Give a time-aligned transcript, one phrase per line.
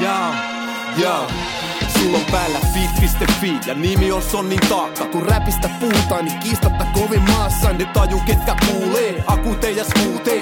[0.00, 0.34] Jaa,
[0.96, 1.30] jaa.
[1.98, 5.04] Sulla on päällä fit.fi ja nimi on Sonnin taakka.
[5.04, 7.72] Kun räpistä puhutaan, niin kiistatta kovin maassa.
[7.72, 9.84] Ne taju ketkä kuulee, akute ja.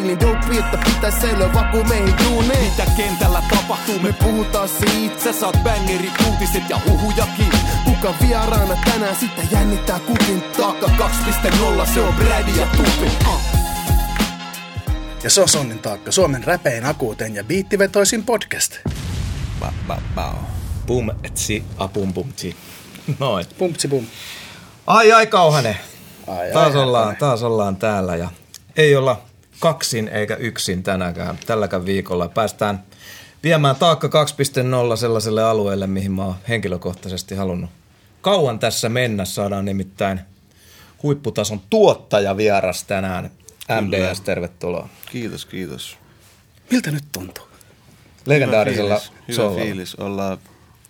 [0.03, 2.65] Niin dope, että pitäis säilyä vaku meihin duuneen.
[2.65, 7.53] Mitä kentällä tapahtuu, me puhutaan siitä, Sä saat bangerit, uutiset ja huhujakin.
[7.85, 13.11] kuka vieraana tänään sitä jännittää kukin Taakka 2.0, se on Brady ja Tupi.
[13.29, 13.52] Uh.
[15.23, 18.73] Ja se on Sonnin taakka, Suomen räpein, akuuteen ja biittivetoisin podcast.
[19.61, 20.35] Ba, ba, ba.
[20.87, 22.57] Bum, etsi, apum, bum, tsi.
[23.19, 23.47] Noin.
[23.59, 24.07] Pumpsi pum.
[24.87, 25.77] Ai, ai, kauhane.
[26.27, 27.17] Ai, Taas ai, ollaan, ai.
[27.17, 28.31] taas ollaan täällä ja
[28.77, 29.23] ei olla
[29.61, 32.29] kaksin eikä yksin tänäkään, tälläkään viikolla.
[32.29, 32.83] Päästään
[33.43, 34.09] viemään Taakka
[34.93, 37.71] 2.0 sellaiselle alueelle, mihin mä oon henkilökohtaisesti halunnut
[38.21, 39.25] kauan tässä mennä.
[39.25, 40.21] Saadaan nimittäin
[41.03, 43.31] huipputason tuottaja vieras tänään.
[43.81, 44.89] MDS, tervetuloa.
[45.11, 45.99] Kiitos, kiitos.
[46.71, 47.45] Miltä nyt tuntuu?
[48.27, 49.95] Legendaarisella hyvä fiilis, hyvä fiilis.
[49.95, 50.39] Ollaan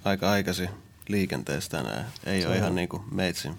[0.05, 0.69] aika aikaisin
[1.09, 2.07] liikenteessä tänään.
[2.25, 3.55] Ei ole ihan niinku meitsin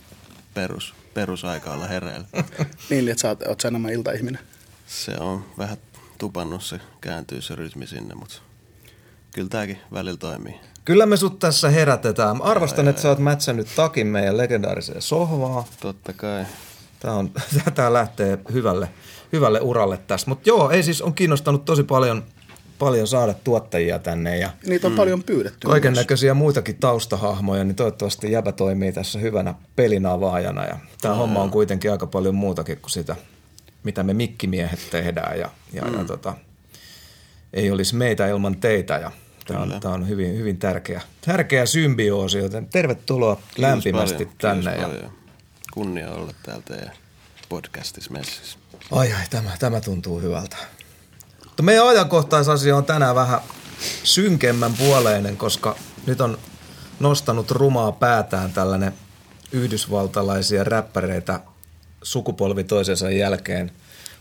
[0.54, 2.28] perus, perusaika olla hereillä.
[2.90, 4.40] Niin, että sä oot, oot sä enemmän iltaihminen.
[4.88, 5.78] se on vähän
[6.18, 8.36] tupannut se, kääntyy se rytmi sinne, mutta
[9.34, 10.60] kyllä tääkin välillä toimii.
[10.86, 12.38] Kyllä me sut tässä herätetään.
[12.38, 15.64] Mä arvostan, että sä oot mätsännyt takin meidän legendaariseen sohvaan.
[15.80, 16.46] Totta kai.
[17.00, 17.32] Tämä, on,
[17.76, 18.90] tämä lähtee hyvälle,
[19.34, 20.30] hyvälle uralle tästä.
[20.30, 22.24] Mutta joo, ei siis on kiinnostanut tosi paljon,
[22.80, 24.98] paljon saada tuottajia tänne ja Niitä on mm.
[24.98, 25.68] paljon pyydetty.
[25.68, 30.66] kaiken näköisiä muitakin taustahahmoja, niin toivottavasti Jäbä toimii tässä hyvänä pelin avaajana.
[30.66, 33.16] Ja tämä homma on kuitenkin aika paljon muutakin kuin sitä,
[33.84, 35.98] mitä me mikkimiehet tehdään ja, ja, mm.
[35.98, 36.34] ja tota,
[37.54, 39.12] ei olisi meitä ilman teitä ja
[39.48, 44.72] Tämä on, tämä on hyvin, hyvin tärkeä, tärkeä symbioosi, joten tervetuloa Kiitos lämpimästi paljon, tänne.
[44.72, 45.12] Kiitos Ja, paljon.
[45.74, 46.92] Kunnia olla täällä teidän
[47.50, 48.58] podcastissa messissä.
[48.92, 50.58] Ai ai, tämä, tämä tuntuu hyvältä.
[51.46, 53.40] Mutta meidän ajankohtaisasia on tänään vähän
[54.04, 55.76] synkemmän puoleinen, koska
[56.06, 56.38] nyt on
[57.00, 58.94] nostanut rumaa päätään tällainen
[59.52, 61.40] yhdysvaltalaisia räppäreitä
[62.04, 63.72] sukupolvi toisensa jälkeen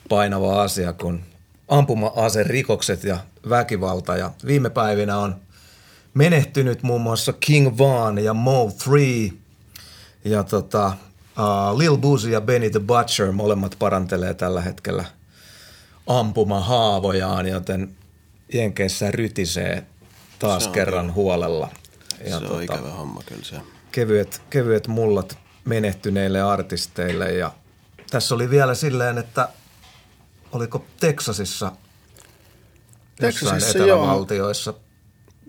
[0.08, 1.24] painava asia kuin
[1.68, 4.16] ampuma-ase rikokset ja väkivalta.
[4.16, 5.36] Ja viime päivinä on
[6.14, 9.32] menehtynyt muun muassa King Von ja Mo 3
[10.24, 10.92] ja tota,
[11.38, 15.04] uh, Lil Boozy ja Benny the Butcher molemmat parantelee tällä hetkellä
[16.06, 17.96] ampumahaavojaan, joten
[18.54, 19.86] Jenkeissä rytisee
[20.38, 21.14] taas kerran kyllä.
[21.14, 21.68] huolella.
[22.24, 23.56] Ja se tota, on ikävä homma kyllä se.
[23.92, 27.52] kevyet, kevyet mullat menehtyneille artisteille ja
[28.10, 29.48] tässä oli vielä silleen, että
[30.52, 31.72] oliko Teksasissa
[33.22, 33.86] jossain Teksasissa, joo.
[33.86, 34.74] etelävaltioissa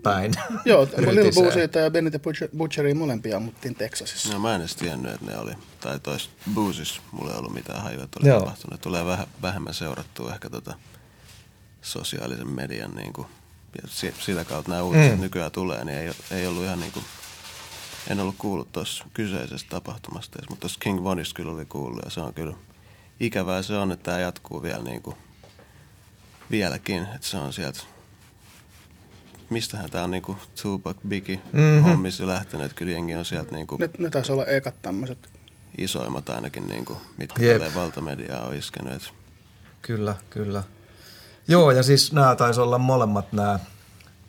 [0.02, 0.32] päin.
[0.64, 1.32] Joo, Lil.
[1.32, 4.32] Boozita ja Benny the Butcher- Butcheria molempia ammuttiin Teksasissa.
[4.32, 5.52] No mä en edes tiennyt, että ne oli,
[5.84, 8.40] tai tois Boozis, mulla ei ollut mitään hajua, että oli Joo.
[8.40, 8.80] tapahtunut.
[8.80, 10.74] Tulee vähän, vähemmän seurattua ehkä tota
[11.82, 13.28] sosiaalisen median niin kuin,
[13.82, 15.20] ja si, sitä kautta nämä uutiset mm.
[15.20, 17.04] nykyään tulee, niin ei, ei ollut ihan niin kuin,
[18.08, 22.10] en ollut kuullut tuossa kyseisestä tapahtumasta edes, mutta tuossa King Vonista kyllä oli kuullut ja
[22.10, 22.54] se on kyllä
[23.20, 25.16] ikävää se on, että tämä jatkuu vielä niin kuin,
[26.50, 27.80] vieläkin, että se on sieltä
[29.50, 31.82] mistähän tämä on niinku Tupac, Biggie mm-hmm.
[31.82, 35.43] hommissa lähtenyt, että kyllä jengi on sieltä niinku Ne, ne taisi olla ekat tämmöiset.
[35.78, 37.58] Isoimmat ainakin, niinku, mitkä Jep.
[37.58, 39.12] tälle valtamediaa on iskenyt.
[39.82, 40.62] Kyllä, kyllä.
[41.48, 43.58] Joo, ja siis nämä taisi olla molemmat nämä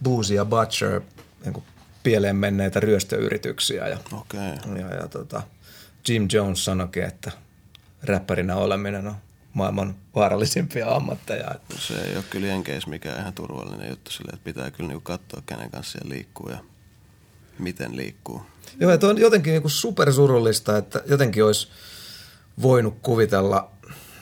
[0.03, 1.01] Boozy ja Butcher
[1.43, 1.65] niin kuin
[2.03, 3.87] pieleen menneitä ryöstöyrityksiä.
[3.87, 4.53] Ja, Okei.
[4.53, 4.79] Okay.
[4.79, 5.41] ja, ja tota,
[6.09, 7.31] Jim Jones sanoikin, että
[8.03, 9.15] räppärinä oleminen on
[9.53, 11.55] maailman vaarallisimpia ammatteja.
[11.79, 15.43] Se ei ole kyllä jenkeissä mikään ihan turvallinen juttu sille, että pitää kyllä niinku katsoa,
[15.45, 16.57] kenen kanssa siellä liikkuu ja
[17.59, 18.41] miten liikkuu.
[18.79, 21.67] Joo, että on jotenkin niin supersurullista, että jotenkin olisi
[22.61, 23.71] voinut kuvitella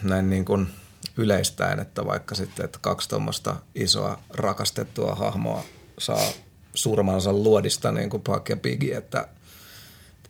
[0.03, 0.67] näin niin kuin
[1.17, 5.63] yleistäen, että vaikka sitten, että kaksi tuommoista isoa rakastettua hahmoa
[5.97, 6.27] saa
[6.73, 9.27] surmansa luodista niin kuin Puck ja Biggie, että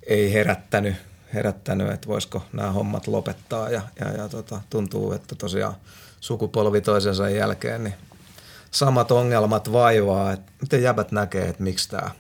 [0.08, 0.96] ei herättänyt,
[1.34, 5.76] herättänyt, että voisiko nämä hommat lopettaa ja, ja, ja tota, tuntuu, että tosiaan
[6.20, 7.96] sukupolvi toisensa jälkeen niin
[8.72, 12.12] samat ongelmat vaivaa, että miten jäbät näkee, että miksi tämä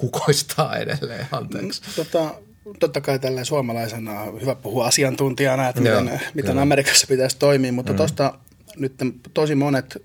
[0.00, 1.82] kukoistaa edelleen, anteeksi.
[1.96, 2.34] Tota,
[2.78, 6.62] totta kai tälleen suomalaisena on hyvä puhua asiantuntijana, että Joo, miten, miten kyllä.
[6.62, 7.96] Amerikassa pitäisi toimia, mutta mm.
[7.96, 8.38] tuosta
[8.76, 8.94] nyt
[9.34, 10.02] tosi monet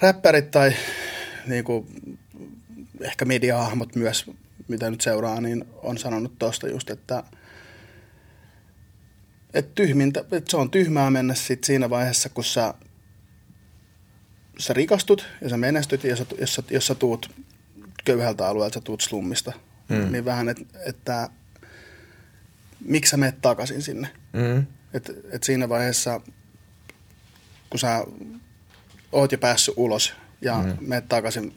[0.00, 0.72] räppärit tai
[1.46, 1.86] niin kuin,
[3.00, 4.30] ehkä mediahahmot myös,
[4.68, 7.22] mitä nyt seuraa, niin on sanonut tuosta just, että
[9.54, 12.74] et tyhmintä, et se on tyhmää mennä sit siinä vaiheessa, kun sä,
[14.58, 17.30] sä rikastut ja sä menestyt ja sä, jos, sä, jos sä tuut
[18.04, 19.52] köyhältä alueelta, sä tuut slummista,
[19.88, 20.12] mm.
[20.12, 21.28] niin vähän, että, että
[22.84, 24.08] miksi sä menet takaisin sinne.
[24.32, 24.66] Mm.
[24.94, 26.20] Et, et siinä vaiheessa,
[27.70, 28.04] kun sä
[29.12, 30.76] oot jo päässyt ulos ja mm.
[30.80, 31.54] menet takaisin.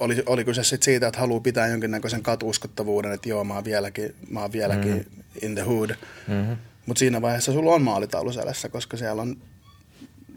[0.00, 4.14] Oli, oli kyse sit siitä, että haluaa pitää jonkinnäköisen katuuskottavuuden, että joo, mä oon vieläkin,
[4.30, 5.22] mä oon vieläkin mm.
[5.42, 5.90] in the hood.
[6.28, 6.56] Mm-hmm.
[6.86, 9.36] Mutta siinä vaiheessa sulla on maalitaulu selässä, koska siellä on,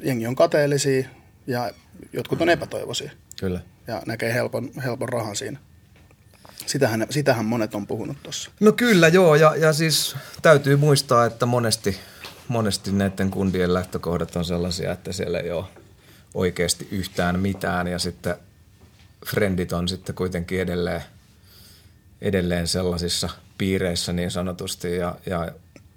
[0.03, 1.07] jengi on kateellisia
[1.47, 1.71] ja
[2.13, 3.11] jotkut on epätoivoisia.
[3.39, 3.59] Kyllä.
[3.87, 5.59] Ja näkee helpon, helpon rahan siinä.
[6.65, 8.51] Sitähän, sitähän monet on puhunut tuossa.
[8.59, 11.97] No kyllä joo, ja, ja siis täytyy muistaa, että monesti,
[12.47, 15.65] monesti näiden kundien lähtökohdat on sellaisia, että siellä ei ole
[16.33, 18.35] oikeasti yhtään mitään, ja sitten
[19.25, 21.01] frendit on sitten kuitenkin edelleen,
[22.21, 25.51] edelleen sellaisissa piireissä niin sanotusti, ja, ja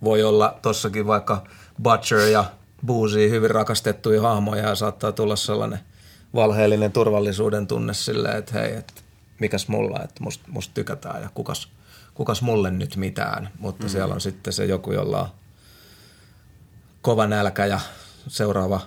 [0.05, 1.45] voi olla tossakin vaikka
[1.83, 2.45] Butcher ja
[2.87, 5.81] Boozy hyvin rakastettuja hahmoja, ja saattaa tulla sellainen
[6.37, 8.93] valheellinen turvallisuuden tunne silleen, että hei, että
[9.39, 11.69] mikäs mulla, että musta must tykätään ja kukas,
[12.15, 13.51] kukas mulle nyt mitään.
[13.59, 13.93] Mutta mm-hmm.
[13.93, 15.29] siellä on sitten se joku, jolla on
[17.03, 17.81] kova nälkä ja
[18.29, 18.81] seuraava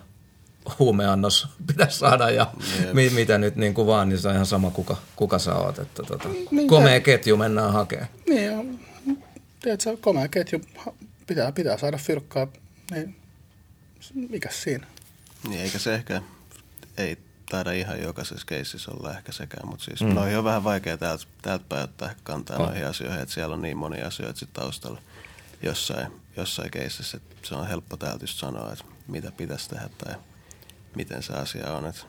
[0.80, 2.48] huumeannos pitäisi saada ja
[2.80, 2.94] yep.
[2.94, 5.80] mi, mitä nyt niin kuin vaan, niin se on ihan sama kuka, kuka sä oot.
[5.80, 8.10] Että tota, niin, komea ketju mennään hakemaan.
[8.30, 8.80] Niin on.
[9.62, 10.62] Tiedätkö, komea ketju
[11.28, 12.48] pitää, pitää saada fyrkkaa,
[12.92, 13.16] niin
[14.30, 14.88] mikäs siinä?
[15.50, 16.22] Niin eikä se ehkä,
[16.98, 17.18] ei
[17.50, 20.14] taida ihan jokaisessa keississä olla ehkä sekään, mutta siis mm.
[20.14, 22.66] no on vähän vaikea täältä, täältä päin ottaa kantaa oh.
[22.66, 25.02] noihin asioihin, että siellä on niin monia asioita sitten taustalla
[25.62, 26.08] jossain,
[26.38, 30.16] jossain keississä, että se on helppo täältä just sanoa, että mitä pitäisi tehdä tai
[30.96, 31.86] miten se asia on.
[31.86, 32.02] Että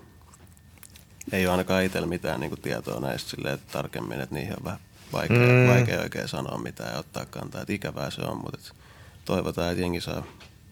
[1.32, 4.64] ei ole ainakaan itsellä mitään niin kuin tietoa näistä silleen, että tarkemmin, että niihin on
[4.64, 4.80] vähän
[5.12, 5.68] vaikea, mm.
[5.68, 7.60] vaikea oikein sanoa mitään ja ottaa kantaa.
[7.60, 8.82] Että ikävää se on, mutta että
[9.24, 10.22] toivotaan, että jengi saa,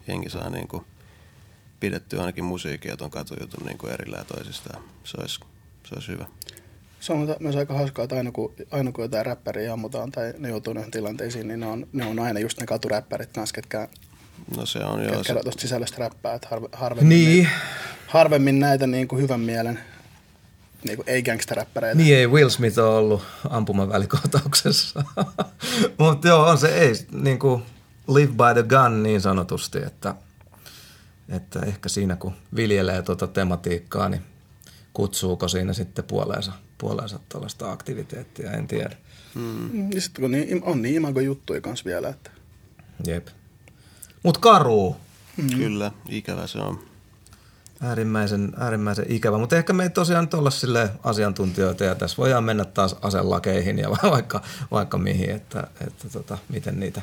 [0.07, 0.85] jengi saa niin kuin–
[1.79, 4.83] pidetty ainakin musiikkia tuon katujutun niin kuin erillään toisistaan.
[5.03, 5.39] Se olisi,
[5.83, 6.25] se olisi hyvä.
[6.99, 10.49] Se on myös aika hauskaa, että aina kun, aina kun jotain räppäriä ammutaan tai ne
[10.49, 13.87] joutuu näihin tilanteisiin, niin ne on, ne on aina just ne katuräppärit kanssa, ketkä,
[14.57, 16.33] no se on ketkä joo, tuosta sisällöstä räppää.
[16.33, 17.43] Että harve, harvemmin, niin.
[17.43, 17.49] ne,
[18.07, 19.79] harvemmin näitä niin kuin hyvän mielen
[20.83, 21.97] niin kuin ei gangsteräppäreitä.
[21.97, 25.03] Niin ei Will Smith ole ollut ampumavälikohtauksessa.
[25.97, 27.63] Mutta joo, on se ei niin kuin
[28.07, 30.15] live by the gun niin sanotusti, että–
[31.29, 34.21] että ehkä siinä kun viljelee tuota tematiikkaa, niin
[34.93, 38.95] kutsuuko siinä sitten puoleensa, puoleensa tällaista aktiviteettia, en tiedä.
[39.35, 39.91] Mm.
[39.91, 42.09] Ja sitten kun niin, on niin imago juttuja kanssa vielä.
[42.09, 42.31] Että...
[43.07, 43.27] Jep.
[44.23, 44.95] Mut karu.
[45.37, 45.49] Mm.
[45.57, 46.79] Kyllä, ikävä se on.
[47.81, 52.43] Äärimmäisen, äärimmäisen ikävä, mutta ehkä me ei tosiaan nyt olla sille asiantuntijoita ja tässä voidaan
[52.43, 54.41] mennä taas aselakeihin ja vaikka,
[54.71, 57.01] vaikka mihin, että, että tota, miten niitä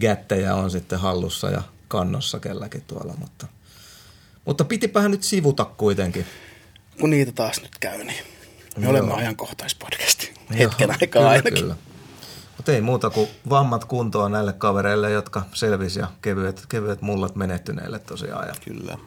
[0.00, 3.46] jättejä on sitten hallussa ja kannossa kelläkin tuolla, mutta,
[4.44, 6.26] mutta pitipähän nyt sivuta kuitenkin.
[7.00, 8.24] Kun niitä taas nyt käy, niin
[8.76, 8.90] me Joo.
[8.90, 11.62] olemme ajankohtaispodcasti hetken Joo, aikaa kyllä, ainakin.
[11.62, 11.76] Kyllä.
[12.56, 17.98] Mutta ei muuta kuin vammat kuntoon näille kavereille, jotka selvisi ja kevyet, kevyet mullat menettyneille
[17.98, 18.48] tosiaan.
[18.48, 18.98] Ja kyllä.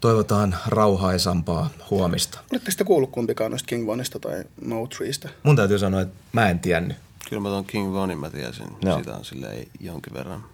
[0.00, 2.38] Toivotaan rauhaisampaa huomista.
[2.52, 5.28] Oletteko sitten kuullut kumpikaan noista King Vonista tai No Treestä?
[5.42, 6.96] Mun täytyy sanoa, että mä en tiennyt.
[7.28, 8.66] Kyllä mä tuon King Vonin mä tiesin.
[8.82, 8.98] Joo.
[8.98, 10.44] Sitä on silleen jonkin verran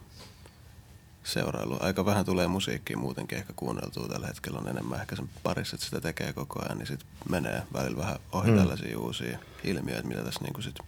[1.25, 1.77] seurailu.
[1.81, 5.87] Aika vähän tulee musiikkia muutenkin ehkä kuunneltua tällä hetkellä on enemmän ehkä sen parissa, että
[5.87, 8.57] sitä tekee koko ajan, niin sitten menee välillä vähän ohi mm.
[8.57, 10.79] tällaisia uusia ilmiöitä, mitä tässä niinku sit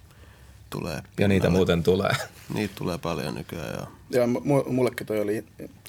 [0.71, 1.03] tulee.
[1.19, 2.13] Ja niitä muuten tulee.
[2.55, 3.89] Niitä tulee paljon nykyään, joo.
[4.11, 4.27] Ja
[4.67, 5.45] mullekin toi oli,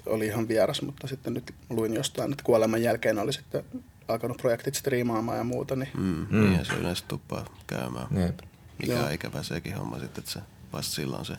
[0.05, 3.63] oli ihan vieras, mutta sitten nyt luin jostain, että kuoleman jälkeen oli sitten
[4.07, 5.75] alkanut projektit striimaamaan ja muuta.
[5.75, 6.49] Niin, mm, mm.
[6.49, 8.07] niin se yleensä tuppaa käymään.
[8.17, 8.39] Jep.
[8.81, 10.39] Mikä ikävä sekin homma sitten, että se
[10.73, 11.33] vasta silloin se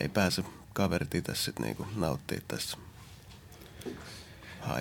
[0.00, 2.76] ei pääse kaverit itse sitten niinku nauttii tässä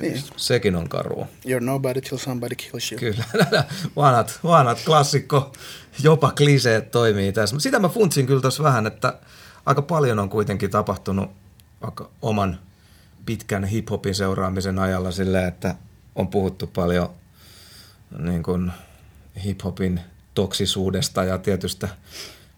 [0.02, 0.24] Niin.
[0.36, 1.28] Sekin on karua.
[1.48, 3.00] You're nobody till somebody kills you.
[3.00, 3.24] Kyllä,
[3.96, 5.54] vanhat, vanhat klassikko,
[6.04, 7.60] jopa kliseet toimii tässä.
[7.60, 9.14] Sitä mä funtsin kyllä tuossa vähän, että
[9.66, 11.32] aika paljon on kuitenkin tapahtunut
[11.82, 12.60] vaikka oman
[13.26, 15.76] pitkän hiphopin seuraamisen ajalla silleen, että
[16.16, 17.10] on puhuttu paljon
[18.20, 18.72] niin kuin
[19.44, 20.02] hiphopin
[20.34, 21.88] toksisuudesta ja tietystä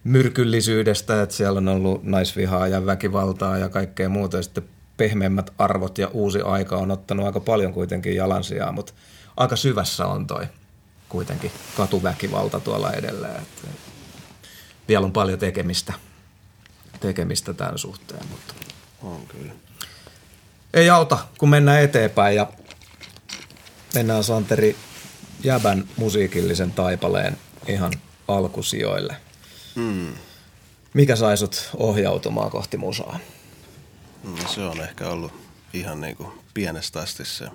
[0.04, 4.38] myrkyllisyydestä, että siellä on ollut naisvihaa ja väkivaltaa ja kaikkea muuta.
[4.38, 4.64] Ja sitten
[4.98, 8.94] pehmeämmät arvot ja uusi aika on ottanut aika paljon kuitenkin jalansijaa, mutta
[9.38, 10.48] aika syvässä on toi
[11.10, 13.42] kuitenkin katuväkivalta tuolla edelleen.
[13.42, 13.68] Että
[14.88, 15.94] vielä on paljon tekemistä,
[17.00, 18.54] tekemistä tämän suhteen, mutta
[19.04, 19.54] on kyllä.
[20.74, 22.48] Ei auta, kun mennään eteenpäin ja
[23.96, 24.76] mennään Santeri
[25.44, 27.92] Jäbän musiikillisen taipaleen ihan
[28.28, 29.16] alkusijoille–
[29.76, 30.14] Mm.
[30.94, 33.20] Mikä sai sut ohjautumaan kohti musaa?
[34.24, 35.34] No, se on ehkä ollut
[35.74, 37.48] ihan niin kuin pienestä asti se,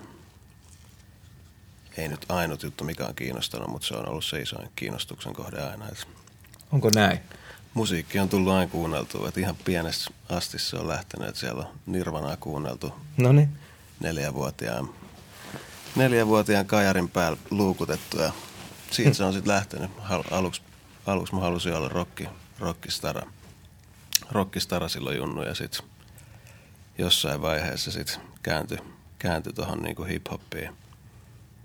[1.97, 5.61] ei nyt ainut juttu mikä on kiinnostanut, mutta se on ollut se isoin kiinnostuksen kohde
[5.61, 5.85] aina.
[6.71, 7.19] Onko näin?
[7.73, 11.73] Musiikki on tullut aina kuunneltua, että ihan pienestä asti se on lähtenyt, että siellä on
[11.85, 13.49] Nirvanaa kuunneltu Noniin.
[13.99, 14.89] neljävuotiaan
[15.95, 18.31] neljänvuotiaan kajarin päällä luukutettu ja
[18.91, 19.91] siitä se on sitten lähtenyt.
[20.31, 20.61] Aluksi,
[21.07, 22.27] aluksi mä halusin olla rocki,
[22.59, 23.21] rockistara,
[24.31, 25.85] rockistara silloin junnu ja sitten
[26.97, 28.77] jossain vaiheessa sitten kääntyi
[29.19, 30.69] kääntyi tuohon niinku hip-hoppiin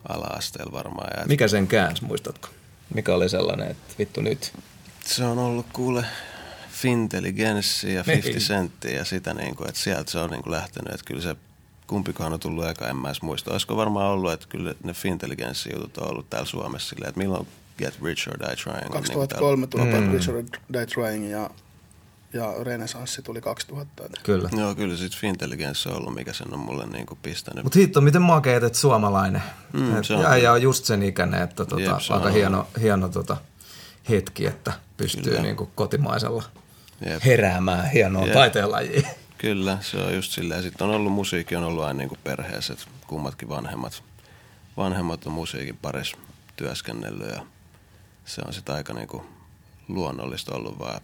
[0.09, 1.11] ala-asteella varmaan.
[1.17, 2.49] Ja Mikä sen käänsi, muistatko?
[2.95, 4.53] Mikä oli sellainen, että vittu nyt?
[5.05, 6.05] Se on ollut kuule
[6.71, 10.95] Fintelligenssi ja 50 Centtiä ja sitä, niin kuin, että sieltä se on niin kuin lähtenyt.
[10.95, 11.37] Että kyllä se,
[11.87, 13.53] kumpikohan on tullut eka, en mä edes muista.
[13.53, 17.49] Olisiko varmaan ollut, että kyllä ne Fintelligenssi jutut on ollut täällä Suomessa silleen, että milloin
[17.85, 18.93] Get Rich or Die Trying.
[18.93, 20.13] 2003 niin tuli mm.
[20.13, 21.51] Rich or Die Trying ja
[22.33, 24.03] ja Renesanssi tuli 2000.
[24.23, 24.49] Kyllä.
[24.57, 27.65] Joo, kyllä sitten Fintelligence on ollut, mikä sen on mulle niin kuin pistänyt.
[27.65, 29.43] Mutta hitto, miten makeet, että suomalainen.
[29.73, 32.33] Mm, et, ja, ja on just sen ikäinen, että tota, Jep, aika on.
[32.33, 33.37] hieno, hieno tota,
[34.09, 36.43] hetki, että pystyy niin kuin kotimaisella
[37.07, 37.25] Jep.
[37.25, 39.07] heräämään hienoon taiteenlajiin.
[39.39, 40.63] Kyllä, se on just silleen.
[40.63, 44.03] Sitten on ollut musiikki, on ollut aina niin kuin perheessä, että kummatkin vanhemmat,
[44.77, 46.17] vanhemmat on musiikin parissa
[46.57, 47.43] työskennellyt ja
[48.25, 49.23] se on sitten aika niin kuin
[49.89, 51.01] luonnollista ollut vaan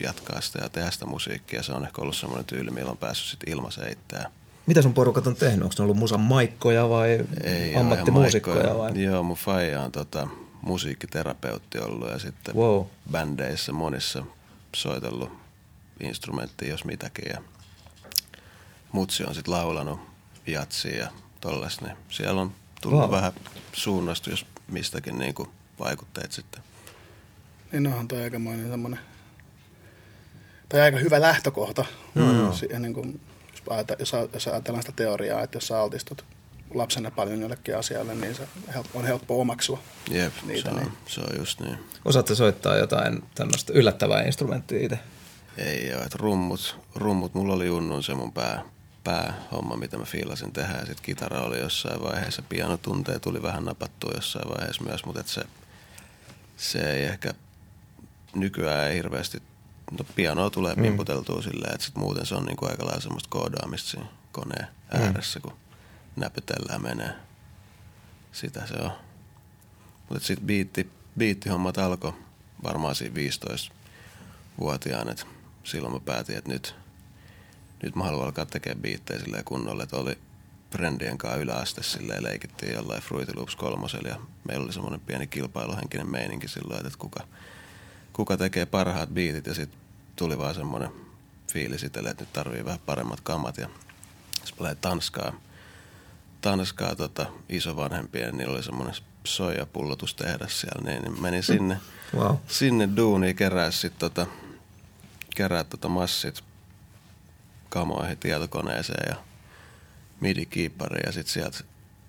[0.00, 1.62] jatkaa sitä ja tehdä sitä musiikkia.
[1.62, 4.30] Se on ehkä ollut semmoinen tyyli, millä on päässyt sitten ilmassa heittää.
[4.66, 5.62] Mitä sun porukat on tehnyt?
[5.62, 8.78] Onko ne ollut musan maikkoja vai Ei ammattimuusikkoja?
[8.78, 9.02] Vai?
[9.02, 10.28] Joo, mun faija on tota,
[10.62, 12.84] musiikkiterapeutti ollut ja sitten wow.
[13.10, 14.24] bändeissä monissa
[14.76, 15.32] soitellut
[16.00, 17.24] instrumenttia, jos mitäkin.
[17.32, 17.42] Ja
[18.92, 20.00] mutsi on sitten laulanut
[20.46, 21.10] jatsia ja
[21.40, 21.84] tollaista.
[21.84, 23.10] Niin siellä on tullut wow.
[23.10, 23.32] vähän
[23.72, 26.62] suunnastu, jos mistäkin niin kuin vaikutteet sitten.
[27.72, 29.00] Niin onhan toi aikamoinen semmoinen
[30.68, 31.84] tai aika hyvä lähtökohta.
[32.14, 33.20] Mm, Siihen, niin kuin,
[33.98, 36.24] jos, jos ajatellaan sitä teoriaa, että jos sä altistut
[36.74, 38.48] lapsena paljon jollekin asialle, niin se
[38.94, 40.70] on helppo omaksua Jep, niitä.
[40.70, 40.92] Se on, niin.
[41.06, 41.78] se on just niin.
[42.04, 44.98] Osaatte soittaa jotain tämmöistä yllättävää instrumenttia itse?
[45.58, 48.62] Ei ole, että rummut, rummut, mulla oli junnun se mun pää,
[49.04, 50.72] päähomma, mitä mä fiilasin tehdä.
[50.72, 55.44] Ja sitten kitara oli jossain vaiheessa, pianotunteja tuli vähän napattua jossain vaiheessa myös, mutta se,
[56.56, 57.34] se ei ehkä
[58.34, 59.42] nykyään ei hirveästi
[59.90, 60.82] no pianoa tulee mm.
[60.82, 65.00] pimputeltua silleen, että sit muuten se on niinku aika lailla semmoista koodaamista siinä koneen mm.
[65.00, 65.56] ääressä, kun
[66.16, 67.12] näpytellään menee.
[68.32, 68.90] Sitä se on.
[70.08, 72.12] Mutta sitten biitti, biittihommat alkoi
[72.62, 75.26] varmaan siinä 15-vuotiaan, että
[75.64, 76.74] silloin mä päätin, että nyt,
[77.82, 80.18] nyt mä haluan alkaa tekemään biittejä silleen kunnolla, että oli
[80.76, 84.16] Frendien kanssa yläaste silleen leikittiin jollain Fruity Loops kolmosella ja
[84.48, 87.20] meillä oli semmoinen pieni kilpailuhenkinen meininki silloin, että kuka–
[88.16, 89.80] kuka tekee parhaat biitit ja sitten
[90.16, 90.90] tuli vaan semmoinen
[91.52, 93.68] fiilis itselle, että nyt tarvii vähän paremmat kamat ja
[94.44, 95.32] sitten mä Tanskaa,
[96.40, 101.76] Tanskaa tota, isovanhempien, niin oli semmoinen soijapullotustehdas siellä, niin, niin menin sinne,
[102.14, 102.36] wow.
[102.46, 104.26] sinne duuniin kerää sitten tota,
[105.36, 106.44] kerää tota massit
[107.68, 109.16] kamoihin tietokoneeseen ja
[110.20, 111.58] midi-kiippariin ja sitten sieltä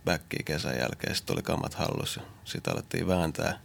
[0.06, 1.16] backiin kesän jälkeen.
[1.16, 3.60] Sitten oli kamat hallus ja sitten alettiin vääntää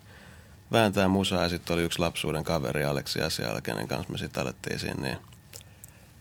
[0.73, 1.43] vääntää musaa.
[1.43, 4.13] Ja sitten oli yksi lapsuuden kaveri Aleksi Asialla, kenen kanssa.
[4.13, 5.19] Me sitten alettiin siinä niin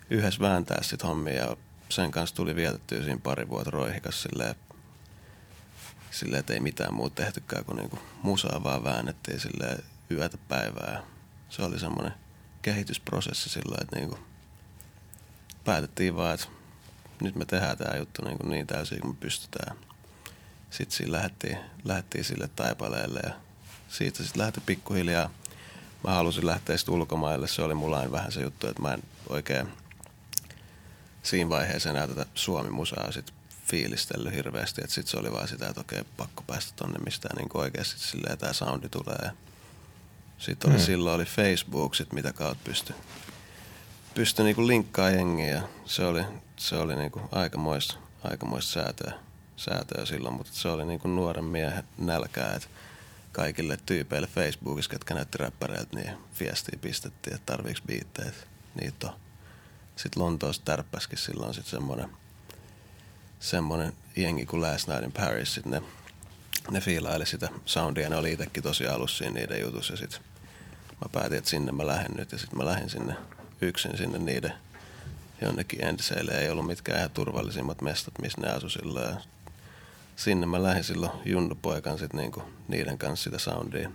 [0.10, 1.34] yhdessä vääntää sitten hommia.
[1.34, 1.58] Ja
[1.90, 4.56] sen kanssa tuli vietettyä siinä pari vuotta roihikas silleen,
[6.12, 11.04] silleen että ei mitään muuta tehtykään kuin niinku musaa vaan väännettiin silleen yötä päivää.
[11.50, 12.14] Se oli semmoinen
[12.62, 14.20] kehitysprosessi silloin, että niinku
[15.64, 16.48] päätettiin vaan, että
[17.22, 19.78] nyt me tehdään tämä juttu niin, niin täysin kuin me pystytään.
[20.70, 23.34] Sitten siinä lähdettiin, lähdettiin sille taipaleelle ja
[23.90, 25.30] siitä sitten lähti pikkuhiljaa.
[26.04, 27.48] Mä halusin lähteä sitten ulkomaille.
[27.48, 29.68] Se oli mulla aina vähän se juttu, että mä en oikein
[31.24, 33.34] siinä vaiheessa enää tätä Suomi-musaa sit
[33.72, 34.82] fiilistellyt hirveästi.
[34.82, 38.38] Että sitten se oli vaan sitä, että okei, pakko päästä tonne mistään niin oikeasti silleen
[38.38, 39.32] tämä soundi tulee.
[40.38, 40.86] Sitten oli, mm.
[40.86, 42.72] silloin oli Facebook, sit, mitä kautta
[44.12, 46.24] pystyi pysty niinku linkkaa jengiä se oli,
[46.58, 49.14] se oli niinku aikamoista, aikamoista säätöä,
[49.56, 52.68] säätöä silloin, mutta se oli niinku nuoren miehen nälkää, että
[53.32, 58.32] kaikille tyypeille Facebookissa, jotka näytti räppäreiltä, niin viestiä pistettiin, että tarviiks biittejä.
[58.82, 59.14] Niitä on.
[59.96, 62.10] Sitten Lontoossa tärppäskin silloin sitten semmoinen,
[63.40, 65.54] semmoinen jengi kuin Last Night in Paris.
[65.54, 65.82] Sit ne,
[66.72, 68.10] ne fiilaili sitä soundia.
[68.10, 69.94] Ne oli itsekin tosi alussa niiden jutussa.
[69.94, 70.22] Ja sitten
[70.90, 72.32] mä päätin, että sinne mä lähden nyt.
[72.32, 73.16] Ja sitten mä lähdin sinne
[73.62, 74.54] yksin sinne niiden
[75.42, 76.32] jonnekin endiseille.
[76.32, 79.10] Ei ollut mitkään ihan turvallisimmat mestat, missä ne asu silloin.
[79.10, 79.16] Ja
[80.16, 83.92] sinne mä lähdin silloin junnupoikan sit niinku niiden kanssa sitä soundia,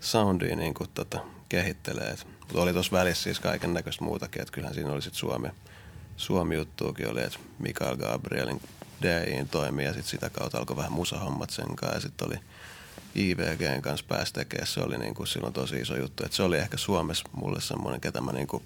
[0.00, 1.18] soundia niinku tota,
[1.48, 2.16] kehittelee.
[2.40, 5.48] Mutta oli tuossa välissä siis kaiken näköistä muutakin, että kyllähän siinä oli sit Suomi,
[6.16, 8.60] Suomi-juttuukin oli, että Mikael Gabrielin
[9.02, 12.36] DIin toimi ja sitten sitä kautta alkoi vähän musahommat sen kanssa ja sitten oli
[13.16, 14.66] IVGn kanssa pääsi tekemään.
[14.66, 16.24] Se oli niinku silloin tosi iso juttu.
[16.24, 18.62] Et se oli ehkä Suomessa mulle semmoinen, ketä mä niinku,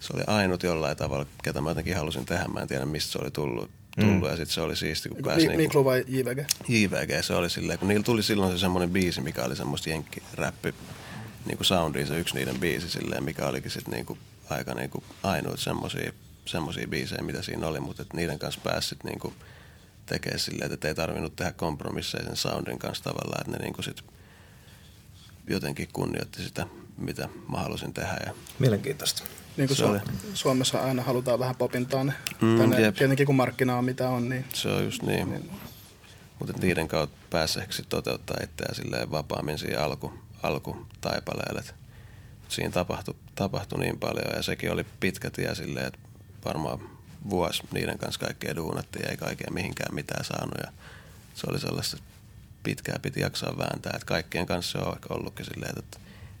[0.00, 2.44] se oli ainut jollain tavalla, ketä mä jotenkin halusin tehdä.
[2.44, 4.30] Mä en tiedä, mistä se oli tullut tullut mm.
[4.30, 5.48] ja sitten se oli siisti, kun pääsi...
[5.48, 6.38] Mi- Miklu vai JVG?
[6.68, 10.74] JVG, se oli silleen, kun niillä tuli silloin se semmoinen biisi, mikä oli semmoista jenkkiräppi
[11.46, 14.18] niin kuin soundiin se yksi niiden biisi silleen, mikä olikin sitten niin kuin
[14.50, 16.12] aika niin kuin ainoa semmoisia
[16.46, 19.34] semmoisia biisejä, mitä siinä oli, mutta niiden kanssa pääsit niin kuin
[20.06, 23.84] tekemään silleen, että ei tarvinnut tehdä kompromisseja sen soundin kanssa tavallaan, että ne niin kuin
[23.84, 24.04] sit
[25.46, 28.20] jotenkin kunnioitti sitä, mitä mä halusin tehdä.
[28.26, 29.22] Ja Mielenkiintoista.
[29.56, 32.12] Niin kuin Su- Suomessa aina halutaan vähän popintaa ne.
[32.40, 34.28] Mm, Tänne, tietenkin kun markkina on mitä on.
[34.28, 34.44] Niin...
[34.54, 35.30] Se on just niin.
[35.30, 35.50] niin.
[36.38, 41.62] Mutta niiden kautta pääsee toteuttaa itseään silleen vapaammin siinä alku, alkutaipaleelle.
[42.48, 45.98] Siinä tapahtui, tapahtui niin paljon ja sekin oli pitkä tie silleen, että
[46.44, 46.95] varmaan
[47.30, 50.72] vuosi niiden kanssa kaikkea duunattiin, ei kaikkea mihinkään mitään saanut ja
[51.34, 51.96] se oli sellaista
[52.62, 55.98] pitkää piti jaksaa vääntää, että kaikkien kanssa se on ollutkin silleen, että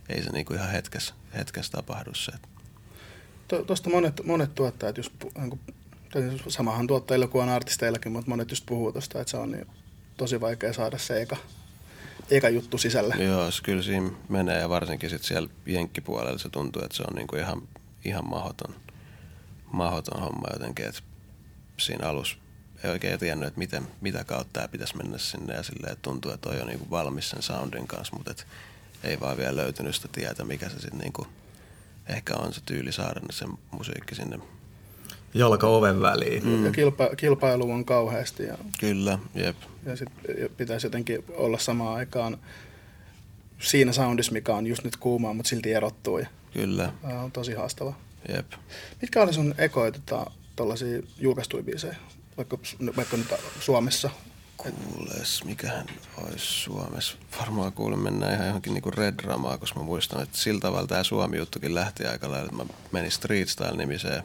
[0.08, 2.32] ei se niinku ihan hetkessä, hetkessä tapahdu se.
[3.66, 5.12] Tuosta monet, monet tuottajat just,
[6.14, 9.66] niin samahan tuottajilla kuin on artisteillakin, mutta monet just puhuu tuosta, että se on niin
[10.16, 11.36] tosi vaikea saada se eka,
[12.30, 13.14] eka juttu sisälle.
[13.14, 17.36] Joo, kyllä siinä menee ja varsinkin sit siellä jenkkipuolella se tuntuu, että se on niinku
[17.36, 17.62] ihan,
[18.04, 18.74] ihan mahdoton,
[19.72, 21.00] mahdoton homma jotenkin, että
[21.76, 22.36] siinä alussa
[22.84, 26.32] ei oikein tiennyt, että miten, mitä kautta tämä pitäisi mennä sinne ja silleen, että tuntuu,
[26.32, 28.46] että on jo niinku valmis sen soundin kanssa, mutta et
[29.04, 31.26] ei vaan vielä löytynyt sitä tietä, mikä se sitten niinku
[32.06, 34.38] ehkä on se tyyli saada se musiikki sinne
[35.34, 36.46] jalka oven väliin.
[36.46, 36.64] Mm.
[36.64, 38.42] Ja kilpa, kilpailu on kauheasti.
[38.42, 39.56] Ja, Kyllä, jep.
[39.86, 42.38] Ja sitten pitäisi jotenkin olla samaan aikaan
[43.58, 46.18] siinä soundissa, mikä on just nyt kuumaa, mutta silti erottuu.
[46.18, 46.92] Ja, Kyllä.
[47.22, 47.94] On tosi haastava.
[48.34, 48.52] Jep.
[49.02, 51.96] Mitkä oli sun ekoja tota, tuollaisia julkaistuja biisejä,
[52.36, 52.58] vaikka,
[52.96, 54.10] vaikka nyt Suomessa?
[54.56, 57.16] Kuules, mikähän olisi Suomessa.
[57.40, 61.02] Varmaan kuulin mennä ihan johonkin niinku Red Dramaa, koska mä muistan, että sillä tavalla tämä
[61.02, 64.22] Suomi-juttukin lähti aika lailla, että mä menin Street Style-nimiseen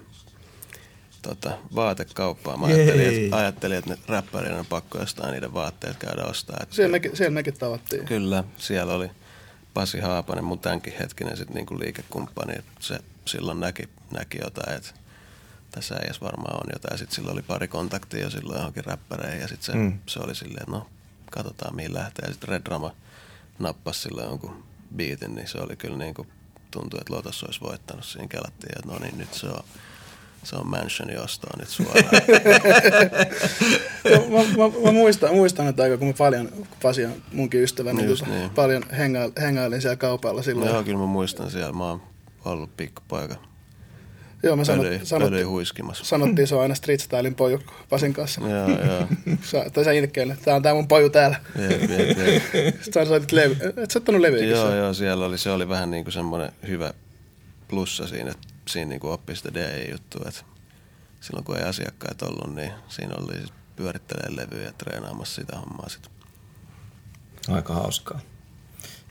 [1.22, 2.60] tota, vaatekauppaan.
[2.60, 6.58] Mä ajattelin, että, ajattelin, että ne räppärin on pakko jostain niiden vaatteet käydä ostaa.
[6.62, 8.06] Että, siellä, mekin, siellä mekin tavattiin.
[8.06, 9.12] Kyllä, siellä oli
[9.74, 12.54] Pasi Haapanen, mun tämänkin hetkinen sit niinku liikekumppani.
[12.80, 14.92] Se silloin näki, näki jotain, että
[15.72, 16.98] tässä ei varmaan on jotain.
[16.98, 20.00] Sitten sillä oli pari kontaktia jo silloin johonkin räppäreihin ja sitten se, mm.
[20.06, 20.88] se oli silleen, no
[21.32, 22.26] katsotaan mihin lähtee.
[22.26, 22.96] Ja sitten Red Drama
[23.60, 24.64] nappasi silloin jonkun
[24.96, 26.28] biitin, niin se oli kyllä niin kuin,
[26.72, 28.06] tuntui, että Lotus olisi voittanut.
[28.06, 29.64] Siinä kelattiin, että no niin, nyt se on
[30.44, 32.06] se on mansioni ostaa nyt suoraan.
[34.32, 36.50] mä, mä, mä, muistan, muistan, että aika kun mä paljon,
[36.82, 38.50] Pasi on munkin ystävä, niin, tota, niin.
[38.50, 38.84] paljon
[39.42, 40.72] hengailin siellä kaupalla silloin.
[40.72, 41.74] Joo, kyllä mä muistan siellä.
[41.74, 42.02] Mä oon
[42.46, 43.36] ollut pikkupoika.
[44.44, 46.06] Joo, mä sanot, pölyi, sanottiin, huiskimassa.
[46.06, 48.42] sanottiin, se on aina street stylein poju Pasin kanssa.
[48.42, 49.08] Joo, joo.
[49.52, 51.40] Sä, tai sä ilkeille, tää on tää mun poju täällä.
[51.70, 52.44] Jep, jep, jep.
[52.84, 53.58] Sitten sä soitit levy.
[53.78, 54.44] Et sä ottanut levyä?
[54.44, 56.94] Joo, joo, siellä oli, se oli vähän niin kuin semmoinen hyvä
[57.68, 60.44] plussa siinä, että siinä niin kuin oppi sitä DJ-juttua, että
[61.22, 63.34] silloin kun ei asiakkaat ollut, niin siinä oli
[63.76, 66.12] pyörittelee levyjä ja treenaamassa sitä hommaa sitten.
[67.50, 68.20] Aika hauskaa.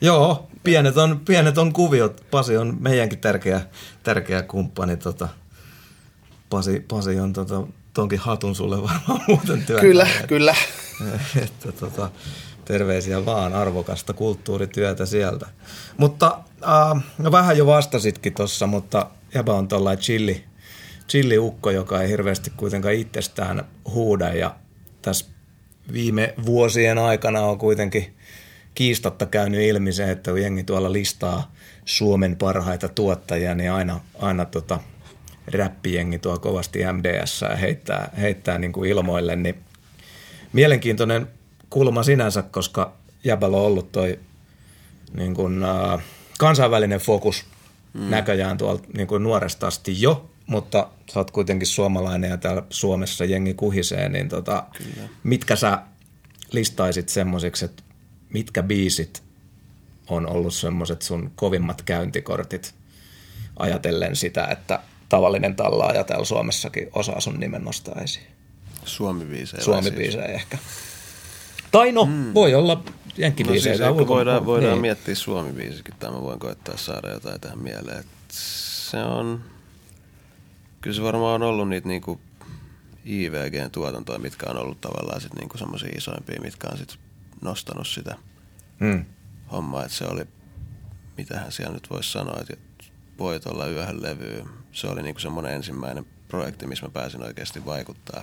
[0.01, 2.25] Joo, pienet on, pienet on kuviot.
[2.31, 3.61] Pasi on meidänkin tärkeä,
[4.03, 4.97] tärkeä kumppani.
[4.97, 5.29] Tota,
[6.51, 7.63] Pasi, Pasi on tota,
[7.95, 9.81] tonkin hatun sulle varmaan muuten työtä.
[9.81, 10.55] Kyllä, kyllä.
[11.43, 12.11] Että, tota,
[12.65, 15.47] terveisiä vaan, arvokasta kulttuurityötä sieltä.
[15.97, 20.45] Mutta äh, no vähän jo vastasitkin tuossa, mutta jäbä on tuollainen chilli,
[21.09, 24.55] chilliukko, joka ei hirveästi kuitenkaan itsestään huuda ja
[25.03, 25.27] tässä
[25.93, 28.17] viime vuosien aikana on kuitenkin
[28.81, 31.53] kiistatta käynyt ilmi se, että kun jengi tuolla listaa
[31.85, 34.81] Suomen parhaita tuottajia, niin aina, aina tota,
[35.47, 39.55] räppijengi tuo kovasti MDS ja heittää, heittää niin kuin ilmoille, niin
[40.53, 41.29] mielenkiintoinen
[41.71, 42.93] kulma sinänsä, koska
[43.25, 44.19] Jäbällä on ollut toi
[45.12, 46.03] niin kuin, äh,
[46.38, 47.45] kansainvälinen fokus
[47.93, 48.11] mm.
[48.11, 53.25] näköjään tuolta niin kuin nuoresta asti jo, mutta sä oot kuitenkin suomalainen ja täällä Suomessa
[53.25, 54.64] jengi kuhisee, niin tota,
[55.23, 55.83] mitkä sä
[56.53, 57.83] listaisit semmoisiksi, että
[58.33, 59.23] mitkä biisit
[60.09, 62.75] on ollut semmoiset sun kovimmat käyntikortit
[63.57, 68.27] ajatellen sitä, että tavallinen tallaaja täällä Suomessakin osaa sun nimen nostaa esiin?
[68.85, 69.64] Suomi-biisejä.
[69.64, 70.40] Suomi-biisejä siis.
[70.40, 70.59] ehkä.
[71.71, 72.35] Tai no, mm.
[72.35, 72.85] voi olla
[73.16, 73.88] jenkkibiisejä.
[73.88, 74.81] No siis voidaan, voidaan niin.
[74.81, 78.05] miettiä Suomi-biisikin, tai mä voin koettaa saada jotain tähän mieleen.
[78.31, 79.45] se on,
[80.81, 82.21] kyllä se varmaan on ollut niitä niinku
[83.07, 86.99] IVGn tuotantoja, mitkä on ollut tavallaan sit niinku semmoisia isoimpia, mitkä on sit
[87.40, 88.16] nostanut sitä
[88.81, 89.05] mm.
[89.53, 89.85] hommaa.
[89.85, 90.24] Että se oli,
[91.16, 92.55] mitähän siellä nyt voisi sanoa, että
[93.18, 94.44] voit olla yöhön levy.
[94.72, 98.22] Se oli niinku semmoinen ensimmäinen projekti, missä mä pääsin oikeasti vaikuttaa.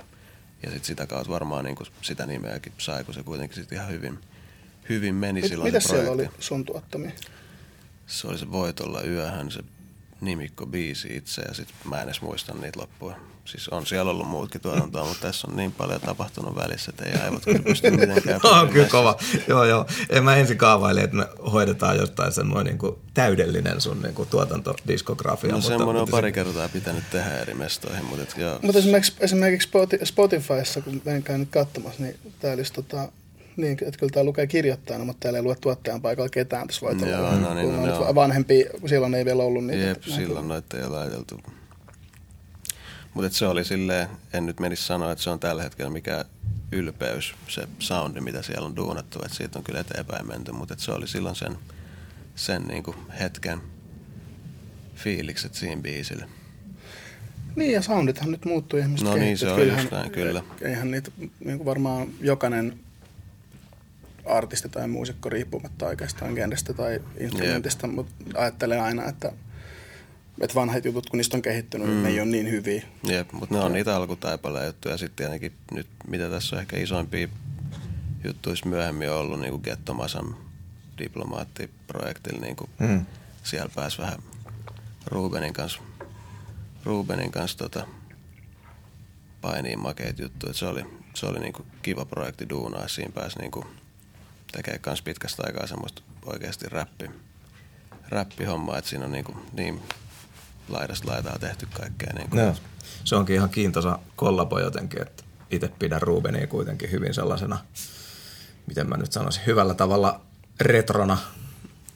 [0.64, 4.20] Ja sitten sitä kautta varmaan niinku sitä nimeäkin sai, kun se kuitenkin sit ihan hyvin,
[4.90, 7.12] hyvin meni Mit, silloin Mitä se siellä oli sun tuottamia?
[8.08, 9.64] Se oli se Voit olla yöhön, se
[10.22, 13.16] nimikko biisi itse ja sit mä en edes muista niitä loppuja.
[13.46, 17.22] Siis on siellä ollut muutkin tuotantoa, mutta tässä on niin paljon tapahtunut välissä, että ei
[17.24, 18.40] aivot kyllä pysty mitenkään.
[18.44, 19.18] No, on kyllä kova.
[19.48, 19.86] Joo, joo.
[20.10, 24.30] En mä ensin kaavaili, että me hoidetaan jostain semmoinen niin kuin täydellinen sun niin kuin
[24.30, 25.52] tuotantodiskografia.
[25.52, 28.60] No mutta, semmoinen on mutta pari kertaa pitänyt tehdä eri mestoihin, mutta et, joo.
[28.62, 33.12] Mutta esimerkiksi, esimerkiksi Spoti- Spotifyssa, kun menkään nyt katsomassa, niin täällä olisi tota,
[33.58, 37.10] niin, että kyllä tämä lukee kirjoittajana, mutta täällä ei lue tuottajan paikalla ketään tässä voi
[37.10, 38.16] Joo, no niin, no on.
[38.16, 39.84] vanhempi, silloin ei vielä ollut niitä.
[39.84, 41.42] Jep, silloin noita ei ole laiteltu.
[43.14, 46.26] Mutta se oli silleen, en nyt menisi sanoa, että se on tällä hetkellä mikä
[46.72, 50.92] ylpeys, se soundi, mitä siellä on duunattu, että siitä on kyllä eteenpäin menty, mutta se
[50.92, 51.58] oli silloin sen,
[52.36, 53.62] sen niinku hetken
[54.96, 56.28] fiilikset siinä biisillä.
[57.56, 60.44] Niin, ja soundithan nyt muuttuu ihmiset No niin, se on just näin, kyllä.
[60.62, 62.80] Eihän niitä, niin kuin varmaan jokainen
[64.30, 69.32] artisti tai muusikko riippumatta oikeastaan genrestä tai instrumentista, mutta ajattelen aina, että,
[70.42, 72.04] että vanhat jutut, kun niistä on kehittynyt, mm.
[72.04, 72.84] ne ei ole niin hyviä.
[73.04, 74.94] Jep, mutta ne on niitä alkutaipaleen juttuja.
[74.94, 77.28] Ja sitten tietenkin nyt, mitä tässä on ehkä isoimpia
[78.24, 80.36] juttuja myöhemmin ollut, niin kuin Gettomasan
[80.98, 83.06] diplomaattiprojektilla, niin kuin Mm.
[83.44, 84.20] siellä pääsi vähän
[85.06, 85.82] Rubenin kanssa,
[86.84, 87.88] Rubenin kanssa tota,
[89.42, 90.54] painiin makeita juttuja.
[90.54, 92.82] Se oli, se oli niinku kiva projekti duunaa.
[92.82, 93.66] ja Siinä pääsi niinku
[94.58, 97.12] tekemään kans pitkästä aikaa semmoista oikeasti räppi,
[98.10, 99.82] räppihommaa, että siinä on niinku niin
[100.70, 102.14] laidasta laitaa tehty kaikkea.
[102.14, 102.38] Niinku.
[102.38, 102.56] Joo.
[103.04, 107.58] Se onkin ihan kiintoisa kollabo jotenkin, että itse pidän Rubenia kuitenkin hyvin sellaisena,
[108.68, 110.22] miten mä nyt sanoisin, hyvällä tavalla
[110.62, 111.18] retrona.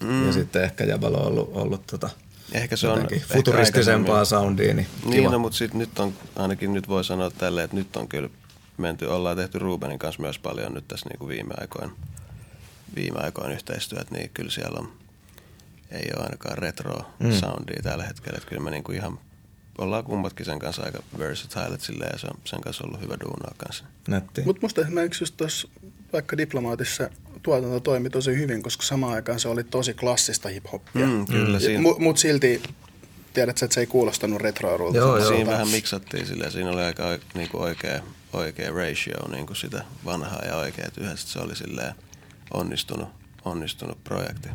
[0.03, 0.27] Mm.
[0.27, 2.09] Ja sitten ehkä Jabalo on ollut, ollut tota,
[2.51, 5.11] Ehkä se on ehkä futuristisempaa soundia, niin kiva.
[5.11, 8.29] Niin, no, mutta sit nyt on, ainakin nyt voi sanoa tälleen, että nyt on kyllä
[8.77, 11.93] menty, ollaan tehty Rubenin kanssa myös paljon nyt tässä niinku viime aikoina,
[12.95, 14.93] viime aikoina yhteistyötä, niin kyllä siellä on,
[15.91, 17.31] ei ole ainakaan retro mm.
[17.31, 19.19] soundia tällä hetkellä, että kyllä me niinku ihan
[19.77, 23.17] ollaan kummatkin sen kanssa aika versatile, että silleen, ja se on sen kanssa ollut hyvä
[23.23, 23.83] duunaa kanssa.
[24.07, 24.41] Nätti.
[24.41, 25.67] Mutta musta esimerkiksi just tuossa
[26.13, 27.09] vaikka diplomaatissa
[27.43, 31.05] tuotanto toimi tosi hyvin, koska samaan aikaan se oli tosi klassista hip-hoppia.
[31.05, 32.61] Mm, kyllä, siinä- Mutta mut silti
[33.33, 34.97] tiedät, että se ei kuulostanut retroarulta.
[34.97, 35.27] Joo, joo.
[35.27, 38.01] Siinä vähän miksattiin silleen, siinä oli aika niinku oikea,
[38.33, 41.95] oikea ratio niinku sitä vanhaa ja oikeat yhdessä, se oli silleen
[42.53, 43.09] onnistunut,
[43.45, 44.49] onnistunut projekti.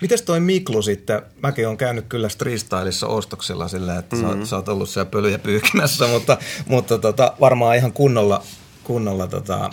[0.00, 1.22] Mites toi Miklu sitten?
[1.42, 4.44] Mäkin on käynyt kyllä freestylissa ostoksilla silleen, että mm-hmm.
[4.44, 8.42] sä, sä oot ollut siellä pölyjä pyyhkimässä, mutta, mutta tota, varmaan ihan kunnolla,
[8.84, 9.70] kunnolla tota,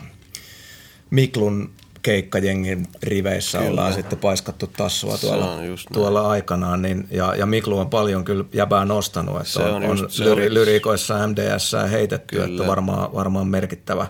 [1.10, 1.72] Miklun
[2.02, 3.72] keikkajengin riveissä kyllä.
[3.72, 5.58] ollaan sitten paiskattu tassua tuolla,
[5.94, 6.82] tuolla aikanaan.
[6.82, 10.20] Niin, ja, ja Miklu on paljon kyllä jäbää nostanut, että Se on, on on, just-
[10.20, 12.48] lyri, lyriikoissa MDS heitetty, Kyllä.
[12.48, 14.08] että varmaan, varmaan merkittävä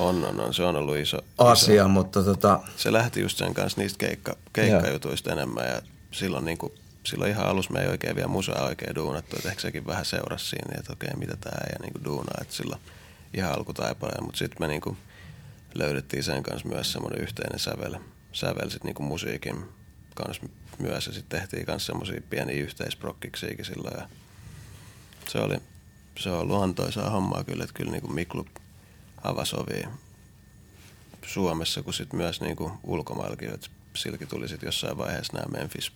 [0.00, 3.80] On, on, on, se on ollut iso, asia, mutta tota, se lähti just sen kanssa
[3.80, 6.72] niistä keikka, keikkajutuista enemmän ja silloin, niin kuin,
[7.04, 10.46] silloin ihan alussa me ei oikein vielä musaa oikein duunattu, että ehkä sekin vähän seurasi
[10.46, 12.80] siinä, että okei, mitä tää ja niin kuin duunaa, että silloin
[13.34, 14.96] ihan alkutaipaleen, mutta sitten me niin kuin
[15.74, 17.94] löydettiin sen kanssa myös semmoinen yhteinen sävel,
[18.32, 19.64] sävel sit niin kuin musiikin
[20.14, 20.42] kanssa
[20.78, 24.08] myös ja sitten tehtiin myös semmoisia pieniä yhteisprokkiksiakin silloin ja
[25.28, 25.56] se oli,
[26.18, 28.46] se on ollut antoisaa hommaa kyllä, että kyllä niin kuin Miklu
[29.22, 29.90] avasi ovia
[31.26, 35.92] Suomessa kuin sit myös niinku ulkomaillakin, että silläkin tuli sit jossain vaiheessa nämä Memphis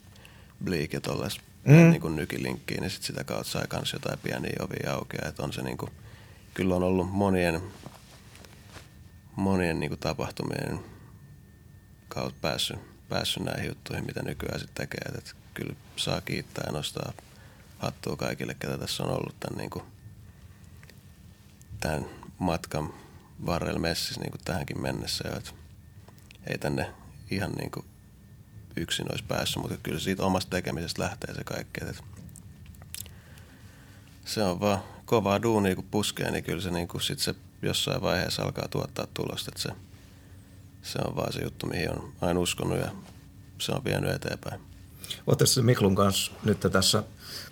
[0.64, 1.90] Bleak ja tolles mm.
[1.90, 5.62] niinku nykilinkkiin, niin sit sitä kautta sai kans jotain pieniä ovia auki, että on se
[5.62, 5.88] niinku,
[6.54, 7.62] kyllä on ollut monien,
[9.36, 10.80] monien niinku tapahtumien
[12.08, 17.12] kautta päässyt, päässyt näihin juttuihin, mitä nykyään sitten tekee, että kyllä saa kiittää ja nostaa
[17.78, 19.82] hattua kaikille, ketä tässä on ollut tämän, niinku,
[21.80, 22.06] tämän
[22.38, 22.94] matkan
[23.46, 25.24] varrella messissä niin tähänkin mennessä.
[25.36, 25.50] Että
[26.46, 26.94] ei tänne
[27.30, 27.86] ihan niin kuin
[28.76, 31.84] yksin olisi päässyt, mutta kyllä siitä omasta tekemisestä lähtee se kaikki.
[31.84, 32.02] Että
[34.24, 38.02] se on vaan kovaa duunia, kun puskee, niin kyllä se, niin kuin sit se jossain
[38.02, 39.50] vaiheessa alkaa tuottaa tulosta.
[39.56, 39.68] Se,
[40.82, 42.90] se on vaan se juttu, mihin on aina uskonut ja
[43.58, 44.60] se on vienyt eteenpäin.
[45.44, 47.02] Se Miklun kanssa nyt tässä.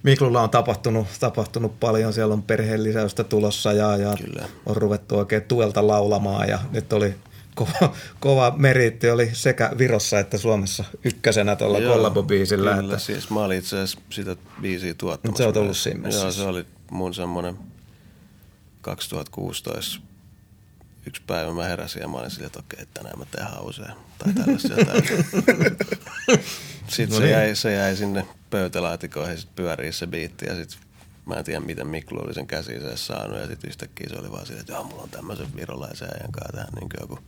[0.02, 4.48] Miklulla on tapahtunut, tapahtunut paljon, siellä on perheen lisäystä tulossa ja, ja Kyllä.
[4.66, 7.14] on ruvettu oikein tuelta laulamaan ja nyt oli
[7.54, 12.74] kova, kova meriitti oli sekä Virossa että Suomessa ykkösenä tuolla kollabobiisillä.
[12.74, 15.42] Kyllä, Että, siis mä olin itse asiassa sitä biisiä tuottamassa.
[15.42, 16.32] Sä oot ollut siinä Joo, messissä.
[16.42, 17.58] se oli mun semmonen
[18.80, 20.00] 2016
[21.06, 23.92] yksi päivä mä heräsin ja mä olin silleen, että okei, tänään mä tehdään usein.
[24.18, 25.02] Tai tällaista jotain.
[26.88, 27.30] Sitten No se, niin.
[27.30, 30.78] jäi, se jäi sinne pöytälaatikoihin, sit pyörii se biitti ja sitten
[31.26, 33.38] mä en tiedä, miten Miklu oli sen käsiin edes saanut.
[33.38, 36.52] Ja sitten yhtäkkiä se oli vaan silleen, että joo, mulla on tämmöisen virolaisen ajan kanssa
[36.52, 37.18] tähän niin joku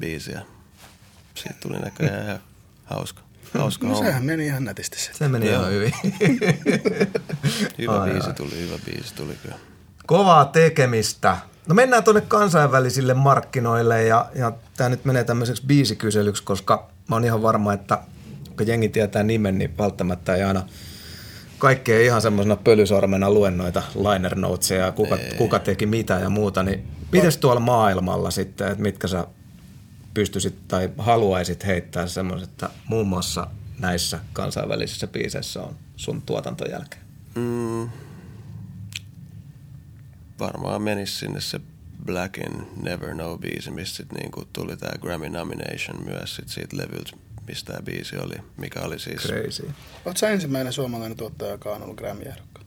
[0.00, 0.32] biisi.
[0.32, 0.40] Ja
[1.34, 2.40] siitä tuli näköjään ihan
[2.84, 3.22] hauska.
[3.58, 4.06] Hauska No homma.
[4.08, 5.18] sehän meni ihan nätisti sitten.
[5.18, 5.60] Se meni Joo.
[5.60, 5.92] ihan hyvin.
[7.78, 9.56] Hyvä Ai, biisi tuli, hyvä biisi tuli kyllä.
[10.06, 11.36] Kovaa tekemistä.
[11.68, 17.24] No mennään tuonne kansainvälisille markkinoille ja, ja tämä nyt menee tämmöiseksi biisikyselyksi, koska mä oon
[17.24, 17.98] ihan varma, että
[18.58, 20.62] kun jengi tietää nimen, niin välttämättä ei aina
[21.58, 26.62] kaikkea ihan semmoisena pölysormena luen noita liner notesia ja kuka, kuka teki mitä ja muuta,
[26.62, 29.26] niin mites tuolla maailmalla sitten, että mitkä sä
[30.14, 33.46] pystyisit tai haluaisit heittää semmoiset, että muun muassa
[33.78, 37.02] näissä kansainvälisissä biiseissä on sun tuotantojälkeen?
[37.34, 37.88] Mm,
[40.40, 41.60] varmaan menisi sinne se
[42.04, 46.76] Black in Never Know biisi, mistä sit niinku tuli tää Grammy nomination myös sit siitä
[46.76, 47.16] levyltä,
[47.48, 49.22] mistä tämä biisi oli, mikä oli siis...
[49.22, 49.70] Crazy.
[50.04, 52.66] Oletko ensimmäinen suomalainen tuottaja, joka on ollut Grammy-ehdokkaan?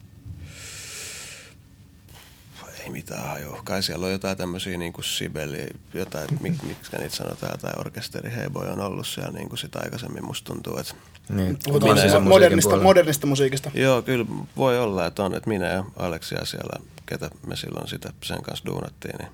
[2.84, 3.62] Ei mitään hajua.
[3.64, 8.68] Kai siellä on jotain tämmöisiä niinku Sibeli, jotain, mik, miksi niitä sanotaan, tai orkesteri Heyboy
[8.70, 10.26] on ollut siellä niinku sit aikaisemmin.
[10.26, 10.94] Musta tuntuu, että
[11.30, 12.84] Niin, Puhutaan siis modernista, puolella.
[12.84, 13.72] modernista musiikista.
[13.74, 14.26] Joo, kyllä
[14.58, 18.66] voi olla, että on, että minä ja Aleksia siellä, ketä me silloin sitä sen kanssa
[18.66, 19.32] duunattiin, niin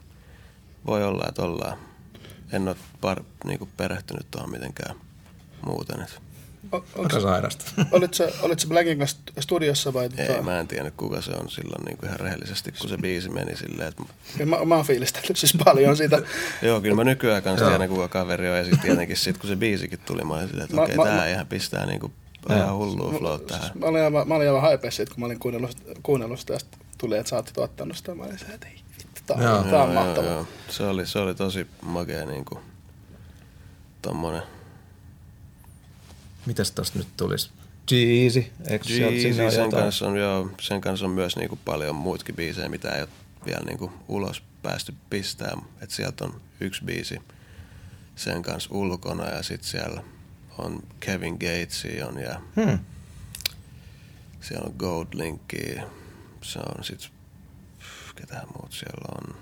[0.86, 1.77] voi olla, että ollaan.
[2.51, 4.95] En ole par, niinku perehtynyt tuohon mitenkään
[5.67, 6.01] muuten.
[6.01, 6.19] Et.
[6.71, 7.65] O- Aika sairasta.
[7.91, 10.10] Olit sä, olit sä Blackin kanssa studiossa vai?
[10.17, 13.30] Ei, tota- mä en tiennyt kuka se on silloin niinku ihan rehellisesti, kun se biisi
[13.30, 14.03] meni silleen, että
[14.45, 16.21] Mä, mä oon fiilistellyt siis paljon siitä.
[16.62, 17.69] Joo, kyllä mä nykyään kanssa Joo.
[17.71, 20.69] tiedän kuka kaveri on ja sitten tietenkin sit, kun se biisikin tuli, mä olin silleen,
[20.69, 22.12] että okei, mä- tää mä- ihan pistää niinku
[22.56, 23.71] ihan hullua flow tähän.
[23.80, 26.60] Mä olin aivan, mä olin aivan haipeessa siitä, kun mä olin kuunnellut, kuunnellut sitä, ja
[26.60, 28.15] sit tuli, että sä oot tuottanut sitä.
[28.15, 29.58] Mä olin se, että ei vittu, tää, Joo.
[29.58, 30.45] on, tää on mahtavaa.
[30.69, 32.60] Se oli, se oli tosi makea niinku
[34.01, 34.41] tommonen
[36.47, 37.49] Mitäs tosta nyt tulisi?
[37.91, 39.69] Jeezy, Jeezy, sen jotain?
[39.83, 43.10] kanssa on, joo, sen kanssa on myös niinku paljon muutkin biisejä, mitä ei ole
[43.45, 45.57] vielä niinku ulos päästy pistää.
[45.81, 47.19] Et sieltä on yksi biisi
[48.15, 50.03] sen kanssa ulkona ja sitten siellä
[50.57, 52.79] on Kevin Gatesi on ja Hmm.
[54.41, 55.75] siellä on Gold Linkki,
[56.41, 57.10] se on sit,
[58.15, 59.36] ketähän muut siellä on,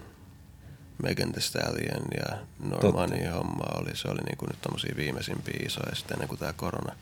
[1.03, 6.15] Megan Thee Stallion ja Normani homma oli, se oli niinku nyt tommosia viimeisimpiä isoja sitten
[6.15, 6.95] ennen kuin tää korona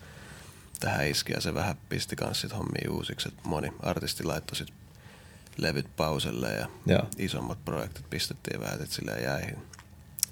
[0.80, 4.68] tähän iski ja se vähän pisti kans sit hommia uusiksi, että moni artisti laittoi sit
[5.56, 7.08] levyt pauselle ja Joo.
[7.18, 9.56] isommat projektit pistettiin vähän sit silleen jäihin,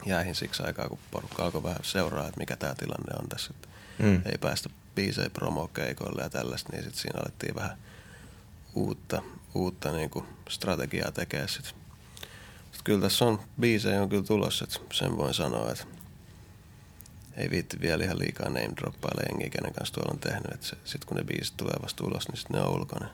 [0.07, 3.55] jäihin siksi aikaa, kun porukka alkoi vähän seuraa, että mikä tämä tilanne on tässä.
[3.99, 4.23] Mm.
[4.25, 7.79] Ei päästä biisejä promokeikoille ja tällaista, niin sit siinä alettiin vähän
[8.75, 9.23] uutta,
[9.55, 11.75] uutta niinku strategiaa tekemään sit.
[12.85, 15.85] Kyllä tässä on biisejä on kyllä tulossa, että sen voin sanoa, että
[17.37, 20.53] ei viitti vielä ihan liikaa name droppailla jengiä, kenen kanssa tuolla on tehnyt.
[20.55, 23.09] Että se, sit kun ne biisit tulee vasta ulos, niin sitten ne on ulkona.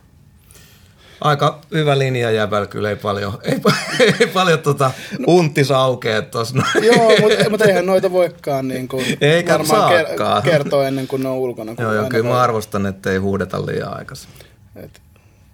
[1.21, 3.61] Aika hyvä linja jäbäl, kyllä ei paljon, ei,
[4.21, 4.91] ei paljon tota
[5.27, 6.55] untis aukee tossa.
[6.57, 6.87] noin.
[6.97, 10.43] Joo, mutta mut eihän noita voikaan niin kuin Eikä varmaan saakaan.
[10.43, 11.75] kertoa ennen kuin ne on ulkona.
[11.79, 14.29] Joo, joo, kyllä mä voi- arvostan, että ei huudeta liian aikaisin.
[14.77, 15.03] Et,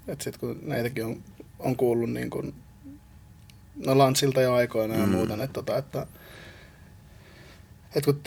[0.09, 1.16] et sit kun näitäkin on,
[1.59, 2.55] on kuullut niin kuin,
[3.76, 5.12] no Lansilta jo aikoina ja Mm.
[5.12, 6.06] muuten, että, tota, että,
[7.96, 8.20] että kun,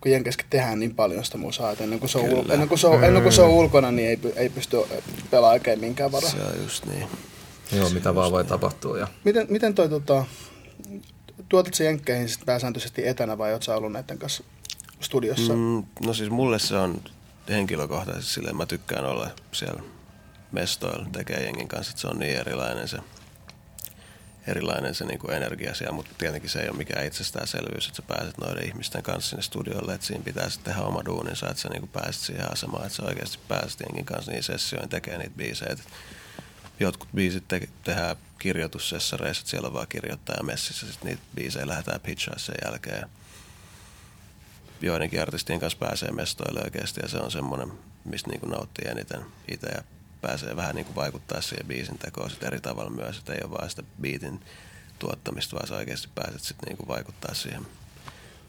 [0.00, 2.78] kun Jenkessäkin tehdään niin paljon sitä musaa, että ennen kuin se on, ul, ennen kuin
[2.78, 4.76] se on, ennen kuin se on ulkona, niin ei, ei pysty
[5.30, 6.30] pelaamaan oikein minkään varaa.
[6.30, 7.06] Se on just niin.
[7.72, 8.98] Joo, mitä vaan voi tapahtua.
[8.98, 9.08] Ja...
[9.24, 10.24] Miten, miten toi tota,
[11.48, 14.44] tuotat se Jenkkeihin sit pääsääntöisesti etänä vai sä ollut näiden kanssa
[15.00, 15.52] studiossa?
[15.52, 15.58] Mm.
[15.58, 17.00] Mm, no siis mulle se on
[17.48, 19.82] henkilökohtaisesti silleen, mä tykkään olla siellä
[20.52, 22.98] mestoilla tekee jengin kanssa, että se on niin erilainen se,
[24.46, 28.38] erilainen se niinku energia siellä, mutta tietenkin se ei ole mikään itsestäänselvyys, että sä pääset
[28.38, 31.86] noiden ihmisten kanssa sinne studiolle, että siinä pitää sitten tehdä oma duuninsa, että sä niinku
[31.86, 35.76] pääset siihen asemaan, että sä oikeasti pääset jengin kanssa niin sessioihin tekemään niitä biisejä.
[36.80, 42.00] Jotkut biisit te- tehdään kirjoitussessareissa, että siellä on vaan kirjoittaja messissä, sitten niitä biisejä lähdetään
[42.00, 43.08] pitchaa sen jälkeen.
[44.80, 47.72] Joidenkin artistien kanssa pääsee mestoille oikeasti ja se on semmoinen,
[48.04, 49.82] mistä niinku nauttii eniten itse ja
[50.26, 53.70] pääsee vähän niinku vaikuttaa siihen biisin tekoon sit eri tavalla myös, että ei ole vaan
[53.70, 54.40] sitä biitin
[54.98, 57.66] tuottamista, vaan sä oikeasti pääset sit niinku vaikuttaa siihen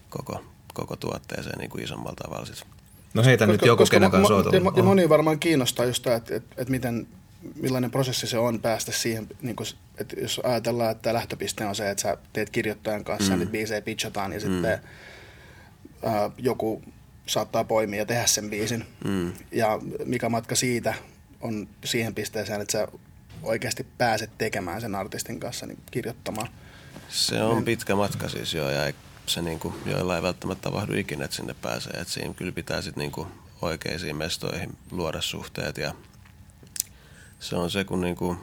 [0.09, 2.45] koko, koko tuotteeseen niinku isommalla tavalla.
[2.45, 2.65] Sit.
[3.13, 6.15] No heitä nyt joku, kenen kanssa mo- oot mo- ja moni varmaan kiinnostaa just tämä,
[6.15, 7.07] että, että, että miten,
[7.55, 11.89] millainen prosessi se on päästä siihen, niin kuin, että jos ajatellaan, että lähtöpiste on se,
[11.89, 13.39] että sä teet kirjoittajan kanssa, mm.
[13.39, 14.65] niitä biisejä pitchataan ja sitten
[16.03, 16.83] ää, joku
[17.25, 18.85] saattaa poimia ja tehdä sen biisin.
[19.03, 19.33] Mm.
[19.51, 20.93] Ja mikä matka siitä
[21.45, 22.87] on siihen pisteeseen, että sä
[23.43, 26.49] oikeasti pääset tekemään sen artistin kanssa, niin kirjoittamaan.
[27.09, 28.93] Se on pitkä matka siis joo, ja
[29.25, 31.93] se niinku, joilla ei välttämättä tapahdu ikinä, että sinne pääsee.
[31.93, 33.27] Et siinä kyllä pitää sitten niinku
[33.61, 35.93] oikeisiin mestoihin luoda suhteet ja
[37.39, 38.37] se on se, kun niinku,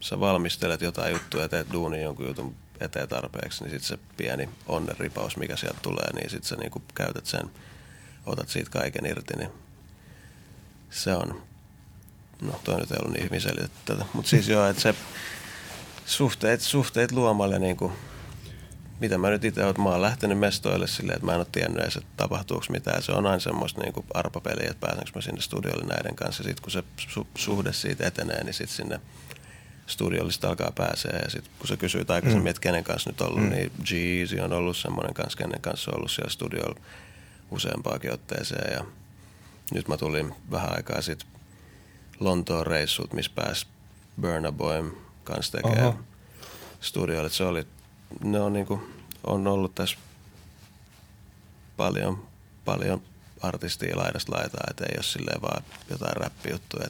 [0.00, 4.48] sä valmistelet jotain juttua ja teet duunin jonkun jutun eteen tarpeeksi, niin sitten se pieni
[4.66, 7.50] onnenripaus, mikä sieltä tulee, niin sitten sä niinku käytät sen
[8.26, 9.50] otat siitä kaiken irti, niin
[10.90, 11.42] se on,
[12.42, 14.94] no toi nyt ei ollut niin hyvin selitetty tätä, mutta siis joo, että se
[16.06, 17.92] suhteet, suhteet luomalle niin kuin,
[19.00, 21.82] mitä mä nyt itse olen, mä oon lähtenyt mestoille silleen, että mä en ole tiennyt
[21.82, 23.02] edes, että tapahtuuko mitään.
[23.02, 26.42] Se on aina semmoista niin arpapeliä, että pääsenkö mä sinne studiolle näiden kanssa.
[26.42, 29.00] Sitten kun se su- suhde siitä etenee, niin sitten sinne
[29.86, 31.20] studiolle sit alkaa pääsee.
[31.24, 32.50] Ja sitten kun sä kysyit aikaisemmin, mm.
[32.50, 33.50] että kenen kanssa nyt ollut, mm.
[33.50, 36.80] niin Jeezy on ollut semmoinen kanssa, kenen kanssa on ollut siellä studiolla
[37.50, 38.74] useampaakin otteeseen.
[38.74, 38.84] Ja
[39.72, 41.28] nyt mä tulin vähän aikaa sitten
[42.20, 43.66] Lontoon reissut, missä pääsi
[44.20, 44.90] Burna Boym
[45.24, 46.04] kanssa tekemään
[46.80, 47.30] studioille.
[47.30, 47.66] Se oli,
[48.24, 48.82] ne on, niinku,
[49.24, 49.96] on ollut tässä
[51.76, 52.28] paljon,
[52.64, 53.02] paljon
[53.42, 56.88] artistia laidasta laitaa, että ei ole silleen vaan jotain räppijuttuja.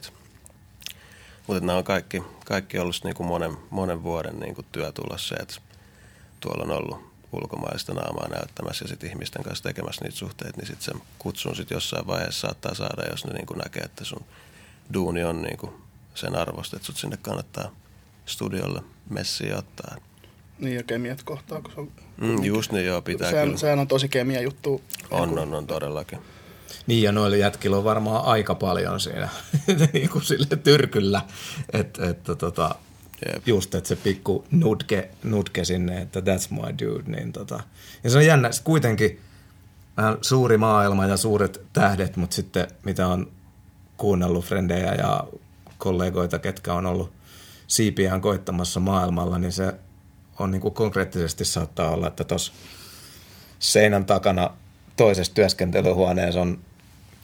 [1.47, 5.55] Mutta nämä on kaikki, kaikki ollut niinku monen, monen vuoden niinku työtulossa, että
[6.39, 10.85] tuolla on ollut ulkomaista naamaa näyttämässä ja sitten ihmisten kanssa tekemässä niitä suhteita, niin sitten
[10.85, 14.25] sen kutsun sitten jossain vaiheessa saattaa saada, jos ne niinku näkee, että sun
[14.93, 15.73] duuni on niinku
[16.15, 17.71] sen arvosta, että sut sinne kannattaa
[18.25, 19.95] studiolle messiä ottaa.
[20.59, 21.91] Niin ja kemiat kohtaa, kun se on...
[22.21, 23.57] Mm, just niin joo, pitää sehän, kyllä.
[23.57, 24.81] sehän on tosi kemia juttu.
[25.11, 26.19] On, on, on todellakin.
[26.87, 29.29] Niin ja noilla jätkillä on varmaan aika paljon siinä
[29.93, 31.21] niin kuin sille tyrkyllä,
[31.73, 32.75] että, että tota,
[33.25, 33.47] Jep.
[33.47, 37.63] just, että se pikku nutke, nutke sinne, että that's my dude, niin tota.
[38.03, 39.19] Ja se on jännä, kuitenkin
[39.97, 43.31] vähän suuri maailma ja suuret tähdet, mutta sitten mitä on
[43.99, 45.23] kuunnellut frendejä ja
[45.77, 47.11] kollegoita, ketkä on ollut
[47.67, 49.73] siipiään koittamassa maailmalla, niin se
[50.39, 52.53] on niin kuin konkreettisesti saattaa olla, että tuossa
[53.59, 54.49] seinän takana
[54.97, 56.59] toisessa työskentelyhuoneessa on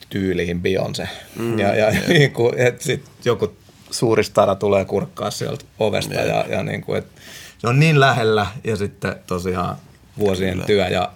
[0.08, 1.08] tyyliin Beyoncé.
[1.38, 3.56] Mm, ja ja niin kuin, että sit joku
[3.90, 6.26] suuri stara tulee kurkkaa sieltä ovesta Jep.
[6.26, 7.20] ja, ja niin kuin, että
[7.58, 9.76] se on niin lähellä ja sitten tosiaan
[10.18, 10.66] vuosien Kyllä.
[10.66, 11.12] työ ja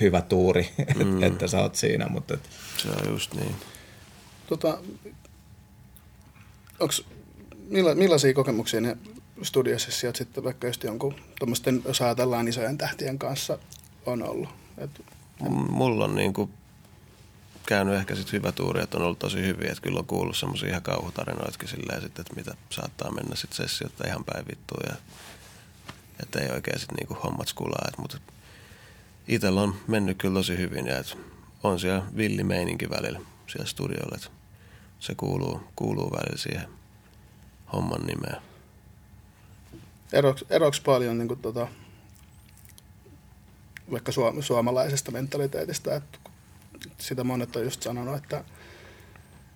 [0.00, 0.68] hyvä tuuri,
[1.04, 1.22] mm.
[1.22, 2.40] että sä oot siinä, mutta et,
[2.76, 3.54] Se on just niin.
[4.46, 4.78] Tota,
[6.80, 7.04] onks,
[7.68, 8.96] milla, millaisia kokemuksia ne
[9.42, 13.58] studiosessiot sitten vaikka just jonkun tuommoisten, jos ajatellaan isojen tähtien kanssa,
[14.06, 14.48] on ollut?
[14.78, 14.90] Et,
[15.40, 16.50] M- Mulla on niinku
[17.66, 19.70] käynyt ehkä sit hyvä tuuri, että on ollut tosi hyviä.
[19.70, 24.08] Että kyllä on kuullut semmoisia ihan kauhutarinoitakin silleen sit, että mitä saattaa mennä sit sessiota
[24.08, 24.82] ihan päin vittuun.
[24.88, 24.94] Ja,
[26.22, 27.88] että ei oikein sit niinku hommat skulaa.
[27.88, 28.18] Et, mutta
[29.28, 31.18] itellä on mennyt kyllä tosi hyvin ja et
[31.62, 34.16] on siellä villi meininki välillä siellä studiolla.
[34.16, 34.30] Et
[35.00, 36.68] se kuuluu, kuuluu välillä siihen
[37.72, 38.36] homman nimeen.
[40.12, 41.68] eroks, eroks paljon niin kuin, tota,
[43.90, 46.18] vaikka suom, suomalaisesta mentaliteetistä, että
[46.98, 48.44] sitä monet on just sanonut, että,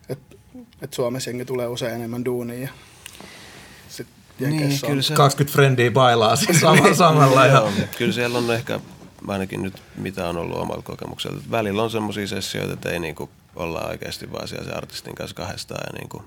[0.09, 0.37] että,
[0.83, 2.69] että Suomessa jengi tulee usein enemmän duunia ja
[3.89, 4.07] sit
[4.43, 7.43] on- kyllä se 20 frendiä bailaa siis sama, samalla.
[7.43, 7.73] Niin, ja, joo.
[7.99, 8.81] Kyllä siellä on ehkä,
[9.29, 13.87] ainakin nyt mitä on ollut omalla kokemuksella, välillä on semmoisia sessioita, että ei niinku olla
[13.87, 16.25] oikeasti vaan siellä se artistin kanssa kahdestaan ja niinku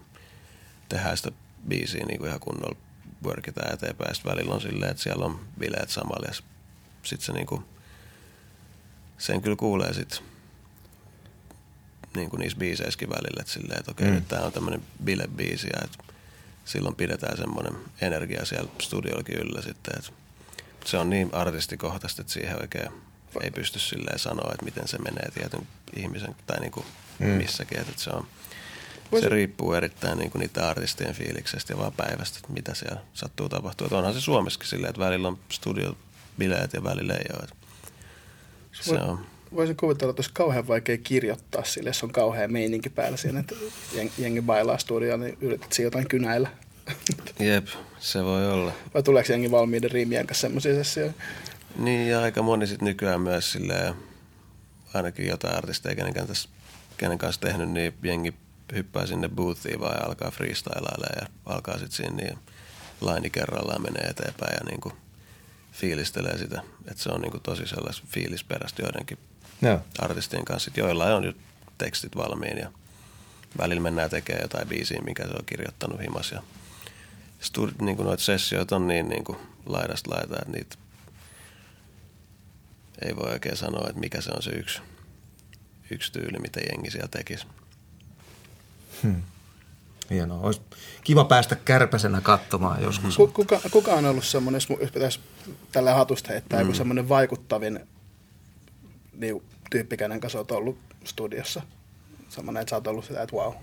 [0.89, 1.31] tehdään sitä
[1.67, 2.77] biisiä niinku ihan kunnolla
[3.23, 4.15] workitään eteenpäin.
[4.15, 6.33] Sitten välillä on silleen, että siellä on bileet samalla ja
[7.03, 7.63] sitten se niinku,
[9.17, 10.19] sen kyllä kuulee sitten
[12.15, 14.13] niin kuin niissä biiseissäkin välillä, että silleen, että okei, mm.
[14.13, 16.03] nyt tää on tämmöinen bilebiisi ja että
[16.65, 20.11] silloin pidetään semmoinen energia siellä studiollakin yllä sitten, että
[20.85, 22.91] se on niin artistikohtaista, että siihen oikein
[23.43, 26.85] ei pysty silleen sanoa, että miten se menee tietyn ihmisen tai niin kuin
[27.19, 27.27] mm.
[27.27, 28.27] missäkin, että se on
[29.21, 33.49] se riippuu erittäin niin kuin niitä artistien fiiliksestä ja vaan päivästä, että mitä siellä sattuu
[33.49, 33.85] tapahtua.
[33.85, 37.47] Että onhan se Suomessakin silleen, että välillä on studiobileet ja välillä ei ole.
[38.71, 43.17] Se on, Voisin kuvitella, että olisi kauhean vaikea kirjoittaa sille, jos on kauhean meininki päällä
[43.17, 43.55] siinä, että
[43.95, 46.49] jeng- jengi bailaa studioon, niin yrität siinä jotain kynäillä.
[47.39, 47.67] jep,
[47.99, 48.71] se voi olla.
[48.93, 51.13] Vai tuleeko jengi valmiiden riimien kanssa semmoisia sessioita?
[51.75, 53.93] Niin, ja aika moni sitten nykyään myös silleen,
[54.93, 56.49] ainakin jotain artisteja, kenen kanssa,
[56.97, 58.33] kenen kanssa tehnyt, niin jengi
[58.73, 62.37] hyppää sinne boothiin vaan ja alkaa freestylailemaan ja alkaa sitten siinä niin
[63.01, 64.93] laini kerrallaan menee eteenpäin ja niinku
[65.71, 66.61] fiilistelee sitä.
[66.87, 69.17] Että se on niinku tosi sellaista fiilisperäistä joidenkin
[69.61, 69.79] Joo.
[69.99, 71.33] artistien kanssa, sit joilla on jo
[71.77, 72.71] tekstit valmiin ja
[73.57, 76.31] välillä mennään tekemään jotain biisiä, mikä se on kirjoittanut himas.
[76.31, 76.41] Ja
[77.39, 80.75] stud, niin kuin noita sessioita on niin, niin kuin laidasta laitaa, että niitä
[83.01, 84.81] ei voi oikein sanoa, että mikä se on se yksi,
[85.91, 87.47] yksi tyyli, mitä jengi siellä tekisi.
[90.09, 90.39] Hienoa.
[90.39, 90.61] Olisi
[91.03, 93.17] kiva päästä kärpäsenä katsomaan joskus.
[93.17, 95.19] Ku- Kuka, kuka on ollut semmoinen, jos pitäisi
[95.71, 96.65] tällä hatusta heittää, mm.
[96.65, 97.79] joku semmoinen vaikuttavin
[99.13, 101.61] niin, tyyppi, kenen kanssa olet ollut studiossa?
[102.29, 103.53] Semmoinen, että sä oot ollut sitä, että wow.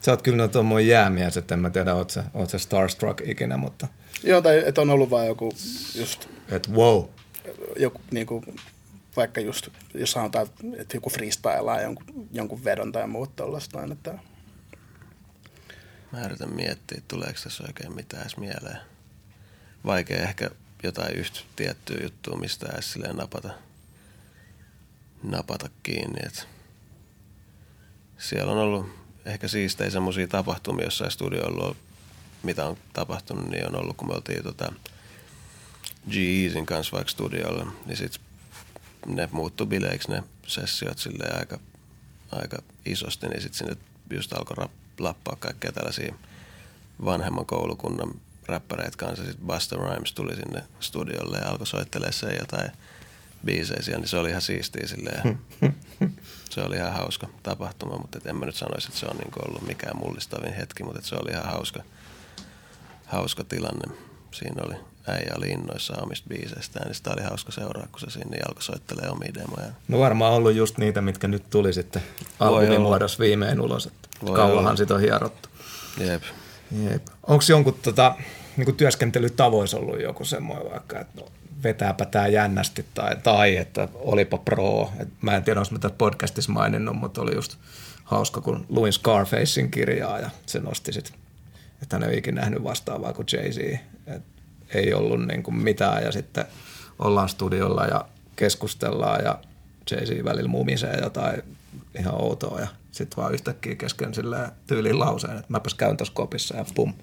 [0.00, 3.56] Sä oot kyllä tuommoinen jäämies, että en mä tiedä, oot sä, oot sä starstruck ikinä,
[3.56, 3.88] mutta
[4.22, 5.52] Joo, tai että on ollut vaan joku,
[5.94, 7.04] just et wow.
[7.76, 8.56] Joku niin kuin,
[9.16, 14.18] vaikka just, jos sanotaan, että joku freestylaa jonkun, jonkun vedon tai muut tuollaista, että
[16.12, 18.78] Mä yritän miettiä, tuleeko tässä oikein mitään edes mieleen.
[19.84, 20.50] Vaikea ehkä
[20.82, 23.50] jotain yhtä tiettyä juttua, mistä edes silleen napata,
[25.22, 26.26] napata kiinni.
[26.26, 26.48] Et
[28.18, 28.86] siellä on ollut
[29.24, 31.74] ehkä siistejä semmoisia tapahtumia jossain studioilla,
[32.42, 34.72] mitä on tapahtunut, niin on ollut, kun me oltiin tota
[36.10, 38.20] g Easin kanssa vaikka studiolla, niin sit
[39.06, 41.58] ne muuttu bileiksi ne sessiot silleen aika,
[42.32, 43.76] aika isosti, niin sit sinne
[44.10, 46.14] just alkoi rap- lappaa kaikkea tällaisia
[47.04, 48.10] vanhemman koulukunnan
[48.48, 49.24] räppäreitä kanssa.
[49.24, 52.70] Sitten Busta Rhymes tuli sinne studiolle ja alkoi soittelemaan sen jotain
[53.44, 55.38] biisejä siellä, niin se oli ihan siistiä silleen.
[56.50, 59.66] se oli ihan hauska tapahtuma, mutta en mä nyt sanoisi, että se on niin ollut
[59.66, 61.82] mikään mullistavin hetki, mutta se oli ihan hauska,
[63.06, 63.96] hauska tilanne.
[64.30, 64.74] Siinä oli,
[65.10, 69.12] äijä oli innoissa omista biiseistä, niin sitä oli hauska seuraa, kun se sinne alkoi soittelemaan
[69.12, 69.72] omia demoja.
[69.88, 72.02] No varmaan ollut just niitä, mitkä nyt tuli sitten
[72.40, 73.86] albumimuodossa viimein ulos.
[73.86, 75.48] Että kauanhan sitä on hierottu.
[76.00, 76.22] Jep.
[76.90, 77.02] Jep.
[77.26, 78.14] Onko jonkun tota,
[78.56, 81.28] niin työskentelytavoissa ollut joku semmoinen vaikka, että no,
[81.62, 84.92] vetääpä tämä jännästi tai, tai että olipa pro.
[85.00, 87.56] Et mä en tiedä, onko mä tässä podcastissa maininnut, mutta oli just
[88.04, 91.14] hauska, kun luin Scarfacein kirjaa ja se nosti sitten,
[91.82, 93.78] että hän ei ikinä nähnyt vastaavaa kuin Jay-Z.
[94.06, 94.22] Et
[94.74, 96.44] ei ollut niin kuin mitään ja sitten
[96.98, 98.04] ollaan studiolla ja
[98.36, 99.38] keskustellaan ja
[99.90, 101.42] Jay-Z välillä mumisee jotain
[101.98, 106.56] ihan outoa ja sitten vaan yhtäkkiä kesken sillä tyylin lauseen, että mäpäs käyn tuossa kopissa
[106.56, 106.94] ja pum,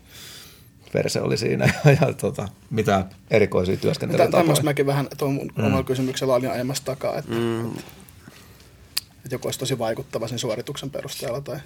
[0.94, 4.42] verse oli siinä ja, ja tota, mitä erikoisia työskentelytapoja.
[4.42, 5.66] Tämmöistä mäkin vähän tuon mm.
[5.66, 7.66] omalla kysymyksellä olin ajamassa takaa, että, mm.
[7.66, 7.82] että,
[9.16, 11.42] että joku olisi tosi vaikuttava sen suorituksen perusteella.
[11.42, 11.60] Tai...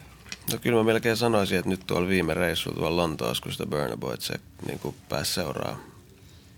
[0.51, 4.13] No kyllä mä melkein sanoisin, että nyt tuolla viime reissulla tuolla Lontoossa, kun sitä Burnaboy,
[4.13, 4.33] että se
[4.67, 5.79] niin pääsi seuraa,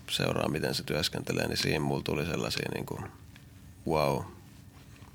[0.10, 3.06] seuraa, miten se työskentelee, niin siinä mulla tuli sellaisia niin kuin,
[3.88, 4.24] wow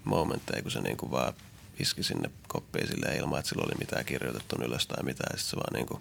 [0.04, 1.32] momentteja, kun se niin kuin vaan
[1.78, 5.36] iski sinne koppiin sille ilman, että sillä oli mitään kirjoitettu ylös tai mitään.
[5.36, 6.00] Ja se vaan niin kuin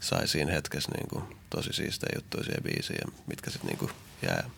[0.00, 3.90] sai siinä hetkessä niin kuin tosi siistejä juttuja siihen biisiin, mitkä sitten niin
[4.22, 4.50] jää.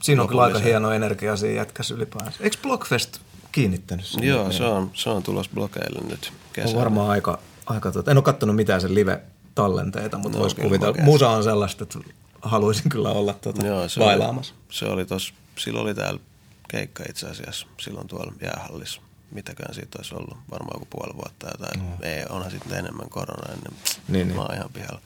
[0.00, 2.38] Siinä on kyllä aika hieno energia siinä jätkässä ylipäänsä.
[2.40, 3.20] Eikö Blockfest
[3.52, 4.24] kiinnittänyt sen?
[4.24, 6.74] Joo, se on, se on tulos blokeille nyt kesällä.
[6.74, 11.02] On varmaan aika, aika tuota, en ole katsonut mitään sen live-tallenteita, mutta no, voisi kuvitella.
[11.02, 11.98] Musa on sellaista, että
[12.42, 14.54] haluaisin kyllä olla tuota Joo, se bailaamassa.
[14.54, 16.20] Oli, se oli tos, silloin oli täällä
[16.68, 21.76] keikka itse asiassa, silloin tuolla jäähallissa mitäkään siitä olisi ollut, varmaan joku puoli vuotta tai
[21.76, 21.84] No.
[22.02, 23.72] Ei, onhan sitten enemmän korona ennen.
[24.08, 24.36] Niin, niin.
[24.36, 25.00] Mä oon ihan pihalla.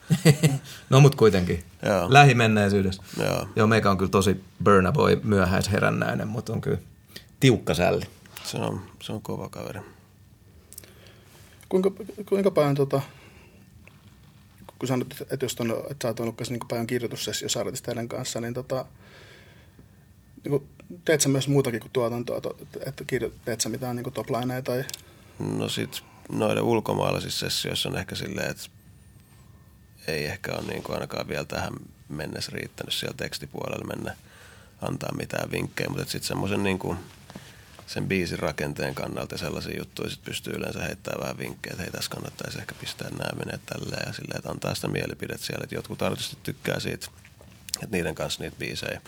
[0.89, 1.63] no mut kuitenkin.
[1.85, 2.07] Joo.
[2.09, 3.03] Lähimenneisyydessä.
[3.19, 3.47] Joo.
[3.55, 6.77] Joo, meikä on kyllä tosi Burna Boy myöhäisherännäinen, mutta on kyllä
[7.39, 8.05] tiukka sälli.
[8.45, 9.79] Se on, se on kova kaveri.
[11.69, 11.91] Kuinka,
[12.29, 13.01] kuinka paljon tota,
[14.79, 18.53] kun sanot, että jos on, että sä oot ollut niin paljon kirjoitussessiossa artisteiden kanssa, niin
[18.53, 18.85] tota,
[20.43, 20.67] niin
[21.05, 22.41] teet sä myös muutakin kuin tuotantoa,
[22.85, 23.03] että
[23.45, 24.27] teet sä mitään niin top
[24.63, 24.85] tai?
[25.39, 28.69] No sit noiden ulkomaalaisissa sessioissa on ehkä silleen, että
[30.07, 31.73] ei ehkä ole niin kuin ainakaan vielä tähän
[32.09, 34.15] mennessä riittänyt siellä tekstipuolella mennä
[34.81, 36.97] antaa mitään vinkkejä, mutta sitten semmoisen niin kuin
[37.87, 42.11] sen biisin rakenteen kannalta sellaisia juttuja sit pystyy yleensä heittämään vähän vinkkejä, että hei tässä
[42.11, 46.01] kannattaisi ehkä pistää nämä menee tälleen ja silleen, että antaa sitä mielipidettä siellä, että jotkut
[46.01, 47.07] artistit tykkää siitä,
[47.83, 49.01] että niiden kanssa niitä biisejä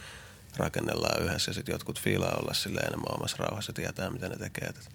[0.57, 4.35] rakennellaan yhdessä ja sitten jotkut fiilaa olla sille enemmän omassa rauhassa ja tietää, mitä ne
[4.35, 4.67] tekee.
[4.67, 4.89] Et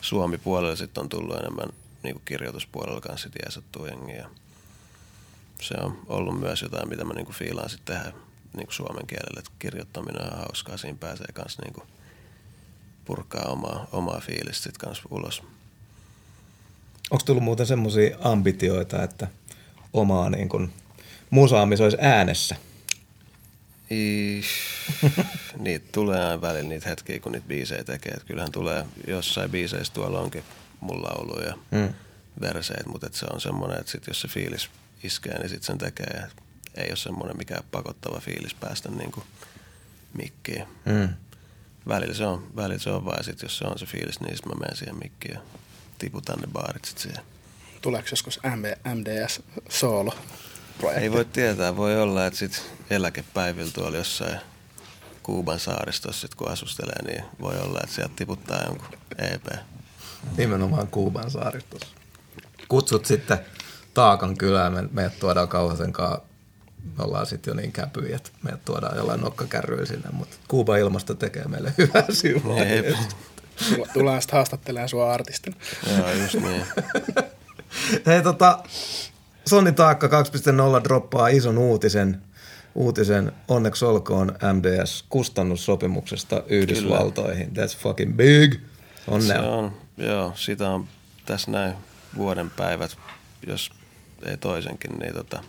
[0.00, 1.68] Suomi-puolella sitten on tullut enemmän
[2.02, 4.28] niin kirjoituspuolella kanssa jeesattua jengiä.
[5.60, 8.12] Se on ollut myös jotain, mitä mä niin fiilaan sitten tehdä
[8.56, 9.38] niin suomen kielellä.
[9.38, 11.88] Et kirjoittaminen on hauskaa, siinä pääsee kanssa niin
[13.06, 15.42] purkaa omaa, omaa fiilistä kanssa ulos.
[17.10, 19.28] Onko tullut muuten semmoisia ambitioita, että
[19.92, 20.72] omaa niin kuin
[21.30, 22.56] musaamista olisi äänessä?
[25.58, 28.12] niitä tulee aina välillä niitä hetkiä, kun niitä biisejä tekee.
[28.12, 30.44] Et kyllähän tulee jossain biiseissä tuolla onkin
[30.80, 31.94] mulla ollut ja mm.
[32.40, 34.70] verseet, mutta se on semmoinen, että sit jos se fiilis
[35.02, 36.26] iskee, niin sitten sen tekee.
[36.74, 39.26] Ei ole semmoinen mikään pakottava fiilis päästä niin kuin
[40.18, 40.64] mikkiin.
[40.84, 41.08] Mm.
[41.88, 44.52] Välillä se on, välillä se on vaan, sit jos se on se fiilis, niin sitten
[44.52, 45.40] mä menen siihen mikkiin ja
[45.98, 47.24] tiputan ne baarit sitten siihen.
[47.82, 48.40] Tuleeko joskus
[48.94, 50.14] MDS soolo?
[50.78, 51.02] projekti.
[51.02, 54.40] Ei voi tietää, voi olla, että sitten eläkepäivillä tuolla jossain
[55.22, 59.46] Kuuban saaristossa, sit kun asustelee, niin voi olla, että sieltä tiputtaa jonkun EP.
[60.36, 61.86] Nimenomaan Kuuban saaristossa.
[62.68, 63.38] Kutsut sitten
[63.94, 66.22] Taakan kylään, me, meidät tuodaan kauhasen kanssa
[66.98, 71.14] me ollaan sitten jo niin käpyjä, että meidät tuodaan jollain nokkakärryillä sinne, mutta Kuuban ilmasto
[71.14, 72.56] tekee meille hyvää sivua.
[73.92, 75.56] Tullaan sitten haastattelemaan sua artistina.
[75.96, 76.62] Joo, just niin.
[78.06, 78.58] Hei tota,
[79.48, 82.22] Sonni Taakka 2.0 droppaa ison uutisen.
[82.74, 87.48] uutisen onneksi olkoon MDS-kustannussopimuksesta Yhdysvaltoihin.
[87.48, 88.54] That's fucking big.
[89.08, 89.42] Onnea.
[89.42, 90.88] Se on, joo, sitä on
[91.26, 91.74] tässä näin
[92.16, 92.96] vuoden päivät,
[93.46, 93.70] jos
[94.26, 95.42] ei toisenkin, niin tota,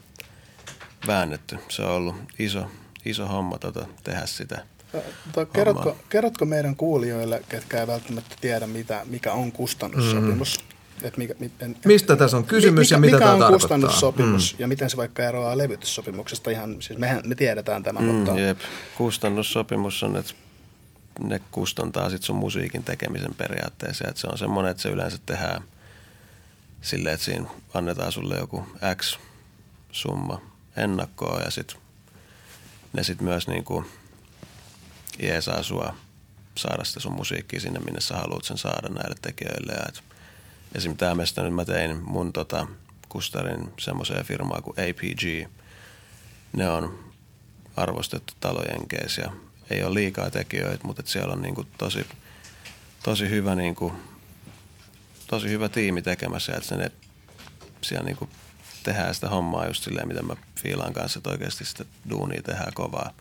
[1.08, 1.58] väännetty.
[1.70, 2.66] Se on ollut iso,
[3.06, 4.66] iso homma tota, tehdä sitä.
[5.32, 10.60] Tota, kerrotko, kerrotko meidän kuulijoille, ketkä ei välttämättä tiedä, mitä, mikä on kustannussopimus?
[10.60, 10.68] Mm.
[11.04, 13.60] Et mikä, en, mistä tässä on kysymys mikä, ja mitä mikä tämä on tarkoittaa?
[13.60, 14.62] kustannussopimus mm.
[14.62, 16.50] ja miten se vaikka eroaa levytyssopimuksesta?
[16.50, 18.40] Ihan, siis mehän, me tiedetään tämä, mm, mutta...
[18.40, 18.60] Jep.
[18.98, 20.34] Kustannussopimus on, että
[21.20, 24.08] ne kustantaa sit sun musiikin tekemisen periaatteessa.
[24.08, 25.62] Että se on semmoinen, että se yleensä tehdään
[26.82, 29.18] silleen, että siinä annetaan sulle joku X
[29.92, 30.42] summa
[30.78, 31.78] ennakkoa ja sitten
[32.94, 33.86] ne sitten myös niinku
[35.20, 35.96] jeesaa sua
[36.58, 39.74] saada sitä sun musiikkia sinne, minne sä haluat sen saada näille tekijöille.
[39.74, 40.04] Ja et
[40.76, 40.98] esim.
[40.98, 42.68] tämä nyt mä tein mun tota,
[43.10, 45.52] kustarin semmoiseen firmaan kuin APG.
[46.54, 47.00] Ne on
[47.76, 48.82] arvostettu talojen
[49.18, 49.32] ja
[49.70, 52.06] ei ole liikaa tekijöitä, mutta siellä on niinku tosi,
[53.04, 53.94] tosi hyvä niinku,
[55.28, 56.92] tosi hyvä tiimi tekemässä, että ne
[57.82, 58.30] siellä niinku
[58.88, 63.14] tehdään sitä hommaa just silleen, miten mä fiilaan kanssa, että oikeasti sitä duunia tehdään kovaa.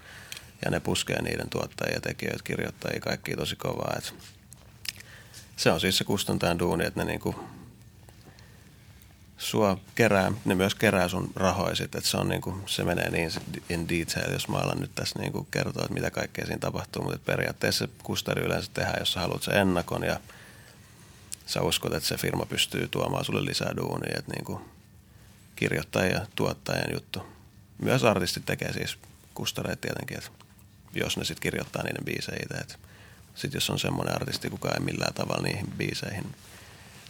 [0.64, 3.94] Ja ne puskee niiden tuottajia, tekijöitä, kirjoittajia, kaikki tosi kovaa.
[3.98, 4.14] Et
[5.56, 7.34] se on siis se kustantajan duuni, että ne niinku
[9.38, 13.30] sua kerää, ne myös kerää sun rahoisit, että se on niinku, se menee niin
[13.68, 17.18] in detail, jos mä alan nyt tässä niinku kertoa, että mitä kaikkea siinä tapahtuu, mutta
[17.18, 20.20] periaatteessa kustari yleensä tehdään, jos sä haluat sen ennakon ja
[21.46, 24.75] sä uskot, että se firma pystyy tuomaan sulle lisää duunia, että niinku
[25.56, 27.22] kirjoittajien ja tuottajien juttu.
[27.78, 28.98] Myös artistit tekee siis
[29.34, 30.30] kustareita tietenkin, että
[30.94, 32.78] jos ne sitten kirjoittaa niiden biisejä itse.
[33.34, 36.24] Sitten jos on semmoinen artisti, kuka ei millään tavalla niihin biiseihin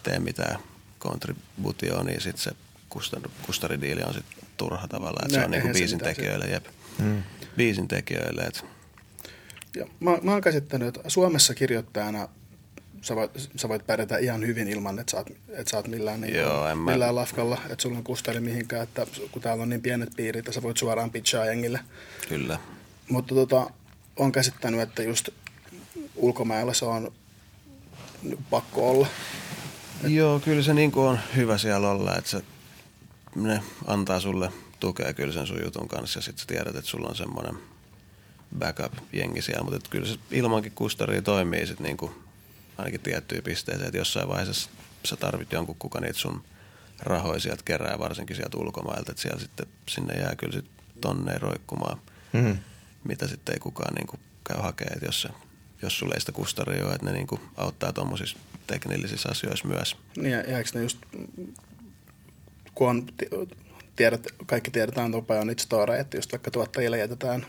[0.02, 0.58] tee mitään
[0.98, 2.52] kontributioa, niin sitten se
[3.46, 5.20] kustaridiili on sitten turha tavalla.
[5.22, 6.66] Että se on niinku biisin tekijöille, jep.
[6.98, 7.22] Hmm.
[7.56, 8.42] Biisin tekijöille.
[8.42, 8.64] Et.
[9.76, 12.28] Ja mä, mä oon käsittänyt, että Suomessa kirjoittajana
[13.06, 16.20] sä voit, sä voit pärjätä ihan hyvin ilman, että sä oot, että sä oot millään,
[16.20, 17.20] niin Joo, en millään mä...
[17.20, 20.62] lafkalla, että sulla on kustari mihinkään, että kun täällä on niin pienet piirit, että sä
[20.62, 21.80] voit suoraan pitchaa jengille.
[22.28, 22.58] Kyllä.
[23.08, 23.70] Mutta tota,
[24.16, 25.28] on käsittänyt, että just
[26.16, 27.12] ulkomailla se on
[28.50, 29.06] pakko olla.
[30.04, 30.10] Et...
[30.10, 32.42] Joo, kyllä se niin on hyvä siellä olla, että se,
[33.34, 37.08] ne antaa sulle tukea kyllä sen sun jutun kanssa ja sitten sä tiedät, että sulla
[37.08, 37.54] on semmoinen
[38.58, 42.10] backup-jengi siellä, mutta kyllä se ilmankin kustaria toimii sitten niin
[42.78, 44.70] ainakin tiettyyn pisteeseen, että jossain vaiheessa
[45.04, 46.44] sä tarvit jonkun, kuka niitä sun
[47.00, 51.98] rahoja sieltä kerää, varsinkin sieltä ulkomailta, että siellä sitten sinne jää kyllä sitten tonne roikkumaan,
[52.32, 52.58] mm.
[53.04, 55.28] mitä sitten ei kukaan niin kuin käy hakemaan, että jos, se,
[55.82, 59.96] jos sulle ei sitä kustaria ole, että ne niin kuin auttaa tuommoisissa teknillisissä asioissa myös.
[60.16, 60.98] Niin ja, eikö ne just,
[62.74, 63.06] kun on,
[63.96, 67.46] tiedät, kaikki tiedetään tuon Bionic Store, että just vaikka tuottajille jätetään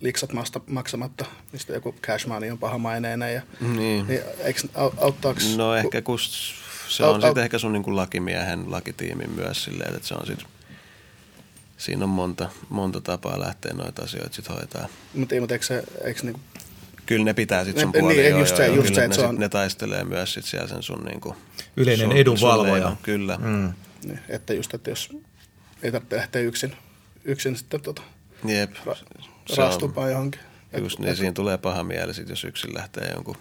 [0.00, 0.30] liksat
[0.66, 3.34] maksamatta, mistä joku cash money on paha maineinen.
[3.34, 4.06] Ja, niin.
[4.06, 6.18] niin eikö, auttaako, no ehkä kun
[6.88, 10.46] se on sitten ehkä sun niin lakimiehen lakitiimin myös silleen, että se on sitten
[11.76, 14.88] siinä on monta, monta tapaa lähteä noita asioita sitten hoitaa.
[15.14, 16.40] Mutta ei, mutta eikö se, eikö niinku...
[17.06, 18.22] Kyllä ne pitää sitten sun puolella.
[18.22, 19.36] Niin, just se, just se, että ne, se on...
[19.36, 21.36] ne taistelee myös sit siellä sen sun niinku...
[21.76, 22.96] Yleinen sun, edunvalvoja.
[23.02, 23.38] Kyllä.
[23.42, 23.72] Mm.
[24.04, 25.16] Niin, että just, että jos
[25.82, 26.76] ei tarvitse lähteä yksin,
[27.24, 28.02] yksin sitten tota,
[28.44, 28.70] Jep.
[28.74, 30.40] Ra- rastupaa johonkin.
[30.78, 33.36] Just niin, siinä tulee paha mieli, sit jos yksin lähtee jonkun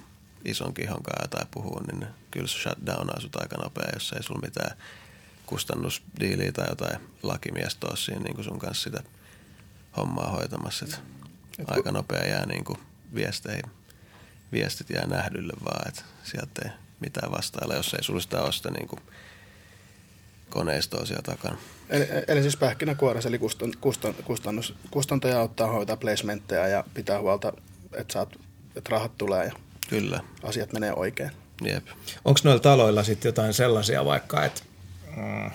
[0.46, 4.42] ison kihon kanssa tai puhuu, niin kyllä se shutdownaa sut aika nopea, jos ei sulla
[4.42, 4.78] mitään
[5.46, 9.04] kustannusdiiliä tai jotain lakimiestä ole siinä niin sun kanssa sitä
[9.98, 10.86] hommaa hoitamassa.
[10.86, 11.02] Et
[11.60, 12.80] Et aika nopea jää niin kuin
[13.16, 13.64] viesteihin.
[14.52, 18.72] Viestit jää nähdylle vaan, että sieltä ei mitään vastailla, jos ei sulla sitä ole sitä
[18.72, 19.02] niin kuin
[20.50, 21.58] koneistoa siellä takana.
[21.90, 27.54] Eli, eli siis pähkinäkuoressa, eli kustan, kustan, kustannus, kustantaja auttaa hoitaa placementteja ja pitää huolta,
[27.94, 28.36] että, saat,
[28.76, 29.52] että rahat tulee ja
[29.90, 30.20] Kyllä.
[30.44, 31.32] asiat menee oikein.
[31.64, 31.88] Jep.
[32.26, 34.62] Onko noilla taloilla sitten jotain sellaisia vaikka, että
[35.18, 35.52] mm,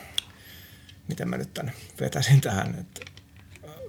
[1.09, 3.01] miten mä nyt tänne vetäisin tähän, että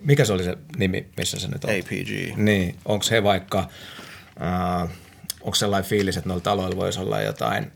[0.02, 1.70] mikä se oli se nimi, missä se nyt on?
[1.70, 2.38] APG.
[2.38, 3.70] Niin, onko he vaikka,
[4.41, 4.89] äh,
[5.41, 7.72] onko sellainen fiilis, että noilla taloilla voisi olla jotain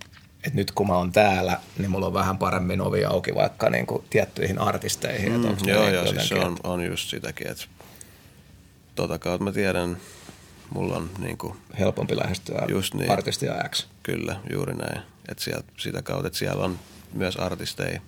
[0.46, 3.86] että nyt kun mä oon täällä, niin mulla on vähän paremmin ovi auki vaikka niin
[3.86, 5.32] kuin tiettyihin artisteihin.
[5.32, 7.64] Mm, että joo, joo, siis se on, on just sitäkin, että
[8.96, 9.98] tota kautta mä tiedän,
[10.70, 13.88] mulla on niin kuin, helpompi lähestyä just niin, artistia X.
[14.04, 15.02] Kyllä, juuri näin.
[15.30, 16.80] Että sieltä, sitä kautta, että siellä on
[17.14, 18.02] myös artisteja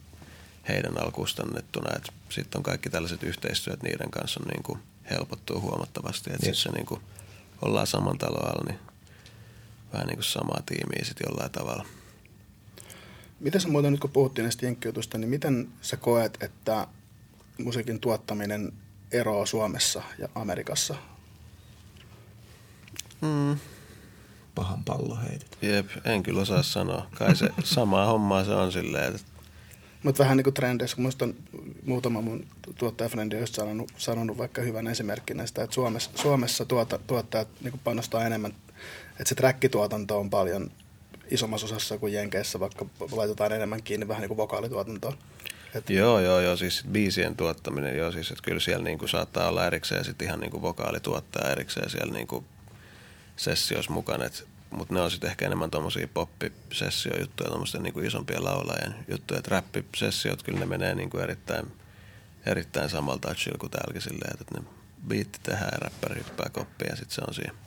[0.67, 4.79] heidän alkustannettuna, sitten on kaikki tällaiset yhteistyöt niiden kanssa niin kuin
[5.09, 6.61] helpottuu huomattavasti, että yes.
[6.61, 7.01] sitten se niin kuin,
[7.61, 8.79] ollaan saman talon alla, niin
[9.93, 11.85] vähän niin kuin samaa tiimiä sitten jollain tavalla–
[13.39, 16.87] Miten sä muuten nyt kun puhuttiin näistä jenkkijutusta, niin miten sä koet, että
[17.57, 18.73] musiikin tuottaminen
[19.11, 20.95] eroa Suomessa ja Amerikassa?
[23.21, 23.57] Mm.
[24.55, 25.57] Pahan pallo heitit.
[25.61, 27.07] Jep, en kyllä osaa sanoa.
[27.15, 29.27] Kai se samaa hommaa se on silleen, että
[30.03, 31.35] Mutta vähän niin kuin trendeissä, kun musta on
[31.85, 32.45] muutama mun
[32.77, 37.79] tuottajafrendi on just sanonut, sanonut vaikka hyvän esimerkkinä sitä, että Suomessa, Suomessa tuota, tuottajat niin
[37.83, 38.53] panostaa enemmän,
[39.09, 40.71] että se trackituotanto on paljon
[41.31, 45.17] isommassa osassa kuin Jenkeissä, vaikka laitetaan enemmän kiinni vähän niin kuin vokaalituotantoon.
[45.75, 49.67] Et, Joo, joo, joo, siis biisien tuottaminen, joo, siis että kyllä siellä niinku saattaa olla
[49.67, 52.45] erikseen sit ihan niinku vokaalituottaja erikseen siellä niinku
[53.35, 54.25] sessioissa mukana,
[54.69, 60.43] mutta ne on sitten ehkä enemmän tommosia poppisessiojuttuja, tommosten niinku isompien laulajien juttuja, että räppisessiot
[60.43, 61.71] kyllä ne menee niinku erittäin,
[62.45, 64.67] erittäin samalla touchilla kuin täälläkin silleen, että ne
[65.07, 67.66] biitti tehdään ja räppäri hyppää koppia ja sitten se on siinä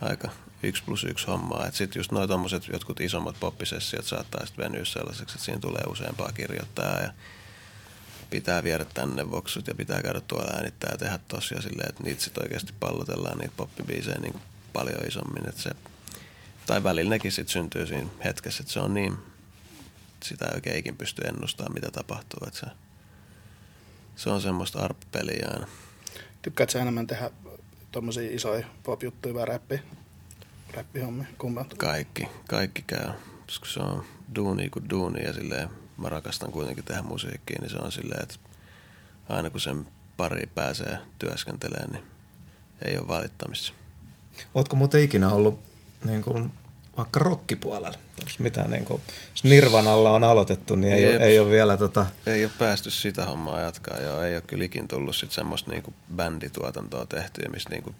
[0.00, 0.28] aika
[0.62, 1.70] yksi plus yksi hommaa.
[1.70, 6.32] Sitten just noin tommoset jotkut isommat poppisessiot saattaa sitten venyä sellaiseksi, että siinä tulee useampaa
[6.32, 7.12] kirjoittaa ja
[8.30, 12.22] pitää viedä tänne voksut ja pitää käydä tuolla äänittää ja tehdä tosia silleen, että niitä
[12.22, 14.40] sitten oikeasti pallotellaan niitä poppibiisejä niin
[14.72, 15.48] paljon isommin.
[15.48, 15.70] Että se,
[16.66, 19.16] tai välillä nekin sitten syntyy siinä hetkessä, että se on niin,
[20.22, 22.46] sitä ei oikein ikin pysty ennustamaan, mitä tapahtuu.
[22.46, 22.66] Että se,
[24.16, 25.66] se on semmoista arppeliä aina.
[26.42, 27.30] Tykkäätkö enemmän tehdä
[27.94, 29.80] tuommoisia isoja pop-juttuja vai räppi,
[30.74, 31.26] räppihommia?
[31.38, 31.74] Kummat?
[31.74, 33.08] Kaikki, kaikki käy.
[33.46, 37.76] Koska se on duuni kuin duuni ja silleen, mä rakastan kuitenkin tehdä musiikkia, niin se
[37.76, 38.34] on silleen, että
[39.28, 39.86] aina kun sen
[40.16, 42.04] pari pääsee työskentelemään, niin
[42.82, 43.72] ei ole valittamista.
[44.54, 45.60] Ootko muuten ikinä ollut
[46.04, 46.52] niin kuin,
[46.96, 47.88] vaikka rokkipuolella?
[47.88, 52.06] Onko mitään niin kuin, jos Nirvanalla on aloitettu, niin ei, ole, ei ole vielä tota...
[52.26, 54.22] Ei ole päästy sitä hommaa jatkaa, joo.
[54.22, 57.94] Ei ole kyllä ikin tullut sit semmoista niinku bändituotantoa tehtyä, missä niinku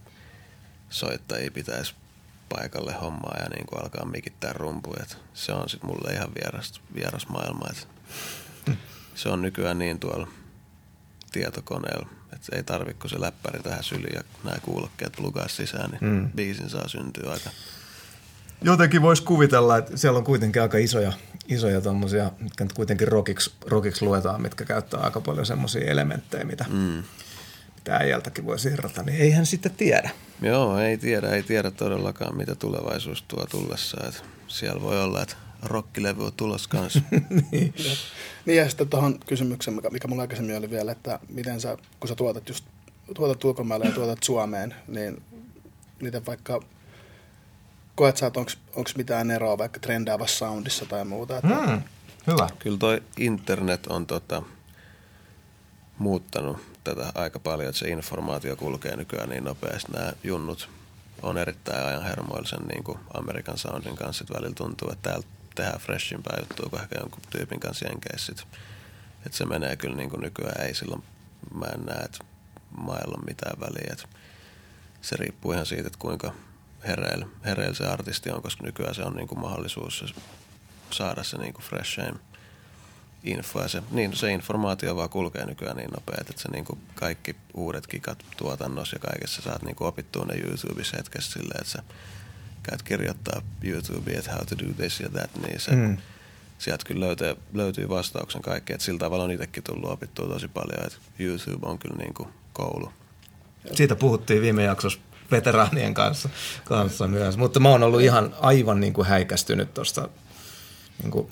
[0.90, 1.94] soittajia pitäisi
[2.48, 5.04] paikalle hommaa ja niinku alkaa mikittää rumpuja.
[5.34, 7.66] Se on sitten mulle ihan vieras, vieras maailma.
[7.70, 7.88] Et
[9.14, 10.28] se on nykyään niin tuolla
[11.32, 16.04] tietokoneella, että ei tarvitse kun se läppäri tähän syliin ja nämä kuulokkeet plugaa sisään, niin
[16.04, 16.30] mm.
[16.30, 17.50] biisin saa syntyä aika
[18.62, 21.12] Jotenkin voisi kuvitella, että siellä on kuitenkin aika isoja,
[21.48, 26.64] isoja tommosia, mitkä nyt kuitenkin rockiksi, rockiksi luetaan, mitkä käyttää aika paljon semmoisia elementtejä, mitä,
[26.70, 27.02] mm.
[27.76, 30.10] mitä äijältäkin voi irrata, niin ei hän sitten tiedä.
[30.42, 33.96] Joo, ei tiedä, ei tiedä todellakaan, mitä tulevaisuus tuo tullessa.
[34.08, 37.00] Että siellä voi olla, että rokkilevy on tulos kanssa.
[37.52, 37.74] niin.
[38.46, 42.08] niin ja sitten tuohon kysymykseen, mikä, mikä mulla aikaisemmin oli vielä, että miten sä, kun
[42.08, 42.64] sä tuotat just
[43.14, 45.22] tuotat ulkomaille ja tuotat Suomeen, niin
[46.02, 46.60] miten vaikka
[47.94, 51.36] koet sä, että onko mitään eroa vaikka trendaavassa soundissa tai muuta?
[51.36, 51.48] Että...
[51.48, 51.82] Mm,
[52.26, 52.48] hyvä.
[52.58, 54.42] Kyllä toi internet on tota,
[55.98, 59.92] muuttanut tätä aika paljon, että se informaatio kulkee nykyään niin nopeasti.
[59.92, 60.68] Nämä junnut
[61.22, 64.24] on erittäin ajan hermoillisen niin kuin Amerikan soundin kanssa.
[64.24, 68.32] Että välillä tuntuu, että täällä tehdään freshimpää juttua kuin ehkä jonkun tyypin kanssa jenkeissä.
[69.26, 70.66] Että se menee kyllä niin kuin nykyään.
[70.66, 71.02] Ei silloin,
[71.54, 72.24] mä en näe, että
[72.76, 73.92] mailla on mitään väliä.
[73.92, 74.08] Että
[75.00, 76.32] se riippuu ihan siitä, että kuinka
[76.86, 80.14] hereillä, hereillä se artisti on, koska nykyään se on niin kuin mahdollisuus
[80.90, 82.00] saada se niin kuin fresh
[83.24, 83.62] info.
[83.62, 87.36] Ja se, niin, se informaatio vaan kulkee nykyään niin nopeasti, että se niin kuin kaikki
[87.54, 91.82] uudet kikat tuotannossa ja kaikessa saat niin kuin opittua ne YouTubessa hetkessä silleen, että sä
[92.62, 95.96] käyt kirjoittaa YouTubeen, että how to do this ja that, niin se, mm.
[96.58, 98.80] sieltä kyllä löytyy, löytyy vastauksen kaikkeen.
[98.80, 102.92] Sillä tavalla on itsekin tullut opittua tosi paljon, että YouTube on kyllä niin kuin koulu.
[103.72, 105.00] Siitä puhuttiin viime jaksossa
[105.30, 106.28] veteraanien kanssa,
[106.64, 107.36] kanssa myös.
[107.36, 110.08] Mutta mä oon ollut ihan aivan niin kuin häikästynyt tuosta
[111.02, 111.28] niin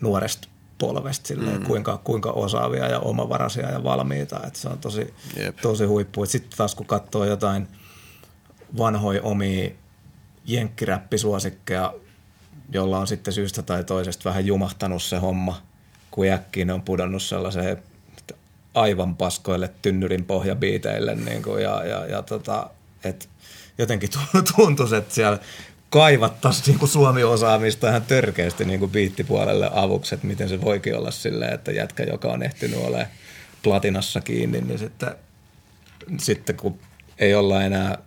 [0.00, 1.66] nuoresta polvesta silleen, mm.
[1.66, 4.40] kuinka, kuinka osaavia ja omavaraisia ja valmiita.
[4.46, 5.56] Että se on tosi, Jep.
[5.56, 6.26] tosi huippu.
[6.26, 7.68] Sitten taas kun katsoo jotain
[8.78, 9.70] vanhoja omia
[10.44, 11.94] jenkkiräppisuosikkeja,
[12.72, 15.62] jolla on sitten syystä tai toisesta vähän jumahtanut se homma,
[16.10, 17.82] kun äkkiin on pudonnut sellaiseen
[18.74, 22.70] aivan paskoille tynnyrin pohjabiiteille niin kuin, ja, ja, ja tota,
[23.04, 23.28] et
[23.78, 24.10] jotenkin
[24.56, 25.38] tuntuisi, että siellä
[25.90, 31.54] kaivattaisiin niin Suomi-osaamista ihan törkeästi niin kuin biittipuolelle avuksi, että miten se voikin olla silleen,
[31.54, 33.06] että jätkä, joka on ehtinyt olemaan
[33.62, 35.10] platinassa kiinni, niin sitten,
[36.18, 36.78] sitten kun
[37.18, 37.98] ei olla enää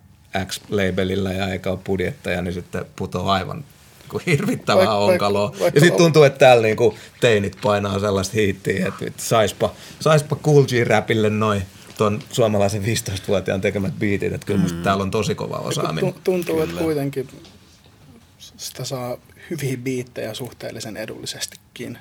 [0.45, 3.63] X-labelillä ja eikä ole budjetteja, niin sitten putoaa aivan
[4.09, 5.51] kuin hirvittävää vaik, onkaloa.
[5.59, 10.63] Vaik, ja sitten tuntuu, että täällä niinku teinit painaa sellaista hiittiä, että saispa, saispa Cool
[10.63, 11.61] G-räpille noin
[11.99, 14.83] tuon suomalaisen 15-vuotiaan tekemät biitit, että kyllä mm.
[14.83, 16.13] täällä on tosi kova osaaminen.
[16.23, 16.69] Tuntuu, kyllä.
[16.69, 17.29] että kuitenkin
[18.37, 19.17] sitä saa
[19.49, 21.97] hyviä biittejä suhteellisen edullisestikin.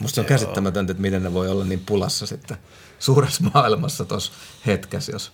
[0.00, 2.56] Musta se on käsittämätöntä, että miten ne voi olla niin pulassa sitten
[2.98, 4.32] suuressa maailmassa tuossa
[4.66, 5.32] hetkessä, jos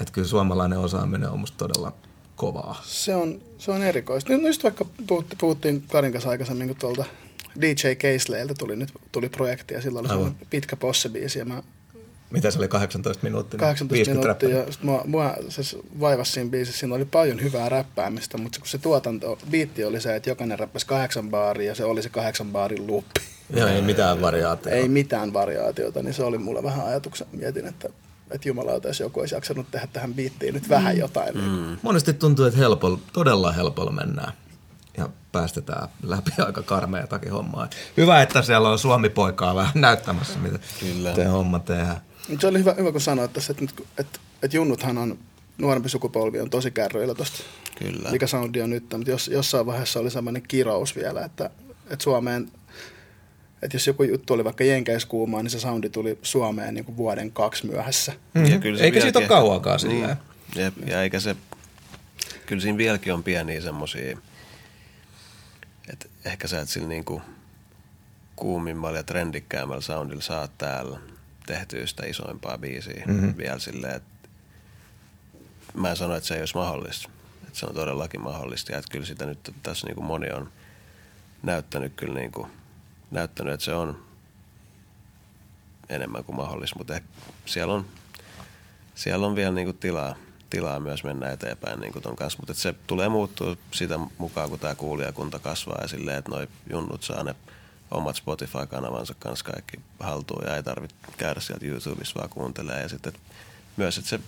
[0.00, 1.92] että kyllä suomalainen osaaminen on musta todella
[2.36, 2.82] kovaa.
[2.84, 4.32] Se on, se on erikoista.
[4.32, 7.04] Nyt just vaikka puhuttiin, puhuttiin Karin kanssa aikaisemmin, kun tuolta
[7.60, 11.62] DJ Caseleiltä tuli nyt tuli projekti ja silloin oli pitkä posse ja mä
[12.30, 13.60] mitä se oli, 18 minuuttia?
[13.60, 15.62] 18 minuuttia ja sit mua, mua se
[16.00, 20.16] vaivasi siinä biisissä, siinä oli paljon hyvää räppäämistä, mutta kun se tuotanto, biitti oli se,
[20.16, 23.20] että jokainen räppäsi kahdeksan baaria ja se oli se kahdeksan baarin luppi.
[23.56, 24.76] Joo, ei mitään variaatiota.
[24.76, 27.88] Ei mitään variaatiota, niin se oli mulle vähän ajatuksen, mietin, että
[28.30, 31.00] että jumalauta, jos joku olisi jaksanut tehdä tähän biittiin nyt vähän mm.
[31.00, 31.34] jotain.
[31.34, 31.50] Niin.
[31.50, 31.76] Mm.
[31.82, 34.32] Monesti tuntuu, että helpolla, todella helpolla mennään
[34.96, 37.68] ja päästetään läpi aika karmeatakin hommaa.
[37.96, 41.12] Hyvä, että siellä on Suomi-poikaa vähän näyttämässä, mitä Kyllä.
[41.12, 42.00] te homma tehdään.
[42.38, 45.18] Se oli hyvä, hyvä kun sanoit tässä, että, että, että, että junnuthan on,
[45.58, 47.42] nuorempi sukupolvi on tosi kärryillä tosta,
[47.78, 48.10] Kyllä.
[48.10, 51.50] mikä soundi on nyt, mutta jos, jossain vaiheessa oli sellainen kirous vielä, että,
[51.90, 52.50] että Suomeen
[53.62, 57.32] että jos joku juttu oli vaikka jenkeiskuumaa, niin se soundi tuli Suomeen niin kuin vuoden
[57.32, 58.12] kaksi myöhässä.
[58.12, 58.52] Mm-hmm.
[58.52, 60.08] Ja kyllä se eikä siitä ole kauankaan niin.
[60.56, 61.36] Ja, ja eikä se,
[62.46, 64.18] kyllä siinä vieläkin on pieniä semmoisia,
[65.92, 67.22] että ehkä sä et sillä niin kuin
[68.36, 70.98] kuumimmalla ja trendikkäämmällä soundilla saat täällä
[71.46, 73.36] tehtyä sitä isoimpaa biisiä mm-hmm.
[73.36, 74.28] vielä silleen, että
[75.74, 77.10] mä en sano, että se ei olisi mahdollista.
[77.46, 80.52] Että se on todellakin mahdollista ja että kyllä sitä nyt tässä niin kuin moni on
[81.42, 82.50] näyttänyt kyllä niin kuin–
[83.10, 84.02] näyttänyt, että se on
[85.88, 87.00] enemmän kuin mahdollista, mutta
[87.46, 87.86] siellä on,
[88.94, 90.14] siellä on vielä niinku tilaa,
[90.50, 94.74] tilaa myös mennä eteenpäin niinku ton kanssa, mutta se tulee muuttua sitä mukaan, kun tämä
[94.74, 97.34] kuulijakunta kasvaa ja silleen, että noi junnut saa ne
[97.90, 103.12] omat Spotify-kanavansa kanssa kaikki haltuun ja ei tarvitse käydä sieltä YouTubessa vaan kuuntelee ja sitten
[103.76, 104.20] myös, että se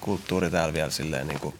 [0.00, 1.54] kulttuuri täällä vielä silleen niin kuin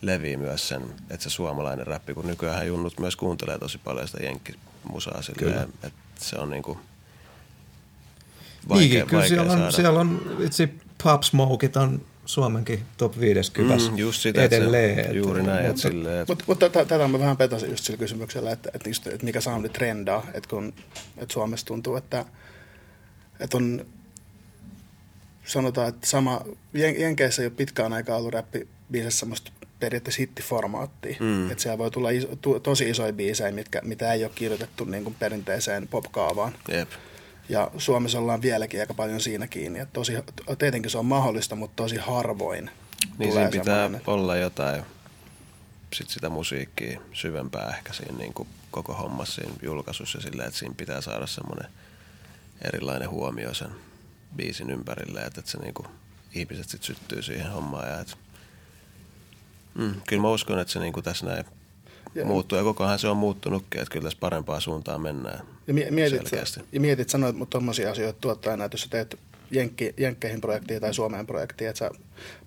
[0.00, 4.24] levii myös sen, että se suomalainen räppi, kun nykyään junnut myös kuuntelee tosi paljon sitä
[4.24, 6.78] jenkki musaa silleen, että se on niinku
[8.68, 10.68] vaikea, niin, kyllä vaikea siellä on, siellä on itse
[11.02, 15.04] Pop Smokeit on Suomenkin top 50 mm, just sitä, edelleen.
[15.06, 15.66] Se, juuri näin.
[15.66, 19.24] Mutta, silleen, mutta, mutta tätä mä vähän petasin just sillä kysymyksellä, että, että, just, että
[19.24, 20.72] mikä soundi trendaa, että kun
[21.16, 22.24] että Suomessa tuntuu, että,
[23.40, 23.86] että on
[25.44, 26.40] sanotaan, että sama,
[26.74, 28.68] Jenkeissä ei ole pitkään aikaa ollut räppi
[29.08, 31.16] semmoista periaatteessa hittiformaattia.
[31.20, 31.50] Mm.
[31.50, 35.04] Että siellä voi tulla iso, tu, tosi isoja biisejä, mitkä, mitä ei ole kirjoitettu niin
[35.04, 36.52] kuin perinteiseen popkaavaan.
[36.68, 36.88] Jep.
[37.48, 39.78] Ja Suomessa ollaan vieläkin aika paljon siinä kiinni.
[39.78, 40.12] Että tosi,
[40.58, 42.70] tietenkin se on mahdollista, mutta tosi harvoin
[43.18, 44.82] Niin siinä pitää olla jotain
[45.94, 50.74] sit sitä musiikkia syvempää ehkä siinä niin kuin koko hommassa siinä julkaisussa silleen, että siinä
[50.76, 51.70] pitää saada semmoinen
[52.62, 53.70] erilainen huomio sen
[54.36, 55.88] biisin ympärille, että, että se niin kuin,
[56.34, 58.16] ihmiset sitten syttyy siihen hommaan ja että
[59.74, 61.44] Mm, kyllä mä uskon, että se niin kuin tässä näin
[62.14, 62.24] ja.
[62.24, 62.58] muuttuu.
[62.58, 66.60] Ja kokohan se on muuttunutkin, että kyllä tässä parempaa suuntaan mennään ja mietit, selkeästi.
[66.72, 69.18] Ja mietit, sanoit mutta tuommoisia asioita tuottaa näitä, jos sä teet
[69.50, 71.90] Jenkki, Jenkkeihin projektia tai Suomeen projektia, että sä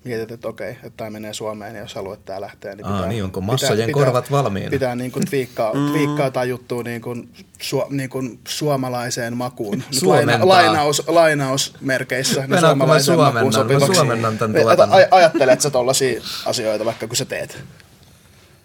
[0.04, 3.00] mietit, että okei, että tämä menee Suomeen ja jos haluat, että tämä lähtee, niin pitää...
[3.00, 4.70] Aa, niin onko massojen pitää, korvat valmiina?
[4.70, 5.90] Pitää niin kuin twiikkaa, mm.
[5.90, 9.82] twiikkaa tai juttua niin kuin, su, niin kuin suomalaiseen makuun.
[10.02, 12.46] Laina, lainaus, lainausmerkeissä.
[12.46, 13.94] Niin suomalaiseen makuun sopivaksi.
[13.94, 14.98] Suomennan tämän tuotannon.
[15.10, 17.58] Ajattelet sä tuollaisia asioita vaikka kun sä teet?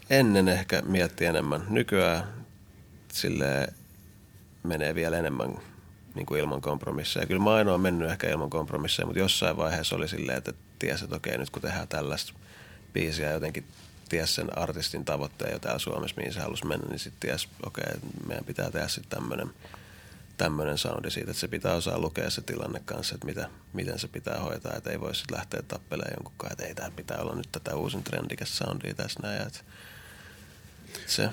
[0.10, 1.64] Ennen ehkä mietti enemmän.
[1.70, 2.24] Nykyään
[3.14, 3.68] sille
[4.64, 5.58] menee vielä enemmän
[6.16, 7.26] niin kuin ilman kompromisseja.
[7.26, 11.16] Kyllä mä ainoa mennyt ehkä ilman kompromisseja, mutta jossain vaiheessa oli silleen, että tiesi, että
[11.16, 12.34] okei, nyt kun tehdään tällaista
[12.94, 13.66] biisiä jotenkin
[14.10, 17.86] ties sen artistin tavoitteen jo täällä Suomessa, mihin se halusi mennä, niin sitten ties, okei,
[18.28, 19.50] meidän pitää tehdä sitten tämmöinen
[20.38, 24.08] tämmöinen soundi siitä, että se pitää osaa lukea se tilanne kanssa, että mitä, miten se
[24.08, 27.36] pitää hoitaa, että ei voi sitten lähteä tappelemaan jonkun kanssa, että ei tämä pitää olla
[27.36, 29.60] nyt tätä uusin trendikäs soundia tässä näin, että
[31.08, 31.30] se,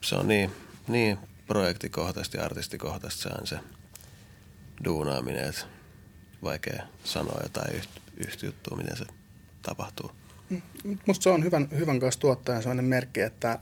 [0.00, 0.50] se on niin,
[0.88, 3.58] niin projektikohtaisesti ja artistikohtaisesti se on se
[4.84, 5.64] duunaaminen, että
[6.42, 9.04] vaikea sanoa jotain yhtä, yhtä juttua, miten se
[9.62, 10.10] tapahtuu.
[11.06, 13.58] Musta se on hyvän, hyvän kanssa tuottajan sellainen merkki, että,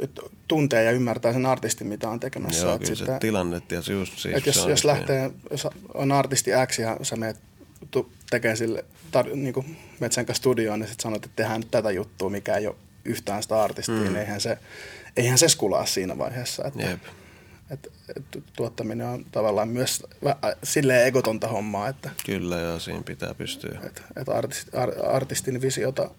[0.00, 2.66] että tuntee ja ymmärtää sen artistin, mitä on tekemässä.
[2.66, 5.40] Joo, kyllä sitten, se tilanne, ja just siis että jos, jos lähtee, niin.
[5.50, 7.40] jos on artisti X ja sä menet
[8.32, 9.76] tekee sille, tar, niin kuin
[10.10, 13.42] sen kanssa studioon, niin sitten sanot, että tehdään nyt tätä juttua, mikä ei ole yhtään
[13.42, 14.02] sitä artistia, mm.
[14.02, 14.58] niin eihän se,
[15.16, 16.64] eihän se skulaa siinä vaiheessa.
[16.64, 17.00] Että, Jep
[17.72, 20.02] että, että tuottaminen on tavallaan myös
[20.62, 21.88] silleen egotonta hommaa.
[21.88, 23.78] Että, Kyllä joo, siinä pitää pystyä.
[23.86, 26.10] Että, että artist, ar, artistin visiota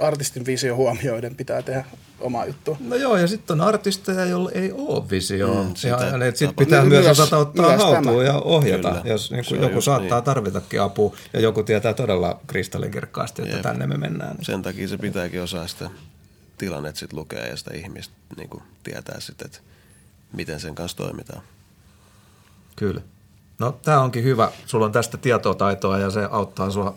[0.00, 1.84] artistin visio huomioiden pitää tehdä
[2.20, 2.76] oma juttu.
[2.80, 5.62] No joo, ja sitten on artisteja, joilla ei ole visioa.
[5.62, 9.84] Mm, sitten pitää myös, myös osata ottaa haltuun ja ohjata, Kyllä, jos niin joku just,
[9.84, 10.24] saattaa niin.
[10.24, 13.62] tarvitakin apua, ja joku tietää todella kristallinkirkkaasti, että Jep.
[13.62, 14.36] tänne me mennään.
[14.36, 14.44] Niin.
[14.44, 15.90] Sen takia se pitääkin osaa sitä
[16.58, 18.50] tilannetta sitten lukea ja sitä ihmistä niin
[18.82, 19.58] tietää sitten, että
[20.32, 21.42] miten sen kanssa toimitaan.
[22.76, 23.00] Kyllä.
[23.58, 24.52] No tämä onkin hyvä.
[24.66, 26.94] Sulla on tästä tietotaitoa ja se auttaa sua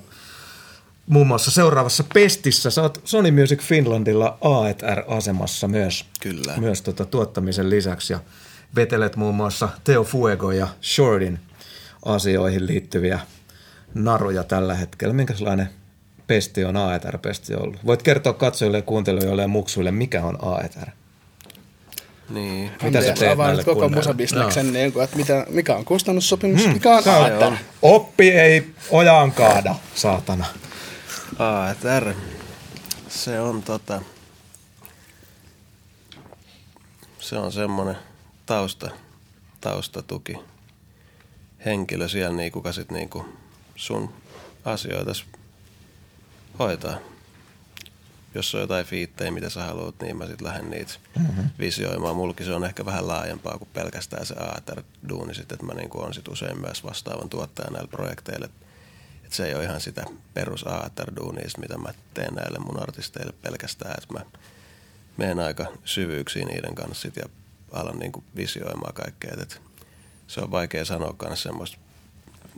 [1.08, 2.70] muun muassa seuraavassa pestissä.
[2.70, 6.06] Sä oot Sony Music Finlandilla A&R-asemassa myös.
[6.22, 6.54] Kyllä.
[6.58, 8.20] Myös tuota tuottamisen lisäksi ja
[8.76, 11.40] vetelet muun muassa Teo Fuego ja Shortin
[12.06, 13.20] asioihin liittyviä
[13.94, 15.14] naruja tällä hetkellä.
[15.14, 15.70] Minkälainen
[16.28, 17.86] pesti on AETR-pesti ollut?
[17.86, 20.90] Voit kertoa katsojille ja kuuntelijoille ja muksuille, mikä on AETR?
[22.30, 22.72] Niin.
[22.84, 24.72] Mitä sä teet avaa näille koko musabisneksen, No.
[24.74, 27.58] niin kuin, että mitä, mikä on kustannussopimus, mm, mikä on AETR.
[27.82, 30.46] Oppi ei ojaan kaada, saatana.
[31.40, 32.14] ATR,
[33.10, 34.02] se on tota,
[37.20, 37.98] se on semmoinen
[38.46, 38.90] tausta,
[39.62, 40.36] taustatuki
[41.66, 43.26] henkilö siellä, niin, kuka sit niinku
[43.76, 44.14] sun
[44.66, 45.12] asioita
[46.60, 46.98] hoitaa.
[48.36, 51.50] Jos on jotain fiittejä, mitä sä haluat, niin mä sit lähden niitä mm-hmm.
[51.60, 52.16] visioimaan.
[52.16, 56.14] Mulki se on ehkä vähän laajempaa kuin pelkästään se ATR-duuni sit, että mä niinku on
[56.14, 58.50] sit usein myös vastaavan tuottaja näille projekteille.
[59.34, 60.66] Et se ei ole ihan sitä perus
[61.58, 63.96] mitä mä teen näille mun artisteille pelkästään.
[63.98, 64.20] Et mä
[65.18, 67.24] menen aika syvyyksiin niiden kanssa sit ja
[67.72, 69.34] alan niinku visioimaan kaikkea.
[69.42, 69.62] Et
[70.28, 71.78] se on vaikea sanoa kanssa semmoista,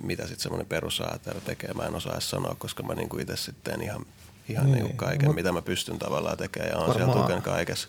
[0.04, 1.02] mitä sitten semmoinen perus
[1.46, 1.74] tekee.
[1.74, 4.06] Mä en osaa sanoa, koska mä niinku itse sitten ihan,
[4.50, 7.88] ihan Niin, niinku kaiken, mut- mitä mä pystyn tavallaan tekemään ja on siellä tuken kaikessa.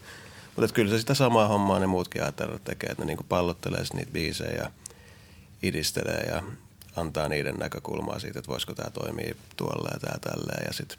[0.56, 3.94] Mutta kyllä se sitä samaa hommaa ne muutkin ATR tekee, että ne niinku pallottelee sit
[3.94, 4.70] niitä biisejä ja
[5.62, 6.42] idistelee ja
[6.96, 10.64] antaa niiden näkökulmaa siitä, että voisiko tämä toimia tuolla ja tää tälleen.
[10.66, 10.96] Ja sit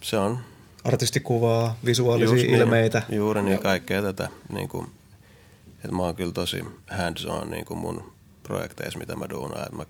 [0.00, 0.38] se on
[0.84, 3.02] Artistikuvaa, visuaalisia Just ilmeitä.
[3.08, 4.28] Niin, juuri niin, kaikkea tätä.
[4.52, 4.86] Niin kuin,
[5.74, 9.62] että mä oon kyllä tosi hands on niin kuin mun projekteissa, mitä mä duunaan.
[9.62, 9.84] Että mä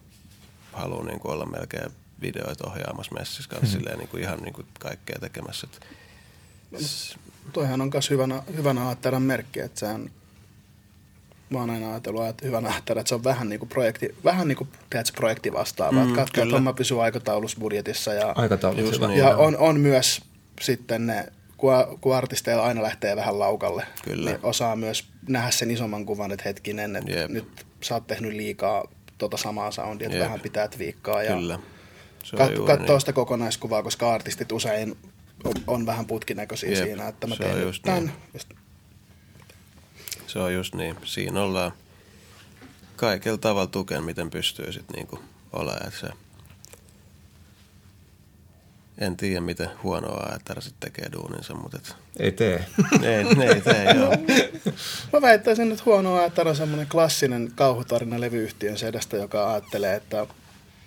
[0.73, 1.91] haluan niin kuin olla melkein
[2.21, 3.77] videoita ohjaamassa messissä kanssa Mhm.
[3.77, 5.67] silleen, niin kuin ihan niin kuin kaikkea tekemässä.
[5.73, 5.87] Et,
[6.81, 7.19] s-
[7.53, 10.11] Toihan on myös hyvänä, hyvänä AETRn merkki, että sehän
[11.51, 14.49] mä oon aina ajatellut, että hyvänä AETR, että se on vähän niin kuin projekti, vähän
[14.49, 16.05] niin kuin, tiedätkö, projekti vastaava.
[16.05, 19.09] Mm, että että homma pysyy aikataulussa budjetissa ja, Aikataulut Just hyvä.
[19.09, 19.19] niin.
[19.19, 20.21] ja on, on, myös
[20.61, 21.27] sitten ne,
[21.57, 24.31] kun, kun artisteilla aina lähtee vähän laukalle, Kyllä.
[24.31, 27.31] niin osaa myös nähdä sen isomman kuvan, että hetkinen, että Jep.
[27.31, 28.85] nyt sä oot tehnyt liikaa
[29.19, 30.25] tota samaa soundia, että Jep.
[30.25, 31.23] vähän pitää twiikkaa.
[31.23, 31.59] Ja kyllä.
[32.25, 33.01] Se kat, juuri katsoo niin.
[33.01, 34.97] sitä kokonaiskuvaa, koska artistit usein
[35.45, 38.13] on, on vähän putkinäköisiä Jep, siinä, että mä se teen tämän.
[38.33, 38.64] niin.
[40.35, 40.97] Se on just niin.
[41.05, 41.73] Siinä ollaan
[42.97, 45.21] kaikella tavalla tuken, miten pystyy sitten niinku
[45.53, 45.93] olemaan.
[46.01, 46.09] Se,
[48.99, 52.67] en tiedä, miten huonoa ATR sitten tekee duuninsa, mutta et, Ei tee.
[53.03, 54.13] ei, ne ei tee, joo.
[55.13, 60.27] Mä väittäisin, että huonoa, että on semmoinen klassinen kauhutarina levyyhtiön sedestä, joka ajattelee, että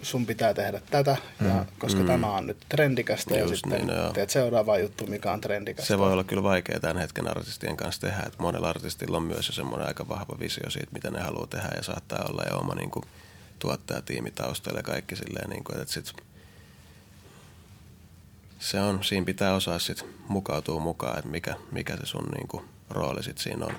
[0.02, 2.08] sun pitää tehdä tätä, ja koska Mm.
[2.08, 4.14] tämä on nyt trendikästä, ja Just sitten niin, joo.
[4.14, 5.88] teet seuraava juttu, mikä on trendikästä.
[5.88, 9.48] Se voi olla kyllä vaikea tämän hetken artistien kanssa tehdä, että monella artistilla on myös
[9.48, 12.76] jo semmoinen aika vahva visio siitä, mitä ne haluaa tehdä ja saattaa olla jo oma
[12.76, 13.06] niin kuin,
[13.60, 16.14] tuottajatiimi taustalla ja kaikki silleen, niin kuin, että sit,
[18.60, 22.64] se on, siinä pitää osaa sit mukautua mukaan, että mikä, mikä se sun niin kuin,
[22.90, 23.74] rooli sit siinä on.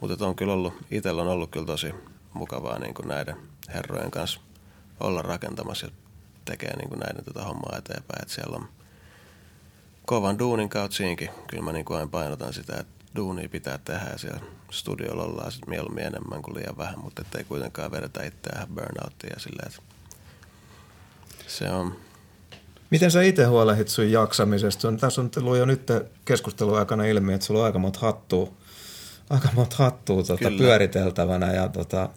[0.00, 1.94] Mutta on kyllä ollut, itsellä on ollut kyllä tosi
[2.34, 3.36] mukavaa niin kuin näiden
[3.74, 4.40] herrojen kanssa
[5.00, 5.92] olla rakentamassa ja
[6.44, 8.68] tekee niin kuin näiden tätä hommaa eteenpäin, että siellä on
[10.06, 11.30] kovan duunin kautta siinkin.
[11.46, 14.40] Kyllä mä niin kuin aina painotan sitä, että duunia pitää tehdä ja siellä
[14.70, 19.40] studiolla ollaan sit mieluummin enemmän kuin liian vähän, mutta ettei kuitenkaan vedetä itseään burnouttiin ja
[19.40, 19.82] silleen, että
[21.46, 21.96] se on,
[22.92, 24.88] Miten sä itse huolehdit sun jaksamisesta?
[24.88, 25.88] On, tässä on tullut jo nyt
[26.24, 28.52] keskustelun aikana ilmi, että sulla on aika monta hattua,
[29.30, 30.58] aika monta hattua tota, Kyllä.
[30.58, 32.08] pyöriteltävänä ja tota,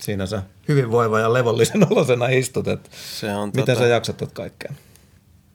[0.00, 2.68] siinä sä hyvinvoiva ja levollisen olosena istut.
[2.68, 4.72] Et se on, miten tota, sä jaksat tot kaikkea?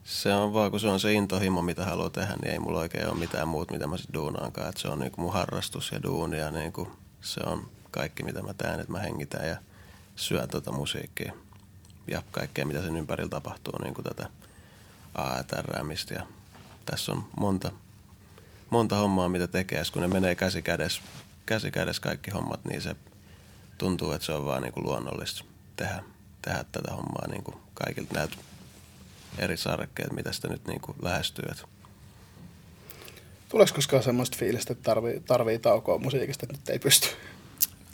[0.04, 3.08] se on vaan, kun se on se intohimo, mitä haluaa tehdä, niin ei mulla oikein
[3.08, 4.68] ole mitään muuta, mitä mä sit duunaankaan.
[4.68, 6.88] Et se on niinku mun harrastus ja duuni ja niinku,
[7.20, 9.56] se on kaikki, mitä mä teen, että mä hengitän ja
[10.16, 11.32] syön tota musiikkia.
[12.06, 14.28] Ja kaikkea, mitä sen ympärillä tapahtuu, niin kuin tätä
[15.14, 16.14] AETRäämistä.
[16.14, 16.26] Ja
[16.84, 17.72] tässä on monta,
[18.70, 19.82] monta hommaa, mitä tekee.
[19.92, 21.02] Kun ne menee käsi kädessä,
[21.46, 22.96] käsi kädessä kaikki hommat, niin se
[23.82, 25.44] tuntuu, että se on vaan niin kuin luonnollista
[25.76, 26.02] tehdä,
[26.42, 28.36] tehdä tätä hommaa niin kuin kaikilta näiltä
[29.38, 31.48] eri sarkkeet, mitä sitä nyt niin kuin lähestyy.
[33.48, 37.08] Tuleeko koskaan semmoista fiilistä, että tarvii, tarvii taukoa musiikista, että nyt ei pysty?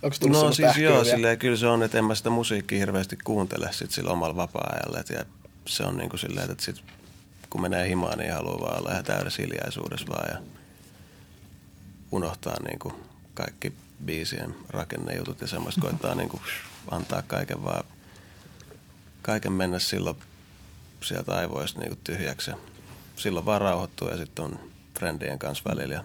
[0.03, 1.05] Onko tullut No siis joo, vielä?
[1.05, 5.01] silleen, kyllä se on, että en mä sitä musiikkia hirveästi kuuntele sit sillä omalla vapaa-ajalla.
[5.01, 5.24] Et, ja
[5.66, 6.84] se on niin kuin silleen, että sit,
[7.51, 10.39] kun menee himaan, niin haluaa vaan olla ihan täydessä hiljaisuudessa vaan ja
[12.12, 12.95] unohtaa niin kuin
[13.34, 13.72] kaikki
[14.05, 16.42] biisien rakennejutut ja semmoista koittaa niin kuin
[16.90, 17.84] antaa kaiken vaan,
[19.22, 20.16] kaiken mennä silloin
[21.03, 22.51] sieltä aivoista niin kuin tyhjäksi.
[23.16, 24.59] Silloin vaan rauhoittuu ja sitten on
[24.99, 26.05] friendien kanssa välillä ja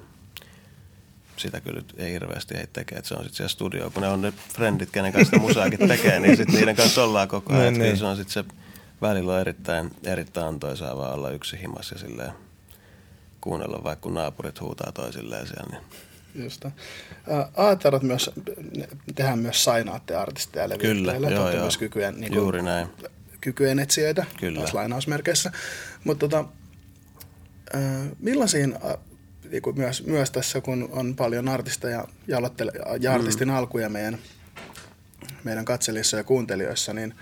[1.38, 4.22] sitä kyllä ei hirveästi ei tekee, että se on sitten siellä studio, kun ne on
[4.22, 7.74] ne friendit, kenen kanssa sitä musaakin tekee, niin sitten niiden kanssa ollaan koko ajan.
[7.74, 7.84] Niin.
[7.84, 7.98] niin.
[7.98, 8.46] Se on sitten se
[9.02, 12.34] välillä on erittäin, erittäin antoisaa vaan olla yksi himas ja silleen
[13.42, 15.84] kuunnella vaikka kun naapurit huutaa toisilleen siellä, niin
[16.36, 16.66] Just.
[17.58, 18.32] Aatarot myös,
[19.16, 21.62] tehdään myös sainaatteja artisteja ja Kyllä, joo, joo.
[21.62, 22.88] myös kykyjen, niin Juuri näin.
[23.42, 24.60] kykyjen etsijöitä, Kyllä.
[24.60, 25.52] taas lainausmerkeissä.
[26.04, 26.46] Mutta tota,
[28.20, 28.76] millaisiin
[29.50, 32.38] niin kuin myös, myös tässä, kun on paljon artisteja ja,
[33.00, 33.56] ja artistin mm.
[33.56, 34.18] alkuja meidän,
[35.44, 37.16] meidän katselijissa ja kuuntelijoissa, niin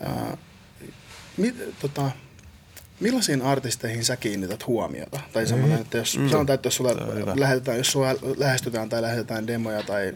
[0.00, 0.36] ää,
[1.36, 2.10] mit, tota,
[3.00, 5.20] millaisiin artisteihin sä kiinnität huomiota?
[5.32, 5.48] Tai mm.
[5.48, 6.28] semmoinen, että jos, mm.
[6.28, 6.90] sanotaan, että jos sulla
[7.36, 10.14] lähetetään, jos sulla lähestytään tai lähetetään demoja tai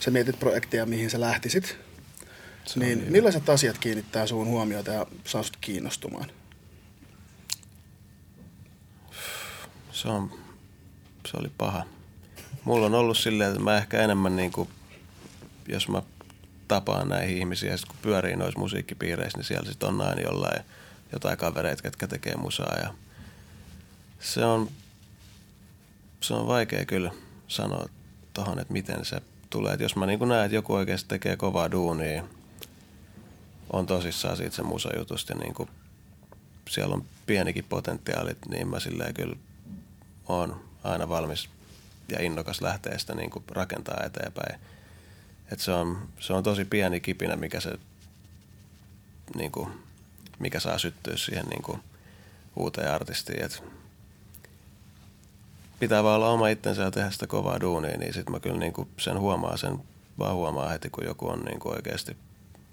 [0.00, 1.76] sä mietit projektia, mihin sä lähtisit,
[2.64, 6.30] se niin millaiset asiat kiinnittää suun huomiota ja saa sut kiinnostumaan?
[9.92, 10.30] Se on
[11.26, 11.84] se oli paha.
[12.64, 14.68] Mulla on ollut silleen, että mä ehkä enemmän niin kuin,
[15.68, 16.02] jos mä
[16.68, 20.64] tapaan näihin ihmisiä, sit kun pyörii noissa musiikkipiireissä, niin siellä sitten on aina jollain
[21.12, 22.94] jotain kavereita, jotka tekee musaa ja
[24.20, 24.68] se on,
[26.20, 27.12] se on vaikea kyllä
[27.48, 27.86] sanoa
[28.32, 29.74] tohon, että miten se tulee.
[29.74, 32.24] Et jos mä niin näen, että joku oikeasti tekee kovaa duunia,
[33.72, 35.68] on tosissaan siitä se musajutusta ja niin
[36.70, 39.36] siellä on pienikin potentiaalit, niin mä silleen kyllä
[40.28, 41.48] on aina valmis
[42.08, 44.60] ja innokas lähteä sitä niin rakentaa eteenpäin.
[45.52, 47.78] Et se, on, se on tosi pieni kipinä, mikä, se,
[49.36, 49.72] niin kuin,
[50.40, 51.80] mikä saa syttyä siihen niin kuin,
[52.56, 53.44] uuteen artistiin.
[53.44, 53.62] Et
[55.80, 58.72] pitää vaan olla oma itsensä ja tehdä sitä kovaa duunia, niin sitten mä kyllä niin
[58.72, 59.78] kuin sen huomaa, sen
[60.18, 62.16] vaan huomaa heti, kun joku on niin kuin oikeasti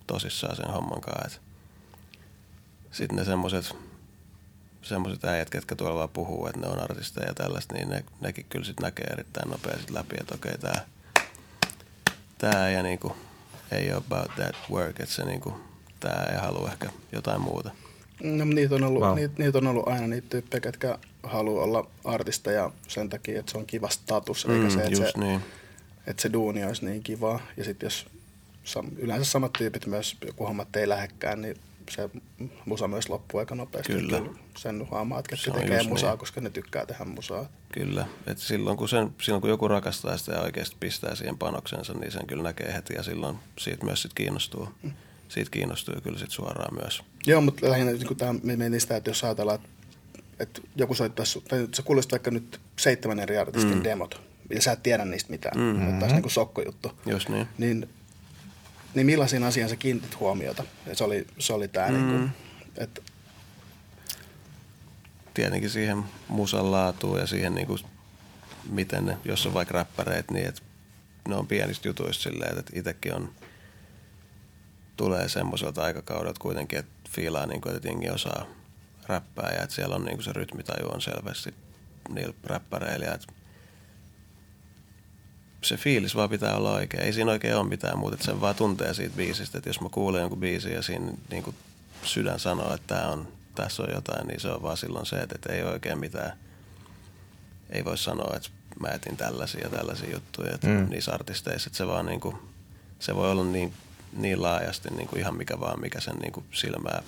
[0.07, 1.41] tosissaan sen homman kanssa.
[2.91, 3.75] Sitten ne semmoiset
[4.81, 8.45] semmoiset äijät, ketkä tuolla vaan puhuu, että ne on artisteja ja tällaista, niin ne, nekin
[8.49, 10.85] kyllä sitten näkee erittäin nopeasti läpi, että okei, tämä
[12.37, 13.15] tää ja niinku,
[13.71, 15.59] ei ole about that work, että se niinku,
[15.99, 17.71] tää ei halua ehkä jotain muuta.
[18.23, 19.15] No, niitä, on ollut, wow.
[19.15, 23.57] niitä, niitä on ollut aina niitä tyyppejä, ketkä haluaa olla artisteja sen takia, että se
[23.57, 25.41] on kiva status, mm, eikä se, että se, niin.
[26.07, 27.39] että se duuni olisi niin kivaa.
[27.57, 28.05] Ja sitten jos
[28.97, 31.57] yleensä samat tyypit myös, joku hommat ei lähekkään, niin
[31.89, 32.09] se
[32.65, 33.93] musa myös loppuu aika nopeasti.
[33.93, 34.21] Kyllä.
[34.57, 36.19] Sen huomaa, että se tekee musaa, niin.
[36.19, 37.49] koska ne tykkää tehdä musaa.
[37.73, 38.05] Kyllä.
[38.27, 42.11] Et silloin, kun sen, silloin kun joku rakastaa sitä ja oikeasti pistää siihen panoksensa, niin
[42.11, 44.69] sen kyllä näkee heti ja silloin siitä myös sit kiinnostuu.
[44.83, 44.91] Mm.
[45.29, 47.03] Siitä kiinnostuu kyllä sit suoraan myös.
[47.25, 49.69] Joo, mutta lähinnä niin kun tämä meni sitä, että jos ajatellaan, että,
[50.39, 53.83] että joku soittaisi, tai sä kuulisit vaikka nyt seitsemän eri artistin mm.
[53.83, 55.99] demot, ja sä et tiedä niistä mitään, mm-hmm.
[55.99, 56.91] taas niin kuin sokkojuttu.
[57.05, 57.47] Jos niin.
[57.57, 57.89] Niin
[58.97, 60.63] niin millaisiin asiaan sä kiinnitit huomiota?
[60.85, 62.19] Ja se oli, se oli tämä, niinku, mm.
[62.19, 62.31] niin
[62.77, 63.01] että
[65.33, 67.79] tietenkin siihen musan laatuun ja siihen, niin kuin,
[68.69, 70.61] miten ne, jos on vaikka räppäreet, niin että
[71.27, 73.31] ne on pienistä jutuista silleen, että itsekin on,
[74.97, 78.45] tulee semmoiselta aikakaudelta kuitenkin, että fiilaa, niin kuin, että jengi osaa
[79.07, 81.53] räppää ja että siellä on niin kuin se rytmitaju on selvästi
[82.09, 83.13] niillä räppäreillä.
[83.13, 83.27] Että
[85.63, 87.03] se fiilis vaan pitää olla oikein.
[87.03, 89.57] Ei siinä oikein ole mitään muuta, että sen vaan tuntee siitä biisistä.
[89.57, 91.55] Että jos mä kuulen jonkun biisin ja siinä niin kuin
[92.03, 95.35] sydän sanoo, että tää on, tässä on jotain, niin se on vaan silloin se, että,
[95.35, 96.33] että ei oikein mitään.
[97.69, 100.89] Ei voi sanoa, että mä etin tällaisia ja tällaisia juttuja että mm.
[100.89, 101.67] niissä artisteissa.
[101.67, 102.35] Että se vaan niin kuin,
[102.99, 103.73] se voi olla niin,
[104.13, 107.01] niin laajasti niin kuin ihan mikä vaan, mikä sen niin kuin silmää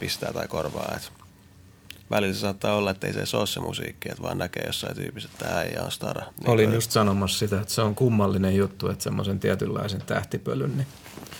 [0.00, 0.92] pistää tai korvaa.
[0.96, 1.08] Että
[2.10, 5.28] välillä se saattaa olla, että ei se ole se musiikki, että vaan näkee jossain tyypissä,
[5.32, 6.22] että tämä ei ole stara.
[6.40, 6.74] Niin Olin toi...
[6.74, 10.86] just sanomassa sitä, että se on kummallinen juttu, että semmoisen tietynlaisen tähtipölyn niin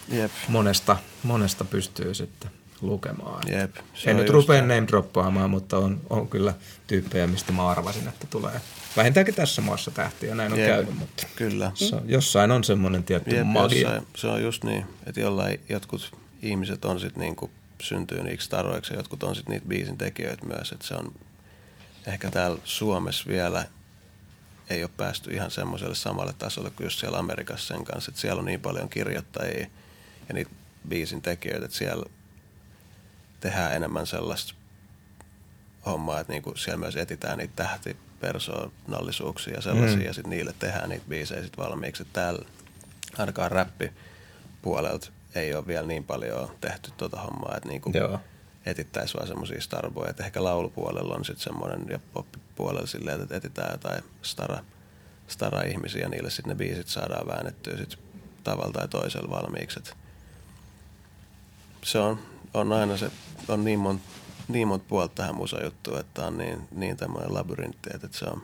[0.08, 0.30] Jep.
[0.48, 3.42] Monesta, monesta pystyy sitten lukemaan.
[3.52, 3.76] Jep,
[4.06, 6.54] en nyt rupea name droppaamaan, mutta on, on kyllä
[6.86, 8.60] tyyppejä, mistä mä arvasin, että tulee
[8.96, 11.72] vähintäänkin tässä maassa tähtiä, näin on Jep, käynyt, mutta kyllä.
[11.74, 13.80] Se, jossain on semmoinen tietty Jep, magia.
[13.80, 17.50] Jossain, se on just niin, että jollain jotkut ihmiset on sitten niinku
[17.82, 20.72] syntyy niiksi staroiksi ja jotkut on sitten niitä biisin tekijöitä myös.
[20.72, 21.12] Että se on
[22.06, 23.64] ehkä täällä Suomessa vielä
[24.70, 28.10] ei ole päästy ihan semmoiselle samalle tasolle kuin just siellä Amerikassa sen kanssa.
[28.10, 29.66] Että siellä on niin paljon kirjoittajia
[30.28, 30.50] ja niitä
[30.88, 32.04] biisin tekijöitä, että siellä
[33.40, 34.54] tehdään enemmän sellaista
[35.86, 37.78] hommaa, että niinku siellä myös etitään niitä
[38.20, 40.04] tähtipersoonallisuuksia ja sellaisia, mm.
[40.04, 42.06] ja sitten niille tehdään niitä biisejä sit valmiiksi.
[42.12, 42.46] Täällä
[43.18, 43.92] ainakaan räppi
[44.62, 47.92] puolelta ei ole vielä niin paljon tehty tuota hommaa, että niinku
[48.66, 50.10] etittäisiin vaan semmoisia starboja.
[50.10, 54.64] Että ehkä laulupuolella on sitten semmoinen ja poppipuolella silleen, että etitään jotain stara,
[55.28, 57.98] stara-ihmisiä ja niille sitten ne biisit saadaan väännettyä sit
[58.44, 59.78] tavalla tai toisella valmiiksi.
[59.78, 59.96] Et
[61.82, 62.18] se on,
[62.54, 63.10] on aina se,
[63.48, 64.04] on niin monta
[64.52, 68.42] niin monta puolta tähän musajuttuun, että on niin, niin tämmöinen labyrintti, että se on,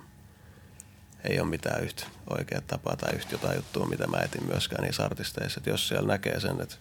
[1.24, 5.04] ei ole mitään yhtä oikeaa tapaa tai yhtä jotain juttua, mitä mä etin myöskään niissä
[5.04, 5.60] artisteissa.
[5.60, 6.76] Että jos siellä näkee sen, että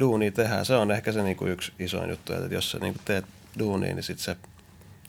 [0.00, 3.24] duuni tehdään, se on ehkä se niinku yksi isoin juttu, että jos sä niinku teet
[3.58, 4.36] duunia, niin sitten se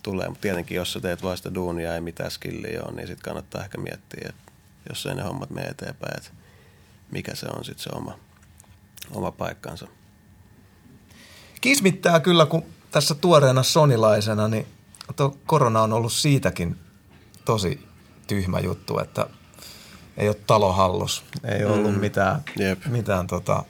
[0.04, 0.28] tulee.
[0.28, 3.64] Mutta tietenkin, jos sä teet vain sitä duunia ei mitään skilliä ole, niin sitten kannattaa
[3.64, 4.52] ehkä miettiä, että
[4.90, 6.30] jos ei ne hommat mene eteenpäin, että
[7.12, 8.20] mikä se on sitten se oma,
[9.12, 9.88] oma paikkansa.
[11.62, 14.68] Kismittää kyllä, kun tässä tuoreena sonilaisena, niin
[15.16, 16.80] tuo korona on ollut siitäkin
[17.46, 17.88] tosi
[18.28, 19.28] tyhmä juttu, että
[20.18, 22.00] ei ole talohallus, ei ollut mm.
[22.00, 22.86] mitään, Jep.
[22.86, 23.64] mitään tota,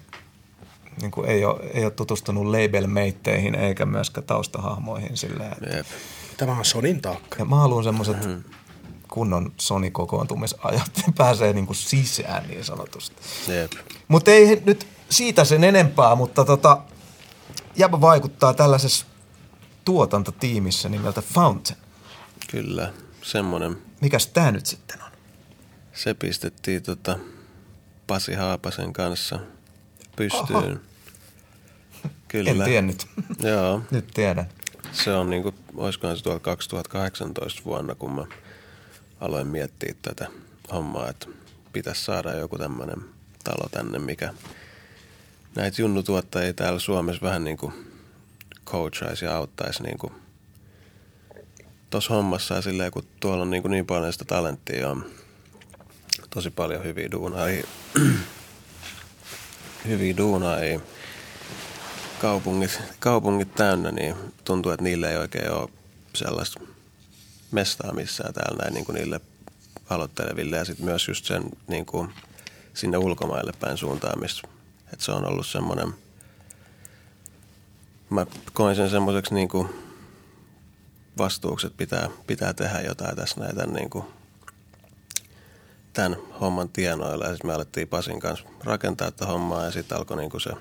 [1.01, 5.51] niin kuin ei, ole, ei ole tutustunut label-meitteihin eikä myöskään taustahahmoihin silleen.
[5.51, 5.77] Että...
[5.77, 5.85] Jep.
[6.37, 7.35] Tämä on Sonin taakka.
[7.39, 8.43] Ja mä haluan semmoiset mm-hmm.
[9.07, 13.15] kunnon Sony-kokoontumisajat, pääsee niin kuin sisään niin sanotusti.
[14.07, 16.77] Mutta ei nyt siitä sen enempää, mutta tota,
[17.75, 19.05] Jäbä vaikuttaa tällaisessa
[19.85, 21.79] tuotantotiimissä nimeltä Fountain.
[22.51, 23.77] Kyllä, semmoinen.
[24.01, 25.11] Mikäs tämä nyt sitten on?
[25.93, 27.19] Se pistettiin tota
[28.07, 29.39] Pasi Haapasen kanssa
[30.15, 30.81] pystyyn.
[32.27, 32.49] Kyllä.
[32.51, 33.07] En tiennyt.
[33.49, 33.81] Joo.
[33.91, 34.49] Nyt tiedän.
[34.91, 38.25] Se on niin kuin, olisikohan se tuolla 2018 vuonna, kun mä
[39.21, 40.27] aloin miettiä tätä
[40.71, 41.27] hommaa, että
[41.73, 43.01] pitäisi saada joku tämmöinen
[43.43, 44.33] talo tänne, mikä
[45.55, 47.92] näitä junnutuottajia täällä Suomessa vähän niin kuin
[48.65, 50.13] coachaisi ja auttaisi niin kuin
[51.89, 55.05] tuossa hommassa ja silleen, kun tuolla on niin, kuin niin paljon sitä talenttia on
[56.29, 57.67] tosi paljon hyviä duunaajia,
[59.87, 60.79] hyviä duunaajia
[62.21, 65.69] kaupungit, kaupungit täynnä, niin tuntuu, että niille ei oikein ole
[66.15, 66.59] sellaista
[67.51, 69.21] mestaa missään täällä näin niin kuin niille
[69.89, 72.09] aloitteleville ja sitten myös just sen niin kuin
[72.73, 74.47] sinne ulkomaille päin suuntaamista.
[74.93, 75.93] Että se on ollut semmoinen,
[78.13, 79.69] mä koin sen semmoiseksi niin kuin
[81.17, 84.05] vastuuksi, että pitää, pitää tehdä jotain tässä näitä niin kuin
[85.93, 87.25] tämän homman tienoilla.
[87.25, 90.51] Ja sitten me alettiin Pasin kanssa rakentaa tätä hommaa ja sitten alkoi niin kuin se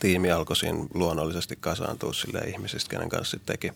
[0.00, 3.72] tiimi alkoi siinä luonnollisesti kasaantua sille ihmisistä, kenen kanssa sitten teki,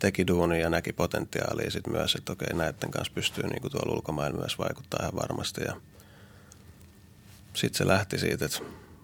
[0.00, 3.92] teki duunia ja näki potentiaalia sitten myös, että okei näiden kanssa pystyy niin kuin tuolla
[3.92, 5.60] ulkomailla myös vaikuttaa ihan varmasti.
[5.64, 5.76] Ja
[7.54, 8.58] sitten se lähti siitä, että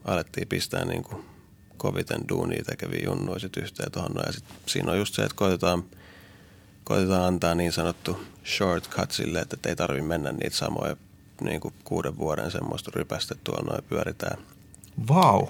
[0.05, 1.34] alettiin pistää niin kuin
[1.77, 4.13] koviten duunia tekeviä junnuja sitten yhteen tuohon.
[4.27, 5.85] Ja sit siinä on just se, että koitetaan,
[6.85, 10.97] koitetaan antaa niin sanottu shortcut sille, että ei tarvitse mennä niitä samoja
[11.41, 14.39] niin kuin kuuden vuoden semmoista rypästä tuolla noin pyöritään.
[15.09, 15.45] Wow.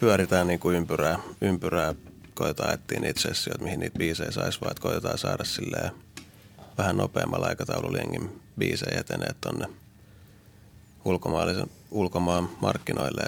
[0.00, 1.94] Pyöritään niin kuin ympyrää, ympyrää,
[2.34, 5.90] koitetaan etsiä niitä sessioita, mihin niitä biisejä saisi, vaan koitetaan saada silleen
[6.78, 9.66] vähän nopeammalla aikataululla jengin biisejä etenee tonne
[11.04, 13.22] ulkomaalaisen ulkomaan markkinoille.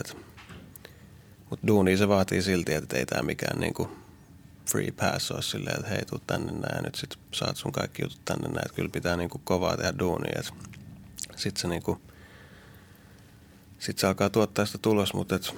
[1.51, 3.89] Mutta duuni se vaatii silti, että ei tämä mikään niinku
[4.71, 8.03] free pass ole silleen, että hei, tuu tänne näin ja nyt sit saat sun kaikki
[8.03, 8.67] jutut tänne näin.
[8.67, 10.43] Et kyllä pitää niinku kovaa tehdä duunia.
[11.37, 12.01] Sitten se niinku,
[13.79, 15.55] sit se alkaa tuottaa sitä tulos, mutta et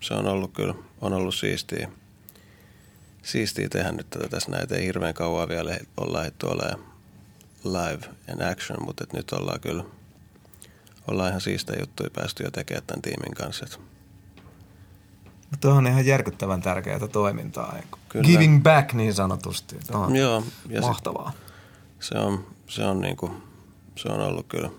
[0.00, 1.90] se on ollut kyllä, on ollut siistiä.
[3.22, 4.76] Siistiä tehdä nyt tätä tässä näitä.
[4.76, 6.92] Ei hirveän kauan vielä olla lähdetty olemaan
[7.64, 9.84] live and action, mutta nyt ollaan kyllä–
[11.08, 13.66] ollaan ihan siistejä juttuja päästy jo tekemään tämän tiimin kanssa.
[15.52, 17.76] Mutta on ihan järkyttävän tärkeää toimintaa.
[18.08, 18.26] Kyllä.
[18.26, 19.76] Giving back niin sanotusti.
[19.92, 21.32] On Joo, ja mahtavaa.
[22.00, 23.30] Se on, se, on niinku,
[23.96, 24.70] se on ollut kyllä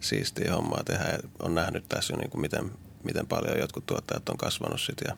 [0.00, 2.70] siistiä hommaa tehdä ja on nähnyt tässä jo niinku miten,
[3.04, 5.16] miten paljon jotkut tuottajat on kasvanut sit ja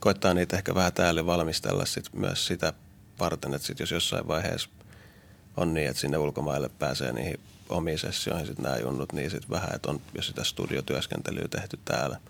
[0.00, 2.72] koittaa niitä ehkä vähän täällä valmistella sit myös sitä
[3.20, 4.68] varten, että sit jos jossain vaiheessa
[5.56, 9.74] on niin, että sinne ulkomaille pääsee niihin omiin sessioihin sit nämä junnut, niin sitten vähän,
[9.74, 12.20] että on jo sitä studiotyöskentelyä tehty täällä,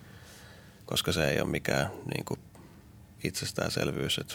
[0.87, 2.41] koska se ei ole mikään niin kuin
[3.25, 4.35] itsestäänselvyys, että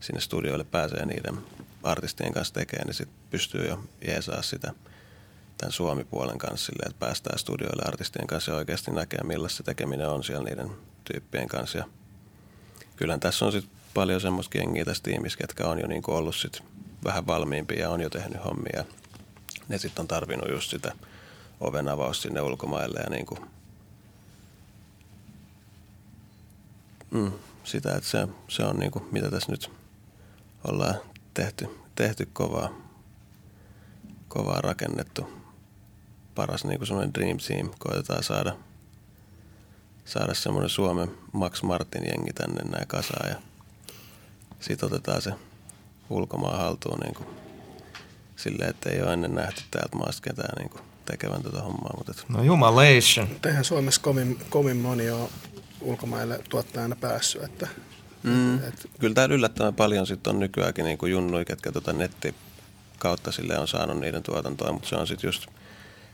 [0.00, 1.38] sinne studioille pääsee niiden
[1.82, 4.72] artistien kanssa tekemään, niin sitten pystyy jo jeesaa sitä
[5.58, 10.08] tämän Suomi-puolen kanssa silleen, että päästään studioille artistien kanssa ja oikeasti näkee, millaista se tekeminen
[10.08, 10.70] on siellä niiden
[11.04, 11.78] tyyppien kanssa.
[11.78, 11.84] Ja
[12.96, 16.62] kyllähän tässä on sitten paljon semmoista jengiä tässä tiimissä, ketkä on jo niin ollut sit
[17.04, 18.84] vähän valmiimpia ja on jo tehnyt hommia
[19.68, 20.92] ne sitten on tarvinnut just sitä
[21.60, 23.40] oven avaus sinne ulkomaille ja niin kuin,
[27.12, 27.32] mm,
[27.64, 29.70] sitä, että se, se on niin kuin, mitä tässä nyt
[30.64, 30.94] ollaan
[31.34, 32.68] tehty, tehty kovaa,
[34.28, 35.42] kovaa rakennettu.
[36.34, 38.56] Paras niin semmoinen dream team, koitetaan saada,
[40.04, 43.36] saada semmoinen Suomen Max Martin jengi tänne näin kasaan ja
[44.60, 45.32] sitten otetaan se
[46.10, 47.28] ulkomaan haltuun niin kuin
[48.36, 51.94] silleen, että ei ole ennen nähty täältä maasta ketään niin kuin tekevän tätä hommaa.
[51.96, 52.28] Mutta et...
[52.28, 53.28] No jumalation.
[53.46, 55.28] Eihän Suomessa kovin, kovin moni ole
[55.82, 57.42] ulkomaille tuottajana päässyt.
[57.42, 57.68] Että,
[58.22, 58.54] mm.
[58.64, 58.90] et...
[59.00, 62.34] Kyllä täällä yllättävän paljon sit on nykyäänkin niin junnui, ketkä tota netti
[62.98, 65.46] kautta sille on saanut niiden tuotantoa, mutta se on sitten just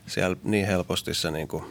[0.07, 1.65] siellä niin helposti se niin kuin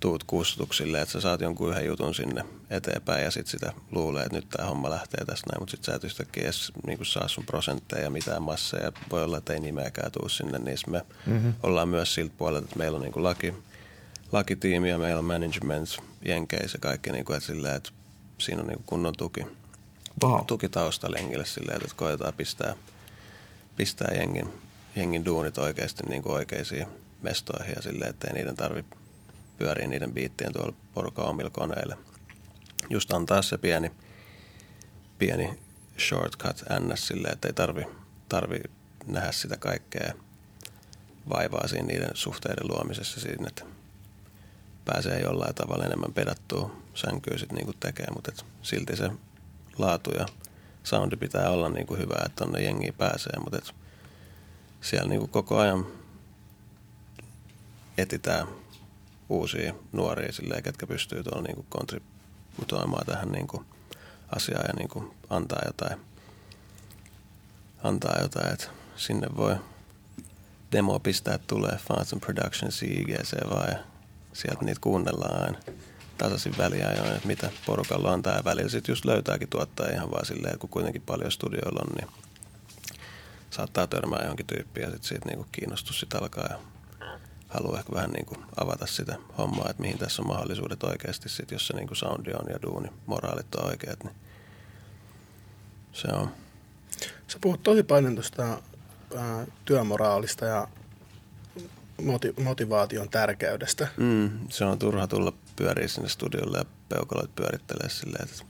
[0.00, 4.36] tuut kustuksille, että sä saat jonkun yhden jutun sinne eteenpäin ja sitten sitä luulee, että
[4.36, 7.46] nyt tämä homma lähtee tästä näin, mutta sitten sä et yhtäkkiä edes niin saa sun
[7.46, 8.92] prosentteja ja mitään masseja.
[9.10, 11.54] Voi olla, että ei nimeäkään tuu sinne, niin me mm-hmm.
[11.62, 13.54] ollaan myös siltä puolelta, että meillä on niin kuin laki,
[14.32, 17.90] lakitiimi ja meillä on management jenkeissä kaikki, niin kuin, että, silleen, että
[18.38, 19.46] siinä on niin kunnon tuki,
[20.24, 20.46] wow.
[20.46, 22.74] tuki taustalla jengille silleen, että koetaan pistää,
[23.76, 24.48] pistää jengin,
[24.96, 26.86] jengin duunit oikeasti niin kuin oikeisiin
[27.22, 28.96] mestoihin ja silleen, että ei niiden tarvitse
[29.58, 31.96] pyörii niiden biittien tuolla porukan omilla koneilla.
[32.90, 33.90] Just antaa se pieni,
[35.18, 35.58] pieni
[36.08, 37.06] shortcut ns.
[37.06, 37.84] silleen, että ei tarvi,
[38.28, 38.60] tarvi
[39.06, 40.12] nähdä sitä kaikkea
[41.28, 43.64] vaivaa siinä niiden suhteiden luomisessa siinä, että
[44.92, 49.10] pääsee jollain tavalla enemmän pedattua sänkyä sitten niinku tekee, mutta et silti se
[49.78, 50.26] laatu ja
[50.84, 53.74] soundi pitää olla niinku hyvä, että tonne jengiin pääsee, mutta et
[54.80, 55.86] siellä niinku koko ajan
[57.98, 58.46] etitään
[59.28, 63.66] uusia nuoria silleen, ketkä pystyy tuolla niin kontributoimaan tähän niin kuin
[64.36, 66.00] asiaan ja niin kuin antaa jotain,
[67.82, 69.56] antaa jotain, että sinne voi
[70.72, 73.89] demo pistää tulee Fanson Production CGC vaan ja
[74.32, 75.58] sieltä niitä kuunnellaan aina
[76.18, 78.68] tasaisin väliajoin, että mitä porukalla on tämä välillä.
[78.70, 82.08] Sitten just löytääkin tuottaa ihan vaan silleen, kun kuitenkin paljon studioilla on, niin
[83.50, 86.58] saattaa törmää johonkin tyyppiin ja sitten siitä niinku kiinnostus sit alkaa ja
[87.48, 91.50] haluaa ehkä vähän niin kuin avata sitä hommaa, että mihin tässä on mahdollisuudet oikeasti sit,
[91.50, 94.14] jos se niin kuin soundi on ja duuni, moraalit on oikeat, niin
[95.92, 96.30] se on.
[97.28, 98.62] Sä puhut tosi paljon tuosta
[99.64, 100.68] työmoraalista ja
[102.42, 103.88] motivaation tärkeydestä.
[103.96, 108.44] Mm, se on turha tulla pyöriä sinne studiolle ja peukaloit pyörittelee silleen, että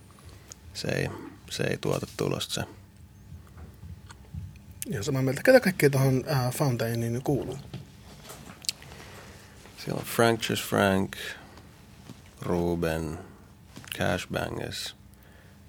[0.74, 1.08] se ei,
[1.50, 2.64] se ei tuota tulosta se.
[4.90, 5.42] Ihan samaa mieltä.
[5.42, 7.58] Ketä kaikkea tuohon äh, Fountainiin kuuluu?
[9.76, 11.16] Siellä on Frank Just Frank,
[12.42, 13.18] Ruben,
[13.98, 14.96] Cash Bangers,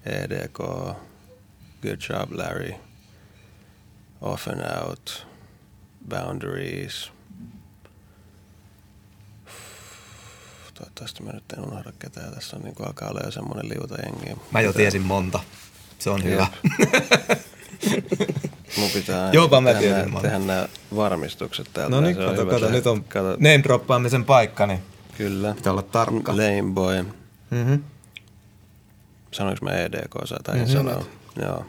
[0.06, 0.58] EDK,
[1.82, 2.74] Good Job Larry,
[4.20, 5.26] Off and Out,
[6.08, 7.11] Boundaries.
[10.82, 12.34] Toivottavasti mä nyt en unohda ketään.
[12.34, 14.40] Tässä on niin kuin alkaa olla jo semmoinen liuta jengi.
[14.50, 15.40] Mä jo tiesin monta.
[15.98, 16.46] Se on hyvä.
[18.78, 21.96] Mun pitää Jopa mä tehdä, tiedän, tehdä nämä varmistukset täältä.
[21.96, 24.82] No niin, kato, hyvä kato, se- nyt on kato, name droppaamisen paikka, niin
[25.18, 25.54] Kyllä.
[25.54, 26.32] pitää olla tarkka.
[26.32, 27.02] Lame Boy.
[27.50, 27.84] Mm-hmm.
[29.30, 30.66] Sanoinko mä EDK sä tai Mhm.
[30.72, 31.04] sanoa?
[31.42, 31.66] Joo.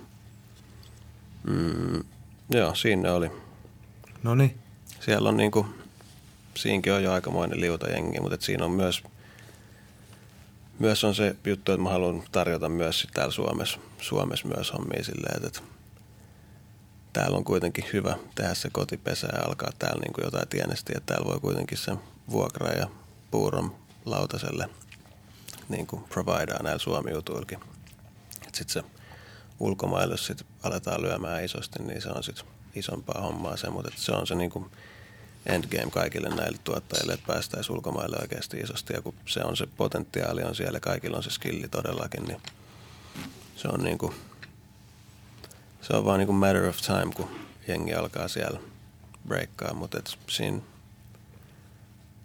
[1.48, 2.04] Mm,
[2.50, 3.32] joo, siinä oli.
[4.24, 4.58] No niin.
[5.00, 5.66] Siellä on niinku,
[6.56, 9.04] siinkin on jo aikamoinen liuta jengi, mutta et siinä on myös,
[10.80, 15.04] myös on se juttu, että mä haluan tarjota myös sit täällä Suomessa, Suomessa myös hommia
[15.04, 15.60] silleen, että,
[17.14, 21.40] täällä on kuitenkin hyvä tehdä se kotipesä ja alkaa täällä niinku jotain tienestiä, täällä voi
[21.40, 22.00] kuitenkin sen
[22.30, 22.88] vuokra ja
[23.32, 23.76] puuron
[24.06, 24.70] lautaselle
[25.70, 27.60] niin kuin providea näillä Suomi-jutuillakin.
[28.54, 28.84] Sitten se
[29.60, 34.28] ulkomaille, sit aletaan lyömään isosti, niin se on sitten isompaa hommaa se, mutta se on
[34.28, 34.72] se niin kuin
[35.46, 38.94] endgame kaikille näille tuottajille, että päästäisiin ulkomaille oikeasti isosti.
[38.94, 42.42] Ja kun se on se potentiaali on siellä, kaikilla on se skilli todellakin, niin
[43.56, 44.14] se on niin kuin,
[45.82, 47.30] se on vaan niin kuin matter of time, kun
[47.68, 48.60] jengi alkaa siellä
[49.28, 50.62] breikkaa, mutta et siinä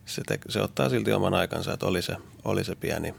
[0.06, 3.14] se, te, se ottaa silti oman aikansa, että oli se, oli se pieni,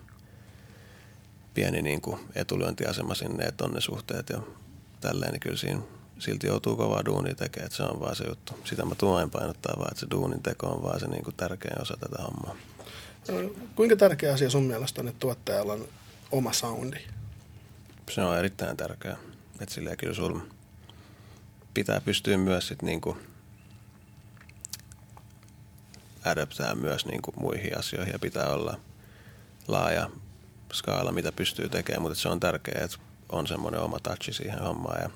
[1.54, 4.42] pieni niin kuin etulyöntiasema sinne, että on ne suhteet ja
[5.02, 5.82] tälleen, niin kyllä siinä
[6.20, 8.54] silti joutuu kovaa duunia tekemään, että se on vaan se juttu.
[8.64, 11.82] Sitä mä aina painottaa vaan, että se duunin teko on vaan se niin kuin tärkein
[11.82, 12.56] osa tätä hommaa.
[13.76, 15.88] Kuinka tärkeä asia sun mielestä on, että tuottajalla on
[16.32, 16.98] oma soundi?
[18.10, 19.18] Se on erittäin tärkeää.
[19.60, 20.42] Että silleen kyllä sulla
[21.74, 23.18] pitää pystyä myös sit niinku
[26.26, 28.80] adaptää myös niinku muihin asioihin ja pitää olla
[29.68, 30.10] laaja
[30.74, 32.98] skaala, mitä pystyy tekemään, mutta se on tärkeää, että
[33.30, 35.02] on semmoinen oma touchi siihen hommaan.
[35.02, 35.10] Ja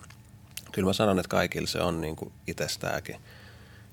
[0.74, 3.16] kyllä mä sanon, että kaikilla se on niinku itsestääkin.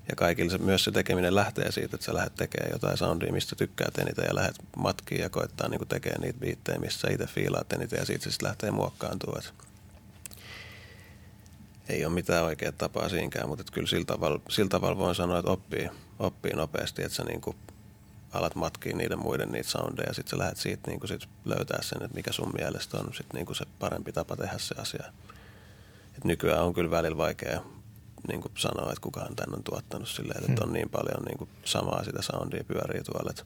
[0.09, 3.55] Ja kaikilla se, myös se tekeminen lähtee siitä, että sä lähdet tekemään jotain soundia, mistä
[3.55, 7.73] tykkäät eniten ja lähdet matkiin ja koittaa niinku tekemään niitä biittejä, missä sä itse fiilaat
[7.73, 9.39] eniten ja siitä se sitten lähtee muokkaantua.
[9.39, 9.53] Et
[11.89, 15.51] ei ole mitään oikeaa tapaa siinkään, mutta kyllä sillä tavalla, sillä tavalla voin sanoa, että
[15.51, 15.89] oppii,
[16.19, 17.55] oppii nopeasti, että sä niinku
[18.33, 22.03] alat matkia niiden muiden niitä soundeja ja sitten sä lähdet siitä niinku sit löytää sen,
[22.03, 25.05] että mikä sun mielestä on sit niinku se parempi tapa tehdä se asia.
[26.17, 27.61] Et nykyään on kyllä välillä vaikea
[28.27, 31.49] niin kuin sanoa, että kukaan tän on tuottanut silleen, että on niin paljon niin kuin
[31.63, 33.43] samaa sitä soundia pyörii tuolla, että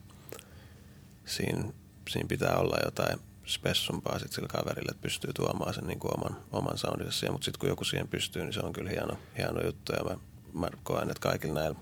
[1.24, 1.72] siinä,
[2.08, 6.36] siinä pitää olla jotain spessumpaa sit sillä kaverille, että pystyy tuomaan sen niin kuin oman,
[6.52, 9.60] oman soundinsa siihen, mutta sitten kun joku siihen pystyy, niin se on kyllä hieno, hieno
[9.64, 9.92] juttu.
[9.92, 10.16] Ja mä,
[10.52, 11.78] mä koen, että kaikilla näillä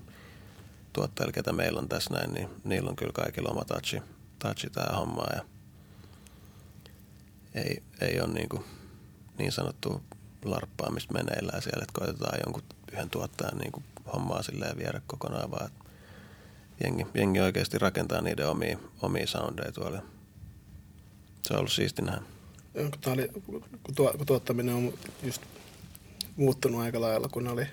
[0.93, 4.01] tuottajilla, ketä meillä on tässä näin, niin niillä on kyllä kaikilla oma touchi,
[4.39, 5.25] touchi tää homma.
[5.35, 5.41] Ja
[7.55, 8.63] ei, ei ole niin, kuin
[9.37, 10.03] niin sanottu
[10.51, 12.63] larppaamista meneillään siellä, että koitetaan jonkun
[12.93, 15.69] yhden tuottajan niin kuin hommaa silleen viedä kokonaan, vaan
[16.83, 20.01] jengi, jengi oikeasti rakentaa niiden omia, omia soundeja tuolla.
[21.41, 22.21] Se on ollut siisti nähdä.
[22.73, 23.63] Kun, oli, kun,
[24.17, 24.93] kun tuottaminen on
[25.23, 25.41] just
[26.35, 27.67] muuttunut aika lailla, kun oli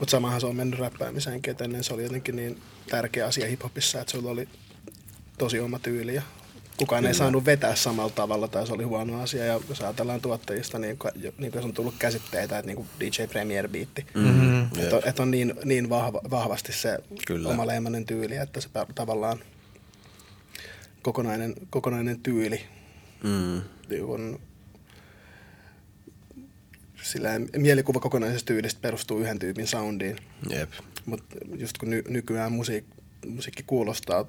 [0.00, 4.00] mutta samahan se on mennyt räppäämiseenkin, että ennen se oli jotenkin niin tärkeä asia hiphopissa,
[4.00, 4.48] että sulla oli
[5.38, 6.22] tosi oma tyyli ja
[6.80, 7.10] kukaan Kyllä.
[7.10, 9.44] ei saanut vetää samalla tavalla tai se oli huono asia.
[9.44, 10.98] Ja jos ajatellaan tuottajista, niin,
[11.38, 14.62] niin kuin on tullut käsitteitä, että niin kuin DJ Premier Beatti, mm-hmm.
[14.62, 17.48] että on, että on niin, niin vahva, vahvasti se Kyllä.
[17.48, 19.38] oma leimainen tyyli, että se tavallaan
[21.02, 22.60] kokonainen, kokonainen tyyli
[23.24, 23.60] mm.
[23.88, 24.40] niin kun,
[27.02, 30.16] sillä mielikuva kokonaisesta tyylistä perustuu yhden tyypin soundiin.
[30.50, 30.70] Jep.
[31.06, 32.84] Mutta just kun ny, nykyään musiik,
[33.26, 34.26] musiikki kuulostaa,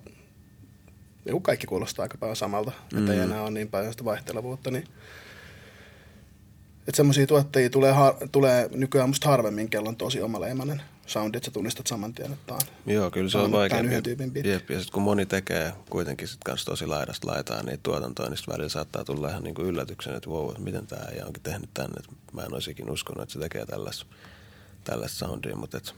[1.26, 3.00] niin kaikki kuulostaa aika paljon samalta, mm.
[3.00, 4.84] että ei enää ole niin paljon sitä vaihtelevuutta, niin
[6.88, 11.46] että semmoisia tuottajia tulee, har, tulee nykyään musta harvemmin, kello on tosi omaleimainen soundi, että
[11.46, 13.80] sä tunnistat saman tien, että on, Joo, kyllä se on, on vaikea.
[13.80, 17.80] Yhden tyypin Jep, ja sitten kun moni tekee kuitenkin sit kans tosi laidasta laitaa niin
[17.84, 21.70] tuotantoa, niin välillä saattaa tulla ihan niinku yllätyksen, että wow, miten tämä ei onkin tehnyt
[21.74, 22.00] tänne.
[22.00, 24.06] Et mä en olisikin uskonut, että se tekee tällaista,
[24.84, 25.96] tällaista soundia, mutta et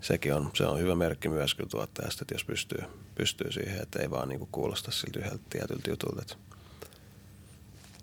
[0.00, 2.82] sekin on, se on hyvä merkki myös kyllä tuottajasta, että jos pystyy,
[3.18, 6.22] pystyy siihen, että ei vaan niinku kuulosta siltä yhdeltä tietyltä jutulta.
[6.22, 6.34] Että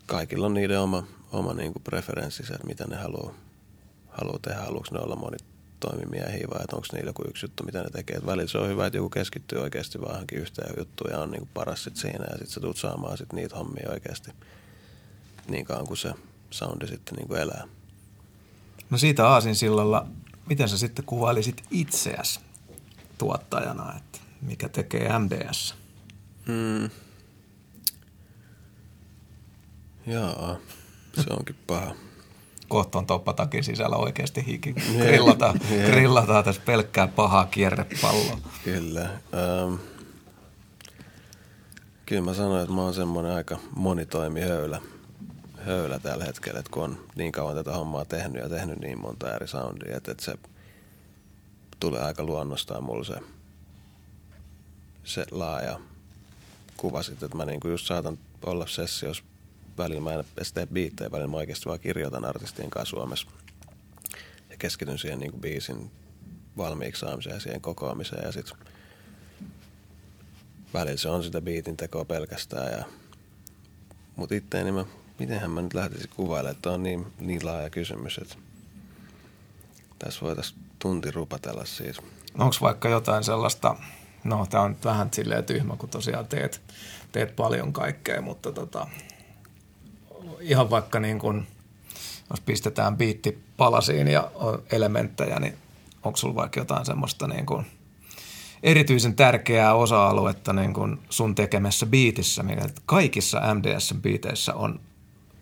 [0.05, 3.33] kaikilla on niiden oma, oma niinku preferenssinsä, että mitä ne haluaa,
[4.07, 4.61] haluaa tehdä.
[4.61, 5.37] Haluatko ne olla moni
[5.79, 8.15] toimimiehiä vai onko niillä joku yksi juttu, mitä ne tekee.
[8.17, 11.49] Et välillä se on hyvä, että joku keskittyy oikeasti vaan yhteen juttuun ja on niinku
[11.53, 14.31] paras sit siinä ja sitten sä tulet saamaan sit niitä hommia oikeasti
[15.47, 16.13] niin kauan kuin se
[16.49, 17.67] soundi sitten niinku elää.
[18.89, 20.07] No siitä Aasin sillalla,
[20.45, 22.39] miten sä sitten kuvailisit itseäsi
[23.17, 25.75] tuottajana, että mikä tekee MDS?
[26.47, 26.89] Hmm.
[30.07, 30.57] Jaa,
[31.13, 31.95] se onkin paha
[32.67, 34.73] kohta on toppatakin sisällä oikeasti hiki.
[35.03, 35.91] Grillataan, yeah.
[35.91, 38.37] grillataan tässä pelkkää pahaa kierrepalloa.
[38.63, 39.09] Kyllä.
[39.65, 39.79] Um,
[42.05, 46.97] kyllä mä sanoin, että mä oon semmoinen aika monitoimi höylä, tällä hetkellä, että kun on
[47.15, 50.35] niin kauan tätä hommaa tehnyt ja tehnyt niin monta eri soundia, että, että se
[51.79, 53.15] tulee aika luonnostaan mulla se,
[55.05, 55.79] se laaja
[56.77, 59.23] kuva sitten, että mä niinku just saatan olla sessiossa
[59.77, 63.27] välillä mä en edes tee biittejä, välillä mä oikeasti vaan kirjoitan artistien kanssa Suomessa.
[64.49, 65.91] Ja keskityn siihen niin kuin biisin
[66.57, 68.25] valmiiksi saamiseen ja siihen kokoamiseen.
[68.25, 68.57] Ja sitten
[70.73, 72.71] välillä se on sitä biitin tekoa pelkästään.
[72.71, 72.85] Ja...
[74.15, 74.85] Mutta itteeni mä,
[75.19, 78.35] mitenhän mä nyt lähtisin kuvailemaan, että on niin, niin laaja kysymys, että
[79.99, 82.01] tässä voitaisiin tunti rupatella siitä.
[82.37, 83.75] Onko vaikka jotain sellaista,
[84.25, 86.61] no tämä on vähän silleen tyhmä, kun tosiaan teet,
[87.11, 88.87] teet paljon kaikkea, mutta tota,
[90.39, 91.47] ihan vaikka niin kuin,
[92.29, 95.57] jos pistetään biitti palasiin ja on elementtejä, niin
[96.03, 97.65] onko sulla vaikka jotain semmoista niin kuin
[98.63, 104.79] erityisen tärkeää osa-aluetta niin kuin sun tekemässä biitissä, mikä kaikissa MDS-biiteissä on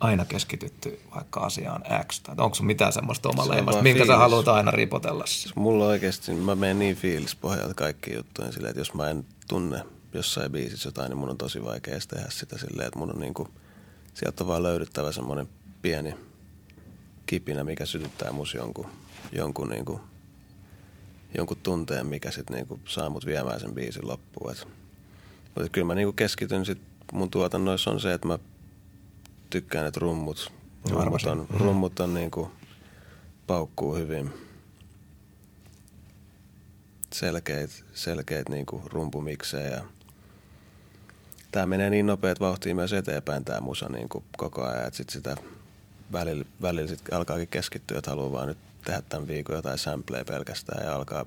[0.04, 2.22] aina keskitytty vaikka asiaan X?
[2.22, 4.14] Tai onko sun mitään semmoista omaleimasta, minkä fiilis.
[4.14, 5.24] sä haluat aina ripotella?
[5.56, 10.52] Mulla oikeasti, mä menen niin fiilispohjalta kaikki juttuja silleen, että jos mä en tunne jossain
[10.52, 13.50] biisissä jotain, niin mun on tosi vaikea tehdä sitä silleen, että mun on niin kuin–
[14.14, 15.50] sieltä on vaan löydyttävä semmoinen
[15.82, 16.16] pieni
[17.26, 18.88] kipinä, mikä sytyttää mus jonkun,
[19.32, 20.00] jonkun, niin kuin,
[21.38, 24.52] jonkun tunteen, mikä sitten niin saa mut viemään sen biisin loppuun.
[24.52, 24.68] Et,
[25.56, 26.82] mutta kyllä mä niin kuin keskityn sit
[27.14, 28.40] mun tuotannoissa on se, että mä
[29.54, 30.52] tykkään, että rummut,
[30.90, 32.50] rummut on, rummut on niin kuin,
[33.48, 34.34] paukkuu hyvin
[37.14, 39.84] selkeät, selkeät niin kuin rumpumiksejä ja
[41.52, 45.10] tämä menee niin nopeat vauhtiin myös eteenpäin tämä musa niin kuin koko ajan, että sit
[45.10, 45.38] sitä
[46.12, 50.86] välillä, välillä sit alkaakin keskittyä, että haluaa vaan nyt tehdä tämän viikon jotain sampleja pelkästään
[50.86, 51.26] ja alkaa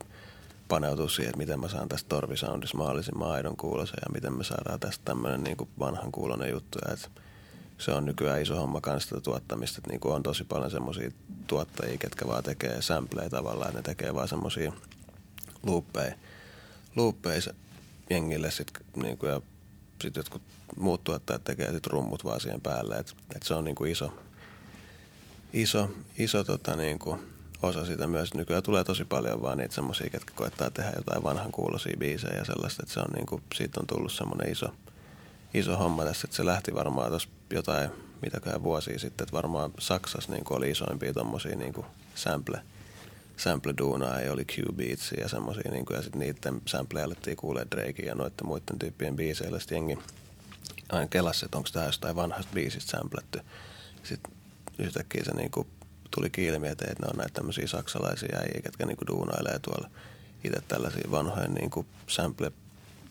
[0.69, 4.81] paneutua siihen, että miten mä saan tästä torvisoundissa mahdollisimman aidon kuulosen ja miten me saadaan
[4.81, 6.78] tästä tämmöinen niin kuin vanhan kuulonen juttu.
[6.89, 7.26] Ja että
[7.78, 11.11] se on nykyään iso homma kanssa tätä tuottamista, että niin kuin on tosi paljon semmoisia
[11.47, 14.73] tuottajia, ketkä vaan tekee sampleja tavallaan, että ne tekee vaan semmoisia
[15.62, 16.15] looppeja,
[16.97, 17.40] looppeja
[18.11, 19.40] jengille sit, niin kuin, ja
[20.03, 20.43] sitten jotkut
[20.77, 22.97] muut tuottajat tekee sit rummut vaan siihen päälle.
[22.97, 24.12] Et, et se on niinku iso,
[25.53, 27.19] iso, iso tota niinku
[27.62, 28.35] osa sitä myös.
[28.35, 32.44] Nykyään tulee tosi paljon vaan niitä semmoisia, ketkä koettaa tehdä jotain vanhan kuulosia biisejä ja
[32.44, 32.82] sellaista.
[32.82, 34.66] Että se on niinku, siitä on tullut semmoinen iso,
[35.59, 36.27] iso homma tässä.
[36.27, 37.91] Että se lähti varmaan tuossa jotain,
[38.23, 39.24] mitäköhän vuosia sitten.
[39.24, 42.61] Että varmaan Saksassa niinku oli isoimpia tommosia niinku sample,
[43.37, 48.15] sample-duunaa, ei oli Q-beatsia ja semmosia, niin ja sitten niiden sampleja alettiin kuulee Drakein ja
[48.15, 49.59] noiden muiden tyyppien biiseillä.
[49.59, 49.99] Sitten jengi
[50.89, 53.41] aina kelasi, että onko tämä jostain vanhasta biisistä sampletty.
[54.03, 54.33] Sitten
[54.78, 55.51] yhtäkkiä se niin
[56.11, 59.91] tuli ilmi, että ne on näitä tämmöisiä saksalaisia äijä, ketkä niin duunailee tuolla
[60.45, 62.53] itse tällaisia vanhojen niin sample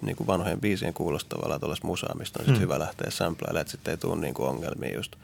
[0.06, 2.60] niin kuin vanhojen biisien kuulostavalla tuollaista musaa, mistä on hmm.
[2.60, 5.16] hyvä lähteä samplailemaan, että sitten ei tule niin kuin ongelmia just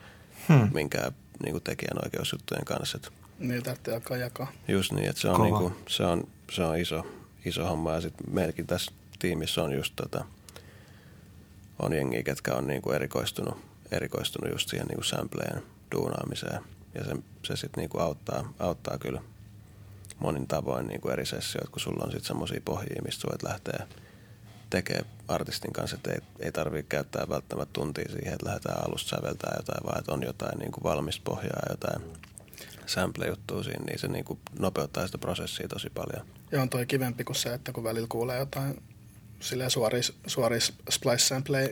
[0.47, 0.69] hmm.
[0.73, 1.11] minkään
[1.43, 2.97] niin kuin tekijänoikeusjuttujen kanssa.
[2.97, 4.51] Että niin, tarvitsee alkaa jakaa.
[4.67, 7.07] Just niin, että se on, niin kuin, se on, se on iso,
[7.45, 7.93] iso homma.
[7.93, 10.25] Ja sitten meilläkin tässä tiimissä on just tota,
[11.79, 13.57] on jengiä, ketkä on niin kuin erikoistunut,
[13.91, 16.59] erikoistunut just siihen niin kuin sampleen duunaamiseen.
[16.95, 19.21] Ja se, se sitten niin kuin auttaa, auttaa kyllä
[20.19, 23.87] monin tavoin niin kuin eri sessioita, kun sulla on sitten semmoisia pohjia, mistä voit lähteä
[24.71, 29.53] tekee artistin kanssa, että ei, ei tarvitse käyttää välttämättä tuntia siihen, että lähdetään alusta säveltää
[29.57, 32.01] jotain, vaan että on jotain niin kuin valmista pohjaa, jotain
[32.85, 36.25] sample-juttua siinä, niin se niin kuin nopeuttaa sitä prosessia tosi paljon.
[36.51, 38.81] Ja on toi kivempi kuin se, että kun välillä kuulee jotain
[39.39, 41.69] silleen suoria, suoria splice sampleja,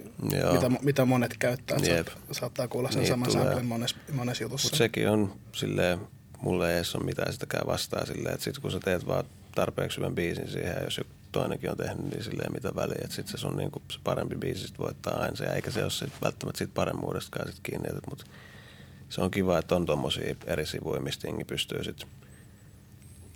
[0.53, 1.77] mitä, mitä, monet käyttää.
[1.87, 2.07] Yep.
[2.31, 4.65] Saattaa kuulla sen niin, saman samplen monessa, monessa jutussa.
[4.65, 5.99] Mutta sekin on silleen,
[6.41, 9.97] mulle ei edes ole mitään sitäkään vastaa silleen, että sit kun sä teet vaan tarpeeksi
[9.97, 11.01] hyvän biisin siihen, jos
[11.31, 13.01] toinenkin on tehnyt, niin silleen mitä väliä.
[13.03, 15.91] Että sitten se on niinku, se parempi biisi sit voittaa aina se, eikä se ole
[15.91, 17.89] sit välttämättä siitä paremmuudestakaan sit kiinni.
[18.09, 18.25] Mutta
[19.09, 22.09] se on kiva, että on tuommoisia eri sivuja, mistä jengi pystyy sitten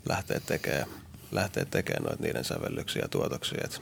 [0.09, 0.87] lähteä tekemään,
[1.31, 3.61] lähteä tekemään noita niiden sävellyksiä ja tuotoksia.
[3.63, 3.81] Et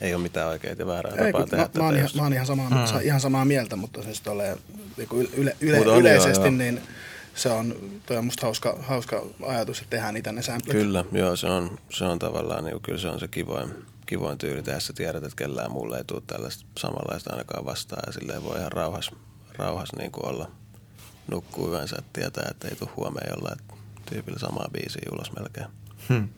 [0.00, 1.78] ei ole mitään oikeita ja väärää Ei, tapaa tehdä mä, tätä.
[1.78, 3.00] Mä oon, ihan, mä oon ihan, samaa, hmm.
[3.02, 4.58] ihan samaa mieltä, mutta siis tolleen,
[4.96, 6.50] niin yle, yle, yleisesti joo, joo.
[6.50, 6.80] niin
[7.36, 7.74] se on,
[8.06, 10.76] toi on musta hauska, hauska ajatus, että tehdään niitä ne samplet.
[10.76, 13.74] Kyllä, joo, se on, se on tavallaan, niin kyllä se on se kivoin,
[14.06, 14.80] kivoin tyyli tehdä.
[14.80, 18.72] Sä tiedät, että kellään mulle ei tule tällaista samanlaista ainakaan vastaan ja silleen voi ihan
[18.72, 19.10] rauhas,
[19.58, 20.50] rauhas niin kuin olla–
[21.28, 23.58] nukkuu yönsä, että tietää, että ei tule huomeen jollain
[24.10, 25.66] tyypillä samaa biisiä ulos melkein.
[26.08, 26.28] Hmm.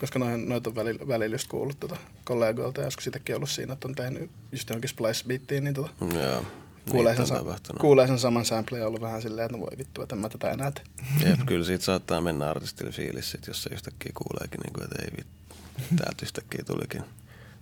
[0.00, 3.72] Koska noin, noita on välillä, välillä just kuullut tuota kollegoilta, ja joskus sitäkin ollut siinä,
[3.72, 6.44] että on tehnyt just johonkin splice beattiin, niin tuota, Joo,
[6.90, 7.44] kuulee, sen, sa-
[7.80, 10.50] kuulee sen saman sample ja ollut vähän silleen, että no voi vittu, että mä tätä
[10.50, 10.84] enää tee.
[11.30, 15.02] Jep, kyllä siitä saattaa mennä artistille fiilis, sit, jos se yhtäkkiä kuuleekin, niin kuin, että
[15.02, 15.56] ei vittu,
[15.96, 17.04] täältä yhtäkkiä tulikin.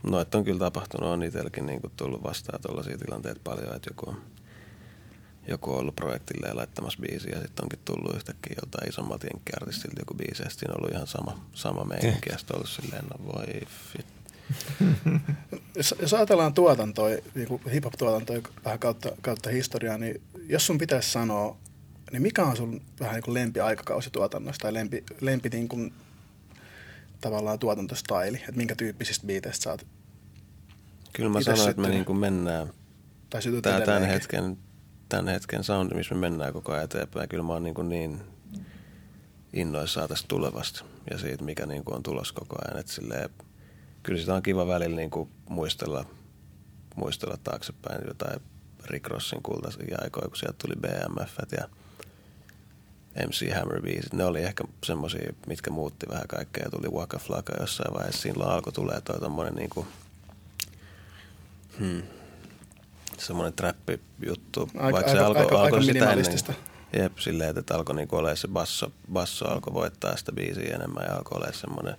[0.03, 3.91] No, että on kyllä tapahtunut, on itselläkin niin kuin tullut vastaan tuollaisia tilanteita paljon, että
[3.91, 4.17] joku on
[5.49, 10.01] joku on ollut projektille ja laittamassa biisiä ja sitten onkin tullut yhtäkkiä jotain isommalta jenkkiartistilta
[10.01, 13.33] joku biisi ja sitten on ollut ihan sama, sama meininki ja sitten ollut silleen, no
[13.35, 13.61] voi
[13.93, 14.07] fit.
[15.77, 21.57] Jos, jos ajatellaan tuotantoa, niin hip-hop-tuotantoa vähän kautta, kautta historiaa, niin jos sun pitäisi sanoa,
[22.13, 25.93] niin mikä on sun vähän niin kuin lempi aikakausi tuotannosta tai lempi, lempi niin kuin,
[27.21, 29.87] tavallaan tuotantostaili, että minkä tyyppisistä biiteistä sä oot
[31.13, 32.73] Kyllä mä sanoin, että me niin kuin mennään
[33.31, 33.43] tai
[33.87, 34.59] tämän hetken
[35.09, 37.29] tämän hetken soundi, missä me mennään koko ajan eteenpäin.
[37.29, 38.21] Kyllä mä oon niin, niin
[39.53, 42.81] innoissaan tästä tulevasta ja siitä, mikä niin kuin on tulos koko ajan.
[42.81, 43.31] Et silleen,
[44.03, 46.05] kyllä sitä on kiva välillä niin kuin muistella,
[46.97, 48.41] muistella taaksepäin jotain
[48.85, 51.69] Rick Rossin kultaisia aikoja, kun sieltä tuli BMF ja
[53.27, 54.13] MC Hammer biisit.
[54.13, 56.71] Ne oli ehkä semmosia, mitkä muutti vähän kaikkea.
[56.71, 58.23] Tuli Waka Flaka jossain vaiheessa.
[58.23, 59.87] Siinä alkoi tulee toi tommonen niinku,
[61.79, 62.03] hmm,
[63.19, 64.71] semmoinen trappi-juttu.
[64.75, 66.57] Aika, vaikka se aika, alkoi, aika, alkoi aika sitä ennen.
[66.93, 71.17] Jep, silleen, että alkoi niinku olemaan se basso, basso alkoi voittaa sitä biisiä enemmän ja
[71.17, 71.97] alkoi olemaan semmoinen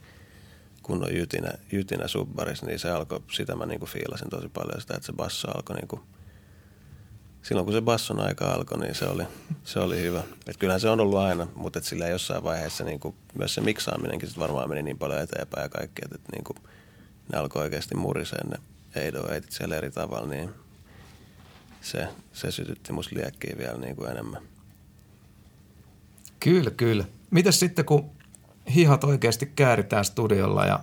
[0.83, 5.05] kunnon jytinä, jytinä subbaris, niin se alkoi, sitä mä niinku fiilasin tosi paljon sitä, että
[5.05, 5.99] se basso alkoi niinku,
[7.41, 9.23] silloin kun se basson aika alkoi, niin se oli,
[9.63, 10.23] se oli hyvä.
[10.47, 14.29] Et kyllähän se on ollut aina, mutta et sillä jossain vaiheessa niinku, myös se miksaaminenkin
[14.29, 16.55] sit varmaan meni niin paljon eteenpäin ja kaikki, että et niinku,
[17.31, 18.57] ne alkoi oikeasti muriseen ne
[18.95, 20.49] eidoeitit siellä eri tavalla, niin
[21.81, 24.41] se, se sytytti musta liekkiä vielä niin kuin enemmän.
[26.39, 27.05] Kyllä, kyllä.
[27.31, 28.11] Mitäs sitten, kun
[28.75, 30.79] hihat oikeasti kääritään studiolla ja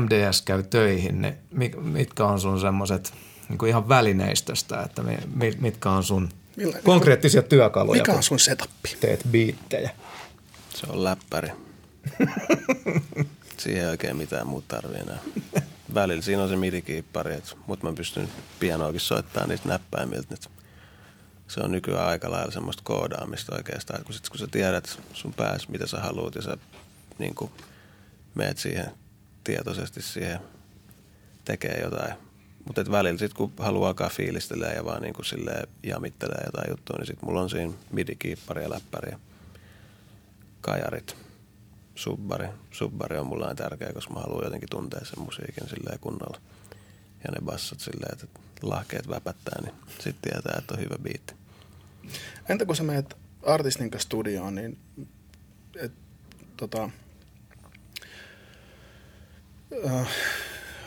[0.00, 1.36] MDS käy töihin, niin
[1.80, 3.14] mitkä on sun semmoiset
[3.48, 5.02] niin ihan välineistöstä, että
[5.60, 8.00] mitkä on sun Millä, konkreettisia työkaluja?
[8.00, 8.96] Mikä on sun setappi?
[9.00, 9.90] Teet biittejä.
[10.74, 11.48] Se on läppäri.
[13.58, 15.18] Siihen ei oikein mitään muuta tarvii enää.
[15.94, 18.28] Välillä siinä on se midikiippari, mutta mä pystyn
[18.60, 20.26] pianoakin soittamaan niistä näppäimiltä.
[20.30, 20.48] Nyt
[21.48, 25.70] se on nykyään aika lailla semmoista koodaamista oikeastaan, kun, sit, kun sä tiedät sun päässä,
[25.70, 26.56] mitä sä haluat ja sä
[27.18, 27.50] niin kuin,
[28.34, 28.90] meet siihen
[29.44, 30.40] tietoisesti siihen
[31.44, 32.14] tekee jotain.
[32.64, 36.96] Mutta välillä sitten kun haluaa alkaa fiilistellä ja vaan niin kuin silleen jamittelee jotain juttua,
[36.98, 39.18] niin sitten mulla on siinä midikiippari ja läppäri ja
[40.60, 41.16] kajarit–
[41.96, 42.48] subbari.
[42.70, 46.40] Subbari on mulla tärkeä, koska mä haluan jotenkin tuntea sen musiikin silleen kunnolla.
[47.24, 51.34] Ja ne bassot silleen, että lahkeet väpättää, niin sitten tietää, että on hyvä biitti.
[52.48, 54.78] Entä kun sä menet artistin kanssa studioon, niin
[55.76, 55.92] et,
[56.56, 56.90] tota,
[59.86, 60.08] äh,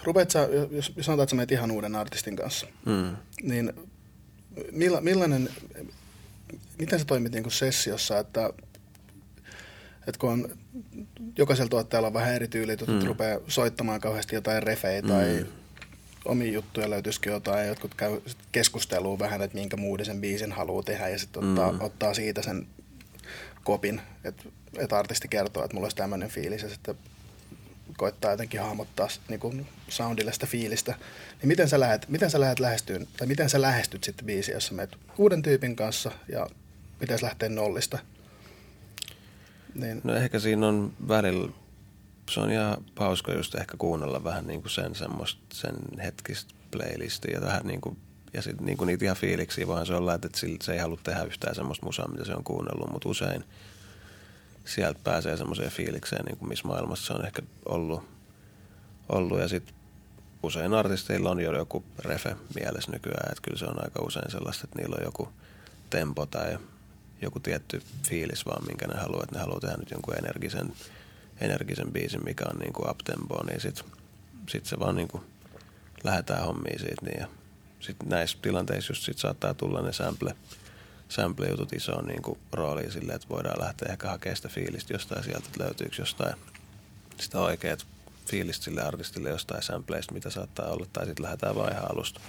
[0.03, 0.39] rupeat sä,
[0.71, 3.15] jos, jos sanotaan, että sä menet ihan uuden artistin kanssa, mm.
[3.41, 3.73] niin
[4.71, 5.49] milla, millainen,
[6.79, 8.49] miten sä toimit niin kuin sessiossa, että,
[10.07, 10.49] että kun on,
[11.37, 13.05] jokaisella tuottajalla on vähän eri tyyli, että mm.
[13.05, 15.47] rupeaa soittamaan kauheasti jotain refejä tai mm.
[16.25, 18.21] Omia juttuja löytyisikö jotain, jotkut käy
[18.51, 21.81] keskustelua vähän, että minkä muuden biisin haluaa tehdä ja sitten ottaa, mm.
[21.81, 22.67] ottaa siitä sen
[23.63, 24.43] kopin, että,
[24.77, 26.95] että artisti kertoo, että mulla olisi tämmöinen fiilis ja sitten
[27.97, 30.95] koittaa jotenkin hahmottaa niin kuin soundille sitä fiilistä.
[31.41, 34.67] Niin miten sä lähdet, miten sä lähdet lähestyyn, tai miten sä lähestyt sitten biisiä, jos
[34.67, 36.47] sä menet uuden tyypin kanssa ja
[36.99, 37.99] miten sä lähtee nollista?
[39.75, 40.01] Niin.
[40.03, 41.51] No ehkä siinä on välillä,
[42.29, 47.33] se on ihan hauska just ehkä kuunnella vähän niin kuin sen semmoista, sen hetkistä playlistia
[47.33, 47.97] ja vähän niin kuin
[48.33, 50.29] ja sitten niinku niitä ihan fiiliksiä vaan se on, että
[50.63, 53.43] se ei halua tehdä yhtään semmoista musaa, mitä se on kuunnellut, mutta usein–
[54.69, 58.03] sieltä pääsee semmoiseen fiilikseen, niin kuin missä maailmassa se on ehkä ollut.
[59.09, 59.39] ollut.
[59.39, 59.75] Ja sitten
[60.43, 64.63] usein artisteilla on jo joku refe mielessä nykyään, että kyllä se on aika usein sellaista,
[64.63, 65.29] että niillä on joku
[65.89, 66.57] tempo tai
[67.21, 70.73] joku tietty fiilis vaan, minkä ne haluaa, että ne haluaa tehdä nyt jonkun energisen,
[71.41, 73.85] energisen biisin, mikä on niin kuin up-tempo, niin sitten
[74.49, 75.23] sit se vaan niin kuin
[76.03, 77.05] lähdetään hommiin siitä.
[77.05, 77.27] Niin ja
[77.79, 80.35] sitten näissä tilanteissa just sit saattaa tulla ne sample,
[81.09, 85.45] sample-jutut isoon niin kuin, rooliin silleen, että voidaan lähteä ehkä hakemaan sitä fiilistä jostain sieltä,
[85.47, 86.35] että löytyykö jostain
[87.19, 87.87] sitä oikeat
[88.25, 92.21] fiilistä sille artistille jostain sampleista, mitä saattaa olla, tai sitten lähdetään vaan ihan alusta,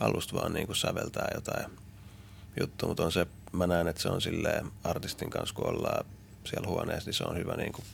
[0.00, 1.66] alusta vaan niin kuin säveltää jotain
[2.60, 6.06] juttua, mutta on se, mä näen, että se on silleen artistin kanssa, kun ollaan
[6.44, 7.84] siellä huoneessa, niin se on hyvä niin kuin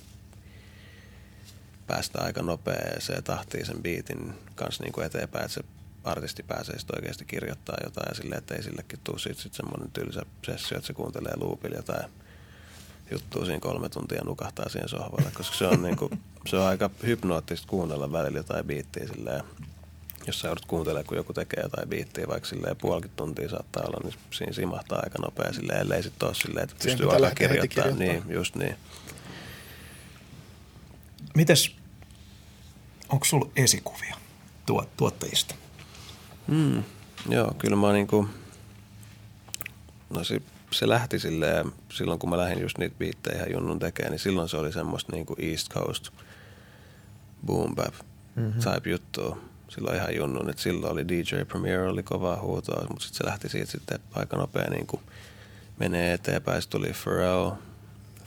[1.89, 5.65] päästä aika nopeeseen tahtiin sen biitin kanssa niin kuin eteenpäin, että se
[6.05, 9.91] artisti pääsee sitten oikeasti kirjoittaa jotain ja silleen, että ei sillekin tule sitten sit semmoinen
[9.93, 12.11] tylsä sessio, että se kuuntelee loopilla jotain
[13.11, 16.11] juttua siinä kolme tuntia nukahtaa siihen sohvalle, koska se on, niinku,
[16.47, 19.43] se on aika hypnoottista kuunnella välillä jotain biittiä silleen,
[20.27, 24.01] jos sä joudut kuuntelemaan, kun joku tekee jotain biittiä, vaikka silleen puolikin tuntia saattaa olla,
[24.05, 27.99] niin siinä simahtaa aika nopea silleen, ellei sitten ole silleen, että pystyy alkaa kirjoittamaan.
[27.99, 28.77] Niin, just niin.
[31.35, 31.77] Mites,
[33.09, 34.17] onko sulla esikuvia
[34.67, 35.55] tuot, tuottajista?
[36.47, 36.83] Mm,
[37.29, 38.29] joo, kyllä mä niinku,
[40.11, 44.11] no se, se lähti silleen, silloin kun mä lähdin just niitä biittejä ihan junnun tekemään,
[44.11, 46.09] niin silloin se oli semmoista niinku East Coast
[47.47, 47.95] boom bap
[48.37, 48.61] mm-hmm.
[48.61, 49.39] type juttua.
[49.69, 53.49] Silloin ihan junnun, että silloin oli DJ Premier, oli kovaa huutoa, mutta sitten se lähti
[53.49, 55.03] siitä sitten aika nopea niinku
[55.79, 56.63] menee eteenpäin.
[56.63, 57.51] Sitten tuli Pharrell,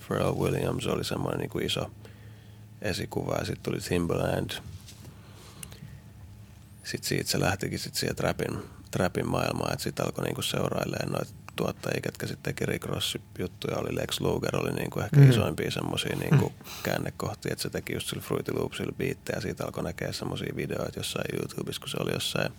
[0.08, 1.92] Pharrell Williams oli semmoinen niinku iso
[2.82, 4.52] esikuva ja sitten tuli Timbaland–
[6.84, 8.58] sitten siitä se lähtikin sit siihen trapin,
[8.92, 12.88] trapin maailmaan, että sitten alkoi niinku seurailemaan noita tuottajia, ketkä sitten teki Rick
[13.40, 15.30] juttuja, oli Lex Luger, oli niinku ehkä mm.
[15.30, 16.66] isoimpia semmoisia niinku mm.
[16.84, 21.00] käännekohtia, että se teki just sillä Fruity Loopsilla biittejä, ja siitä alkoi näkeä semmoisia videoita
[21.00, 22.52] jossain YouTubessa, kun se oli jossain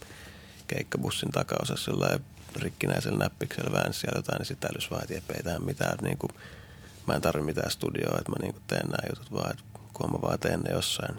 [0.66, 2.20] keikkabussin takaosassa jollain
[2.56, 6.28] rikkinäisellä näppiksellä väänsi siellä jotain, niin sitten älys vaan, että ei tähän mitään, että niinku,
[7.06, 9.62] mä en tarvi mitään studioa, että mä niinku teen nämä jutut vaan, että
[9.92, 11.14] kun mä vaan teen ne jossain,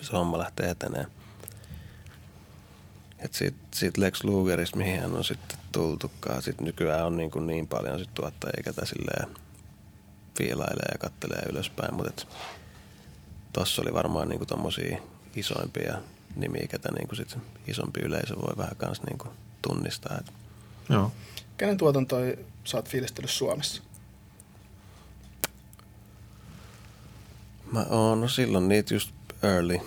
[0.00, 1.06] se homma lähtee eteneen.
[3.18, 7.46] Et sit, sit Lex Lugerista, mihin hän on sitten tultukaan, sit nykyään on niin, kuin
[7.46, 9.28] niin paljon sit tuottajia, ketä silleen
[10.38, 12.26] fiilailee ja kattelee ylöspäin, mutta
[13.52, 14.98] tossa oli varmaan niin kuin tommosia
[15.36, 15.98] isoimpia
[16.36, 19.30] nimiä, ketä niin kuin sit isompi yleisö voi vähän kans niin kuin
[19.62, 20.18] tunnistaa.
[20.18, 20.32] Et.
[20.88, 21.12] Joo.
[21.56, 23.82] Kenen tuotantoja sä oot fiilistellyt Suomessa?
[27.72, 29.10] Mä oon, no silloin niitä just
[29.42, 29.78] early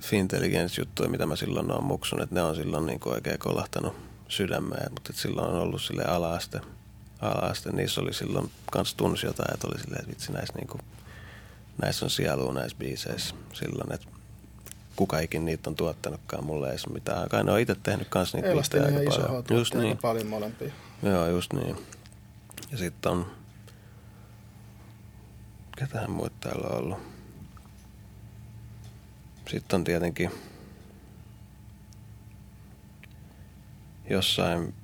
[0.00, 3.96] Fintelligence-juttuja, mitä mä silloin oon muksun, että ne on silloin niin kuin oikein kolahtanut
[4.28, 6.60] sydämeen, mutta silloin on ollut sille ala-aste,
[7.20, 10.80] ala-aste, niissä oli silloin kans tunsi jotain, että oli silleen, että vitsi näissä, niin kuin,
[11.82, 14.06] näissä on sielua näissä biiseissä silloin, että
[14.96, 17.28] kuka ikin niitä on tuottanutkaan, mulle ei ole mitään.
[17.28, 19.44] Kai ne on itse tehnyt kans niitä biisejä aika paljon.
[19.50, 19.98] Just niin.
[19.98, 20.72] paljon molempia.
[21.02, 21.76] Joo, just niin.
[22.72, 23.26] Ja sitten on,
[25.78, 27.19] ketähän muut täällä on ollut?
[29.50, 30.30] Sitten on tietenkin
[34.10, 34.74] jossain,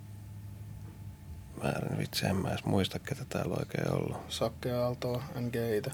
[1.62, 4.16] mä en vitsi, en mä edes muista, ketä täällä oikein ollut.
[4.28, 5.90] Sakke Aaltoa, NGitä.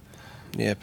[0.58, 0.82] Jep.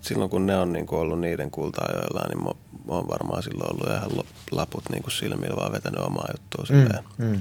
[0.00, 2.50] Silloin kun ne on niin kuin ollut niiden kulta-ajoilla, niin mä,
[2.86, 6.66] mä oon varmaan silloin ollut ihan laput niin kuin silmillä, vaan vetänyt omaa juttua mm,
[6.66, 7.04] silleen.
[7.18, 7.40] Mm.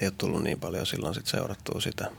[0.00, 2.10] Ei ole tullut niin paljon silloin sit seurattua sitä.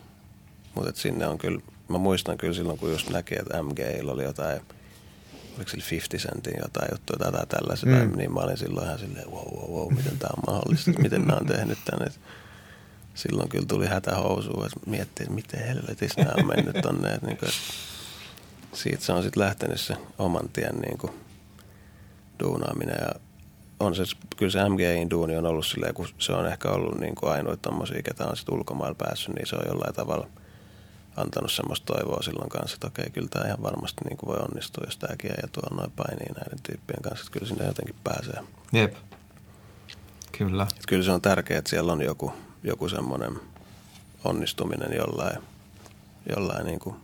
[0.75, 4.61] Mutta sinne on kyllä, mä muistan kyllä silloin, kun just näki, että MGillä oli jotain–
[5.55, 8.17] oliko sillä 50 sentin jotain juttuja tai jotain tällaisia, mm.
[8.17, 11.39] niin mä olin silloin ihan silleen, wow, wow, wow, miten tämä on mahdollista, miten nämä
[11.39, 12.11] on tehnyt tänne.
[13.13, 17.09] silloin kyllä tuli hätähousuun, että miettii, että miten helvetissä nämä on mennyt tonne.
[17.09, 17.61] Että niin kuin, että
[18.73, 21.13] siitä se on sitten lähtenyt se oman tien niin kuin,
[22.43, 23.19] duunaaminen ja
[23.79, 24.03] on se,
[24.37, 27.57] kyllä se MGIin duuni on ollut silleen, kun se on ehkä ollut niin kuin ainoa
[27.57, 30.27] tommosia, ketä on sitten ulkomailla päässyt, niin se on jollain tavalla
[31.15, 34.83] antanut semmoista toivoa silloin kanssa, että okei, kyllä tämä ihan varmasti niin kuin voi onnistua,
[34.87, 38.43] jos tämäkin ja tuolla noin painii näiden tyyppien kanssa, että kyllä sinne jotenkin pääsee.
[38.73, 38.95] Jep.
[40.37, 40.63] Kyllä.
[40.63, 42.33] Että kyllä se on tärkeää, että siellä on joku,
[42.63, 43.39] joku semmoinen
[44.23, 45.37] onnistuminen jollain,
[46.35, 46.95] jollain niin kuin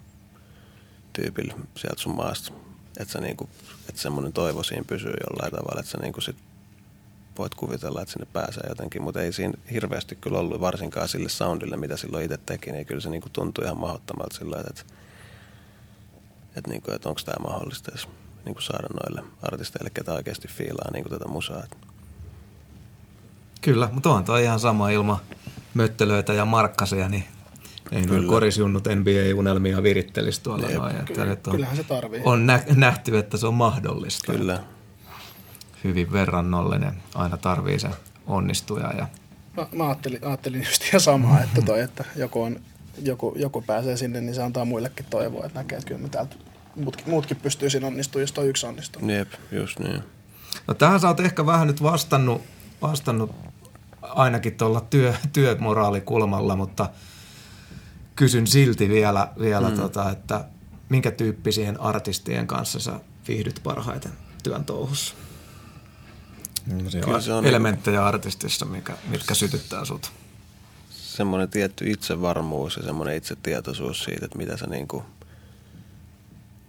[1.13, 2.53] tyypillä sieltä sun maasta.
[2.99, 3.49] Että, sä niin kuin,
[3.89, 6.35] että semmoinen toivo siinä pysyy jollain tavalla, että sä niin kuin sit
[7.41, 11.77] voit kuvitella, että sinne pääsee jotenkin, mutta ei siinä hirveästi kyllä ollut varsinkaan sille soundille,
[11.77, 14.83] mitä silloin itse teki, niin kyllä se niin kuin tuntui ihan mahdottomalta sillä että, että,
[16.55, 18.07] että, niin kuin, että onko tämä mahdollista edes
[18.45, 21.63] niin kuin saada noille artisteille, ketä oikeasti fiilaa niin kuin tätä musaa.
[21.63, 21.77] Että
[23.61, 25.17] Kyllä, mutta on toi ihan sama ilman
[25.73, 27.23] möttelöitä ja markkasia, niin
[27.91, 30.95] ei noin korisjunnut NBA-unelmia virittelisi tuolla Jep, noin.
[30.95, 32.21] Että kyllä- nyt on, kyllähän se tarvii.
[32.23, 34.31] On nä- nähty, että se on mahdollista.
[34.31, 34.59] kyllä,
[35.83, 37.03] Hyvin verrannollinen.
[37.15, 37.89] Aina tarvii se
[38.27, 38.93] onnistuja.
[38.97, 39.07] Ja,
[39.57, 42.59] Mä, mä ajattelin, ajattelin just ihan samaa, että, toi, että joku, on,
[43.01, 46.35] joku, joku pääsee sinne, niin se antaa muillekin toivoa, että näkee, että kyllä me täältä
[46.75, 49.09] muutkin, muutkin pystyy siinä onnistumaan, jos toi yksi onnistuu.
[49.09, 50.03] jep, just niin.
[50.67, 52.41] no tähän sä oot ehkä vähän nyt vastannut,
[52.81, 53.35] vastannut
[54.01, 56.89] ainakin tuolla työ, työmoraalikulmalla, mutta
[58.15, 59.75] kysyn silti vielä, vielä mm.
[59.75, 60.45] tota, että
[60.89, 64.11] minkä tyyppisien artistien kanssa sä viihdyt parhaiten
[64.43, 65.15] työn touhussa?
[67.03, 70.11] Kyllä se on elementtejä artistissa, mikä, mitkä sytyttää sut?
[71.15, 75.03] semmoinen tietty itsevarmuus ja semmoinen itsetietoisuus siitä, että mitä sä niin kuin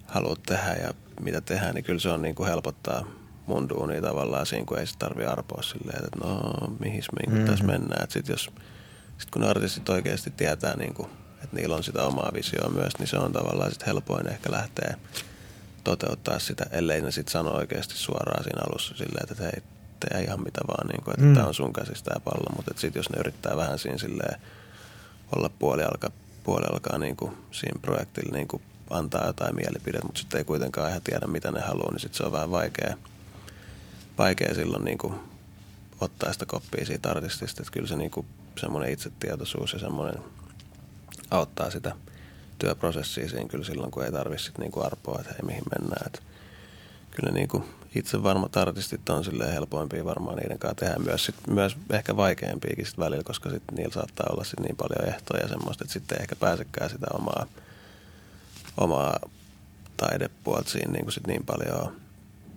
[0.07, 3.05] haluat tehdä ja mitä tehdään, niin kyllä se on niin kuin helpottaa
[3.47, 6.41] mun duunia tavallaan siinä, kun ei sit tarvi arpoa silleen, että no
[6.81, 7.51] mihin me niin mm-hmm.
[7.51, 8.03] tässä mennään.
[8.03, 8.51] Että sit jos,
[9.19, 11.09] sit kun artistit oikeasti tietää, niin kuin,
[11.45, 14.97] että niillä on sitä omaa visioa myös, niin se on tavallaan sit helpoin ehkä lähteä
[15.85, 19.63] toteuttaa sitä, ellei ne sitten sano oikeasti suoraan siinä alussa silleen, että hei,
[20.09, 21.35] tee ihan mitä vaan, niin kuin, että mm.
[21.35, 22.57] tämä on sun käsistä tämä pallo.
[22.57, 24.41] Mutta sitten jos ne yrittää vähän siinä silleen
[25.37, 26.11] olla puoli alkaa,
[26.45, 30.91] puoli alkaa niin kuin siinä projektilla niin kuin antaa jotain mielipidettä, mutta sitten ei kuitenkaan
[30.91, 32.97] ihan tiedä, mitä ne haluaa, niin sitten se on vähän vaikea,
[34.19, 35.15] vaikea silloin niin kuin
[36.01, 37.63] ottaa sitä koppia siitä artistista.
[37.63, 38.27] Että kyllä se niin kuin
[38.61, 40.23] semmoinen itsetietoisuus ja semmoinen
[41.31, 41.97] auttaa sitä
[42.59, 46.07] työprosessia siinä kyllä silloin, kun ei tarvitse sitten niin kuin arpoa, että hei mihin mennään.
[46.07, 46.23] Että
[47.11, 47.65] kyllä niin kuin
[47.95, 52.87] itse varmat artistit on silleen helpoimpia varmaan niiden kanssa tehdä myös, sit, myös ehkä vaikeampiakin
[52.87, 56.19] sit välillä, koska sit niillä saattaa olla sit niin paljon ehtoja ja semmoista, että sitten
[56.19, 57.47] ei ehkä pääsekään sitä omaa,
[58.77, 59.19] omaa
[59.97, 61.97] taidepuolta siinä niin, kuin sit niin paljon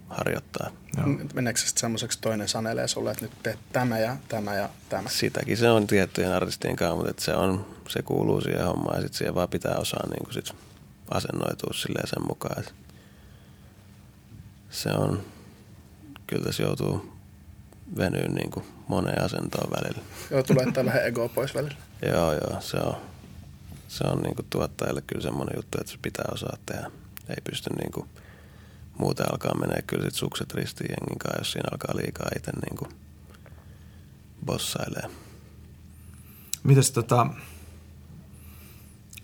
[0.10, 0.70] harjoittaa.
[0.98, 1.08] Joo.
[1.34, 5.10] Meneekö se sitten semmoiseksi toinen sanelee sulle, että nyt teet tämä ja tämä ja tämä?
[5.10, 9.18] Sitäkin se on tiettyjen artistien kanssa, mutta se, on, se kuuluu siihen hommaan ja sitten
[9.18, 10.52] siihen vaan pitää osaa niin kuin sit
[11.12, 12.72] asennoitua silleen sen mukaan, että
[14.76, 15.24] se on,
[16.28, 17.14] kyllä tässä joutuu
[17.98, 20.02] venyyn niin kuin moneen asentoon välillä.
[20.32, 21.76] Joo, tulee että vähän egoa pois välillä.
[22.12, 22.96] Joo, joo, se on,
[23.88, 26.92] se on niin kuin tuottajalle kyllä semmoinen juttu, että se pitää osaa tehdä.
[27.30, 28.10] Ei pysty niin kuin,
[28.98, 32.78] muuten alkaa menee kyllä sit sukset ristiin jengin kanssa, jos siinä alkaa liikaa itse niin
[32.78, 32.92] kuin
[34.46, 35.10] bossailee.
[36.64, 37.28] Mites tota,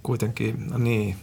[0.03, 1.15] kuitenkin, no niin,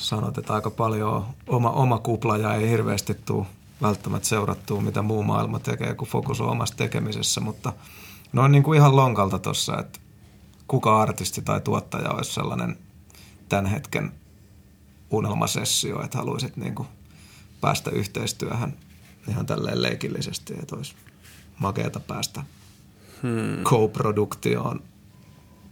[0.00, 3.46] sanot, että aika paljon oma, oma kupla ja ei hirveästi tule
[3.82, 7.72] välttämättä seurattua, mitä muu maailma tekee, kun fokus on omassa tekemisessä, mutta
[8.32, 9.98] noin niin kuin ihan lonkalta tuossa, että
[10.68, 12.78] kuka artisti tai tuottaja olisi sellainen
[13.48, 14.12] tämän hetken
[15.10, 16.88] unelmasessio, että haluaisit niin kuin
[17.60, 18.76] päästä yhteistyöhön
[19.28, 20.94] ihan tälleen leikillisesti, että olisi
[21.58, 22.44] makeata päästä
[23.22, 23.64] hmm.
[23.64, 24.82] co-produktioon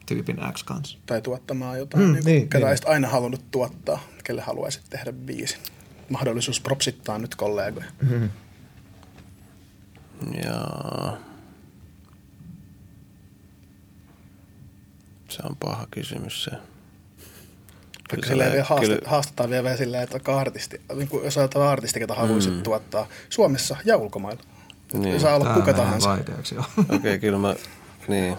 [0.09, 0.99] tyypin X kanssa.
[1.07, 2.79] Tai tuottamaan jotain, Mm, mm, niin, niin, ketä niin.
[2.87, 5.59] aina halunnut tuottaa, kelle haluaisit tehdä biisin.
[6.09, 7.87] Mahdollisuus propsittaa nyt kollegoja.
[8.03, 8.31] Mm-hmm.
[10.45, 10.67] Ja
[15.29, 16.51] se on paha kysymys se.
[16.51, 19.11] Se silleen lä- vielä haaste, kyllä- kyllä.
[19.11, 22.63] haastetaan vielä vähän silleen, että artisti, niin kuin jos ajatellaan artisti, ketä haluaisit mm.
[22.63, 24.43] tuottaa Suomessa ja ulkomailla.
[24.93, 25.21] Niin.
[25.21, 26.61] Saa olla Tää kuka tahansa, vaikeaksi jo.
[26.79, 27.55] Okei, okay, kyllä mä,
[28.09, 28.37] niin.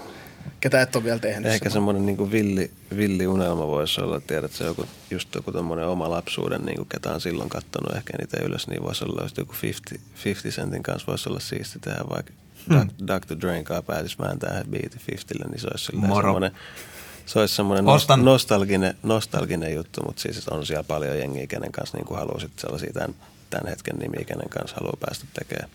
[0.60, 1.52] Ketä et ole vielä tehnyt.
[1.52, 6.10] Ehkä semmoinen niin villi, villi unelma voisi olla, tiedät se joku, just joku tommonen oma
[6.10, 9.56] lapsuuden, niin kuin ketä on silloin kattonut ehkä niitä ylös, niin voisi olla just joku
[9.61, 12.34] 50, 50 Centin kanssa voisi olla siisti tehdä vaikka
[12.70, 12.90] Hmm.
[13.07, 13.41] Dr.
[13.41, 16.52] Drain kanssa pääsisi vääntää biiti 50, niin se olisi semmoinen,
[17.26, 18.26] se olisi semmoinen Ostan.
[18.26, 22.94] nostalginen, nostalginen juttu, mutta siis on siellä paljon jengiä, kenen kanssa niin haluaa sit sellaisia
[22.94, 23.16] tämän,
[23.49, 25.70] tämän hetken nimiä, kenen kanssa haluaa päästä tekemään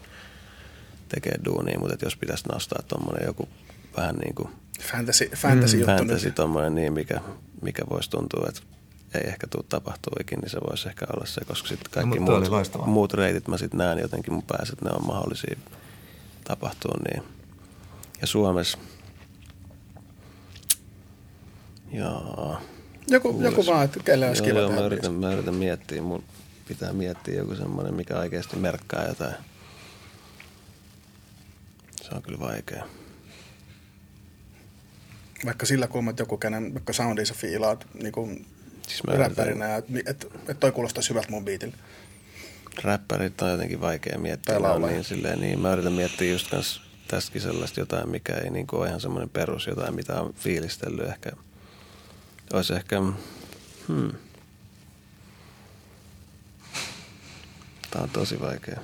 [1.09, 3.49] tekee duunia, mutta et jos pitäisi nostaa tuommoinen joku
[3.97, 4.49] vähän niin kuin
[4.93, 6.35] Fantasy, fantasy juttu fantasy nyt.
[6.35, 7.21] tommonen niin, mikä,
[7.63, 8.61] mikä voisi tuntua, että
[9.15, 12.33] ei ehkä tule tapahtuu ikinä, niin se voisi ehkä olla se, koska sitten kaikki mutta
[12.33, 15.57] toi oli muut, muut reitit mä sitten näen jotenkin mun päässä, että ne on mahdollisia
[16.45, 17.23] tapahtua niin.
[18.21, 18.79] Ja Suomessa,
[21.93, 22.59] joo.
[23.09, 23.51] Joku, Kuules.
[23.51, 26.25] joku vaan, että kelle olisi Joo, kiva joo, mä, yritän, mä yritän miettiä, mun
[26.69, 29.35] pitää miettiä joku semmoinen, mikä oikeasti merkkaa jotain.
[32.03, 32.85] Se on kyllä vaikea.
[35.45, 38.47] Vaikka sillä kulmalla, että joku, kenen vaikka soundissa fiilaat niin kuin
[38.89, 41.75] Siis mä räppärinä, että et, et toi kuulostaisi hyvältä mun biitille.
[42.83, 44.59] räppärit on jotenkin vaikea miettiä.
[44.89, 48.89] Niin, silleen, niin, mä yritän miettiä just kans tästäkin sellaista jotain, mikä ei niin ole
[48.89, 51.31] ihan semmoinen perus, jotain mitä on fiilistellyt ehkä.
[52.53, 53.01] Olisi ehkä,
[53.89, 54.13] hmm.
[57.91, 58.81] Tää on tosi vaikea.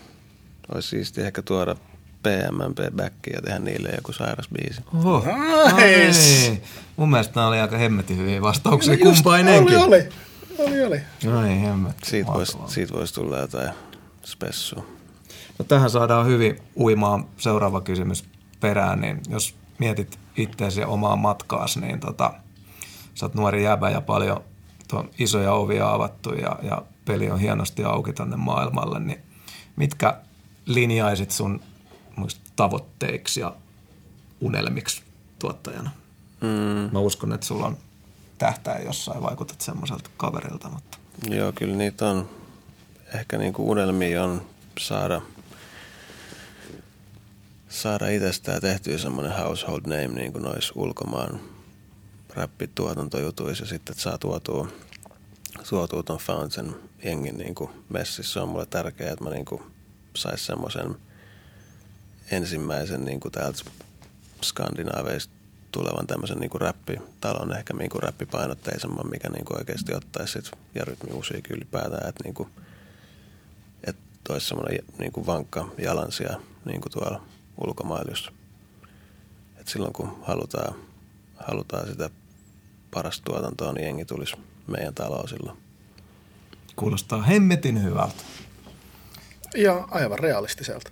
[0.75, 1.77] Olisi siistiä ehkä tuoda
[2.23, 4.83] PMMP backia ja tehdä niille joku sairas biisi.
[4.95, 5.19] Oho.
[5.19, 5.71] Nice.
[5.71, 6.63] No niin.
[6.97, 9.79] Mun mielestä nämä oli aika hemmetin hyviä vastauksia No kumpainenkin.
[9.79, 10.09] Oli, oli.
[10.59, 11.01] Oli, oli.
[11.25, 11.97] No niin, hemmet.
[12.05, 13.71] Siitä voisi siitä vois tulla jotain
[14.25, 14.85] spessua.
[15.59, 18.25] No tähän saadaan hyvin uimaan seuraava kysymys
[18.61, 22.35] perään, niin jos mietit itseäsi omaa matkaasi, niin tota,
[23.15, 24.45] sä oot nuori jäbä ja paljon
[24.89, 29.21] tuon isoja ovia avattu ja, ja peli on hienosti auki tonne maailmalle, niin
[29.77, 30.17] mitkä
[30.67, 31.61] linjaisit sun
[32.57, 33.57] tavoitteiksi ja
[34.41, 35.03] unelmiksi
[35.39, 35.91] tuottajana?
[36.41, 36.93] Mm.
[36.93, 37.79] Mä uskon, että sulla on
[38.39, 40.99] tähtäin jossain, vaikutat semmoiselta kaverilta, mutta
[41.29, 42.31] Joo, kyllä niitä on.
[43.15, 44.47] Ehkä niinku unelmia on
[44.81, 45.21] saada,
[47.69, 51.41] saada itsestään tehtyä semmoinen household name niin kuin noissa ulkomaan
[52.35, 54.69] räppituotantojutuissa ja sitten, että saa tuotua,
[55.69, 56.75] tuotua ton Fountain
[57.05, 58.33] jengin niin kuin messissä.
[58.33, 59.63] Se on mulle tärkeää, että mä niin kuin
[60.17, 60.97] sais semmoisen
[62.31, 63.63] ensimmäisen niin kuin täältä
[64.43, 65.33] Skandinaaveista
[65.73, 70.51] tulevan tämmöisen niin kuin räppitalon, ehkä niin kuin räppipainotteisemman, mikä niin kuin oikeasti ottaisi sit,
[70.75, 72.49] ja rytmimusiikki ylipäätään, että niin kuin,
[73.85, 77.23] että olisi semmoinen niin kuin vankka jalansija niin kuin tuolla
[77.67, 78.31] ulkomailla, jos,
[79.59, 80.75] että silloin kun halutaan,
[81.37, 82.11] halutaan sitä
[82.91, 84.37] parasta tuotantoa, niin jengi tulisi
[84.67, 85.59] meidän taloon silloin.
[86.77, 88.23] kuulostaa hemmetin hyvältä.
[89.57, 90.91] Ja aivan realistiselta.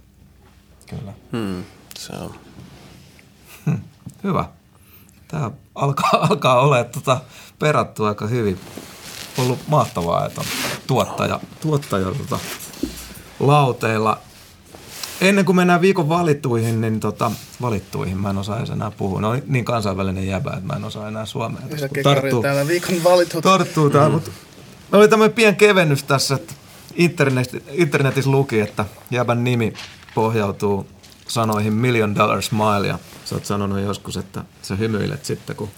[0.90, 1.12] Kyllä.
[1.32, 1.64] Hmm,
[1.98, 2.34] se on.
[4.24, 4.44] Hyvä.
[5.28, 7.20] Tämä alkaa, alkaa olla tota,
[7.58, 8.60] perattu aika hyvin.
[9.38, 10.46] Ollut mahtavaa, että on
[10.86, 12.38] tuottaja, tuottaja tota,
[13.40, 14.18] lauteilla.
[15.20, 19.20] Ennen kuin mennään viikon valittuihin, niin tota, valittuihin mä en osaa edes enää puhua.
[19.20, 21.62] No niin kansainvälinen jäbä, että mä en osaa enää suomea.
[21.70, 23.42] tässä, Kari täällä viikon valitut.
[23.44, 24.30] tarttuu tää, mutta
[24.92, 26.54] oli tämmöinen pien kevennys tässä, että
[26.94, 29.74] internet, internetissä luki, että jäbän nimi
[30.18, 30.86] pohjautuu
[31.28, 35.68] sanoihin Million Dollar Smile ja sä oot sanonut joskus, että sä hymyilet sitten, kun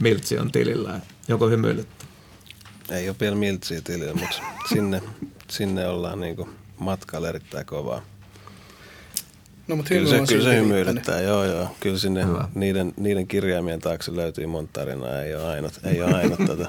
[0.00, 1.00] miltsi on tilillä.
[1.28, 1.88] Joko hymyilet?
[2.90, 4.36] Ei ole vielä miltsiä tilillä, mutta
[4.68, 5.02] sinne,
[5.48, 6.48] sinne ollaan niinku
[6.78, 8.02] matkalla erittäin kovaa.
[9.68, 11.76] No, mutta Kyllä se, on kyllä se hymyilyttää, joo joo.
[11.80, 12.48] Kyllä sinne Hyvä.
[12.54, 15.22] niiden, niiden kirjaimien taakse löytyy monta tarinaa.
[15.22, 16.68] Ei ole ainut, ei ole ainut, tota,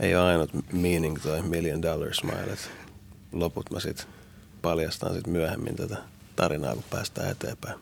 [0.00, 2.56] ei ole ainut meaning toi million dollar smile.
[3.32, 4.08] Loput mä sit
[4.62, 5.96] paljastan sit myöhemmin tätä
[6.40, 7.78] tarinaa, kun päästään eteenpäin.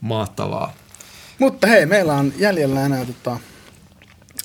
[0.00, 0.74] Mahtavaa.
[1.38, 3.38] Mutta hei, meillä on jäljellä enää tota,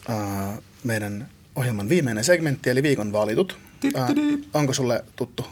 [0.09, 3.57] ää, meidän ohjelman viimeinen segmentti, eli viikon valitut.
[3.95, 4.07] Ää,
[4.53, 5.45] onko sulle tuttu?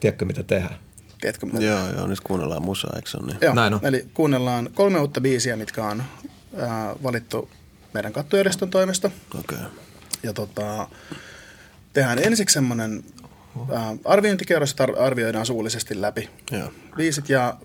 [0.00, 0.78] Tiedätkö, mitä tehdään?
[1.20, 1.64] Tiedätkö, mitä?
[1.64, 3.38] Joo joo, nyt kuunnellaan musaa, eikö se ole niin?
[3.40, 3.80] Joo, Näin on.
[3.82, 6.02] eli kuunnellaan kolme uutta biisiä, mitkä on
[6.56, 7.50] ää, valittu
[7.94, 9.10] meidän kattojärjestön toimesta.
[9.38, 9.58] Okei.
[9.58, 9.70] Okay.
[10.22, 10.88] Ja tota,
[11.92, 13.04] tehdään ensiksi semmoinen
[13.72, 16.72] ää, arviointikierros, että ar- arvioidaan suullisesti läpi Joo.
[16.96, 17.56] biisit ja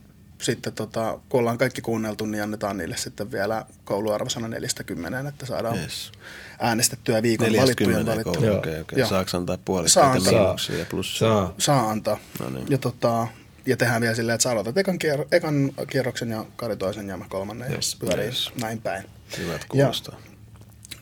[0.41, 5.77] sitten tota, kun ollaan kaikki kuunneltu, niin annetaan niille sitten vielä kouluarvosana 40, että saadaan
[5.79, 6.11] Yes.
[6.59, 8.57] äänestettyä viikon valittujen 40 valittuja.
[8.57, 8.99] okei, okei.
[8.99, 9.09] Joo.
[9.09, 11.27] Saako antaa Saa puolikkaita miinuksia ja plussia?
[11.27, 11.53] Saa.
[11.57, 12.17] Saa antaa.
[12.39, 12.65] No niin.
[12.69, 13.27] Ja, tota,
[13.65, 17.17] ja tehdään vielä silleen, että sä aloitat ekan, kier- ekan kierroksen ja Kari toisen ja
[17.17, 17.93] mä kolmannen Yes.
[17.93, 18.51] ja pyörii Yes.
[18.61, 19.03] näin päin.
[19.37, 20.17] Hyvät kuulostaa.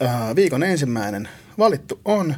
[0.04, 2.36] Äh, viikon ensimmäinen valittu on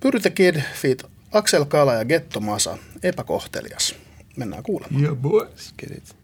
[0.00, 1.13] Pyrte Kid feat.
[1.34, 3.94] Axel Kala ja Getto Masa, epäkohtelias.
[4.36, 5.02] Mennään kuulemaan.
[5.02, 5.48] Yeah, boy.
[5.78, 6.23] Get it.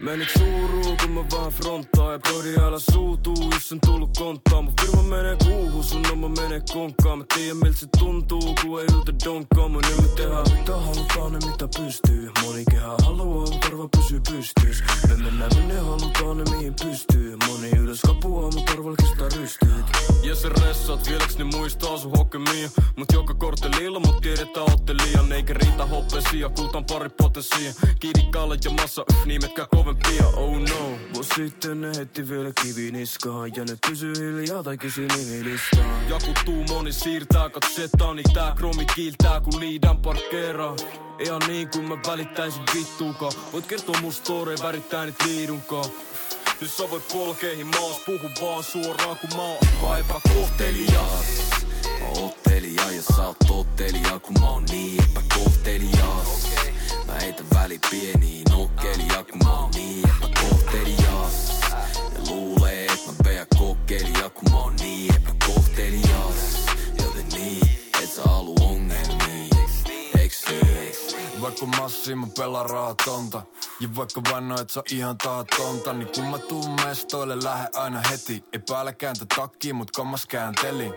[0.00, 4.74] Menit suuruu, kun mä vaan fronttaan Ja pöydin alla suutuu, jos on tullut konttaa Mun
[4.80, 9.12] firma menee kuuhun, sun oma menee konkkaan Mä tiedän miltä se tuntuu, kun ei yltä
[9.24, 9.68] donkkaa.
[9.68, 12.30] Mun nyt tehdään mitä halutaan ja mitä pystyy.
[12.42, 13.46] Moni kehää haluaa,
[13.78, 14.82] vaan pysyy pystyys.
[15.08, 17.36] Me mennään minne halutaan ne mihin pystyy.
[17.46, 19.84] Moni ylös kapua, mut arvalkista rystyy
[20.22, 25.32] Ja se ressaat vieläks ne muistaa sun hokemia Mut joka korttelilla mut tiedetään otte liian.
[25.32, 27.72] Eikä riitä hoppesia, kultan pari potensia.
[28.00, 33.50] Kiidikalle ja massa, nimetkää kovempia Oh no, vuosi sitten ne heitti vielä kivi niskaan.
[33.56, 36.08] Ja ne pysyy hiljaa tai kysy nimilistaan.
[36.08, 40.76] Jakuttuu moni siirtää katsetaan Niin tää kromi kiiltää kun liidan parkkeeraa
[41.18, 43.32] Ihan niin kuin mä välittäisin vittuukaan.
[43.52, 45.90] Voit kertoa mun story värittää niitä liidunkaan.
[46.60, 51.52] Nyt sä voit polkeihin maas, puhu vaan suoraan kun mä oon aivan epäkohtelias
[52.00, 56.50] Mä oon ottelija ja sä oot tottelija, kun mä oon niin epäkohtelias.
[57.10, 61.60] Mä heitän väli pieniin nokkelia, kun mä oon niin epäkohtelias.
[62.14, 66.66] Ja luulee, et mä peä kokkelia, kun mä oon niin epäkohtelias.
[67.02, 69.56] Joten niin, et sä halu ongelmia,
[70.18, 70.99] eiks niin?
[71.42, 73.42] Vaikka massi mä pelaan raatonta
[73.80, 78.44] Ja vaikka vanno et sä ihan taatonta Niin kun mä tuun mestoille lähde aina heti.
[78.52, 80.92] Ei päällä kääntä takkiin mut kammas kääntelin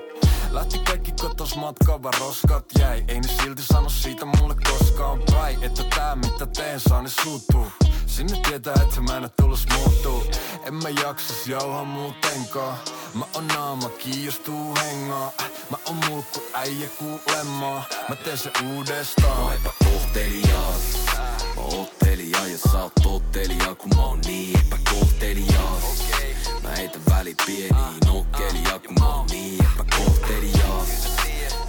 [0.51, 3.03] Lähti kaikki kotos matkaa vaan roskat jäi.
[3.07, 5.63] Ei ne silti sano siitä mulle koskaan päin.
[5.63, 7.67] Että tää mitä teen saa ne suuttuu.
[8.05, 10.23] Sinne tietää että mä en tulos muuttuu.
[10.65, 12.77] En mä jaksas jauhaa muutenkaan.
[13.13, 15.31] Mä oon naama kiinnostuu hengaa.
[15.71, 17.83] Mä oon mulkku äijä kuulemaa.
[18.09, 19.82] Mä teen se uudestaan
[20.15, 21.05] Epäkohtelias.
[21.55, 26.03] Mä ottelija ja sä oot tottelija, kun mä oon niin epäkohtelias.
[26.63, 31.17] Mä heitän väli pieniin nokkelia, kun mä oon niin epäkohtelias.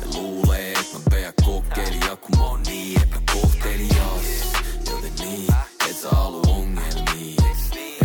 [0.00, 4.52] Ja luulee, et mä peä kokkelia, kun mä oon niin epäkohtelias.
[4.90, 5.54] Joten niin,
[5.90, 7.42] et sä halu ongelmia,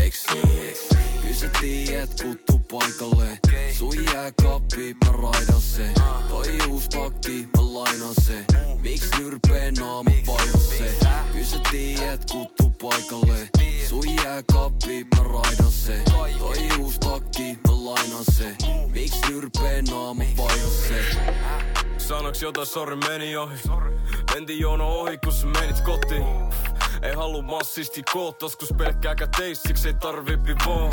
[0.02, 0.89] eiks niin?
[1.30, 3.40] Kyllä sä tiedät, kuttu paikalle.
[3.78, 5.92] Sun jääkaappi, mä raidan se.
[6.30, 8.46] Toi uus pakki, mä lainan se.
[8.82, 10.96] Miks nyrpee naama vaihan se?
[11.32, 13.50] Kyllä sä tiedät, kuttu paikalle.
[13.90, 16.02] Sun jääkaappi, mä raidan se.
[16.12, 16.34] Toi
[16.80, 18.56] uus takki, mä lainan se.
[18.92, 21.06] Miks nyrpee naama vaihan se?
[21.98, 23.56] Sanoks jotain, sori meni ohi
[24.34, 26.24] Mentiin jono ohi, kun sä menit kotiin
[27.02, 30.90] Ei halua massisti koottas, kun pelkkää käteis, siksi ei tarvi pivoo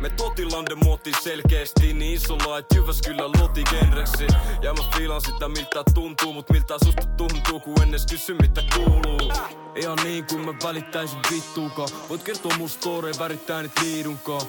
[0.00, 4.26] me totilande muotiin selkeästi niin isolla, et Jyväskylä luoti genreksi.
[4.62, 9.32] Ja mä fiilan sitä miltä tuntuu, mut miltä susta tuntuu, kun ennen kysy mitä kuuluu.
[9.76, 11.88] Ihan niin kuin mä välittäisin vittuukaan.
[12.08, 14.46] Voit kertoa mun story, värittää niitä liidunkaan.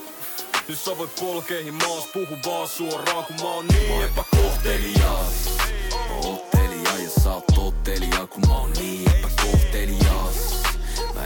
[0.68, 4.04] Nyt sä voit polkeihin maas, puhu vaan suoraan, kun mä oon niin.
[4.04, 5.50] Epäkohtelias
[5.92, 10.11] Mä oon ottelija ja sä oot tottelija, kun mä oon niin epäkohtelias.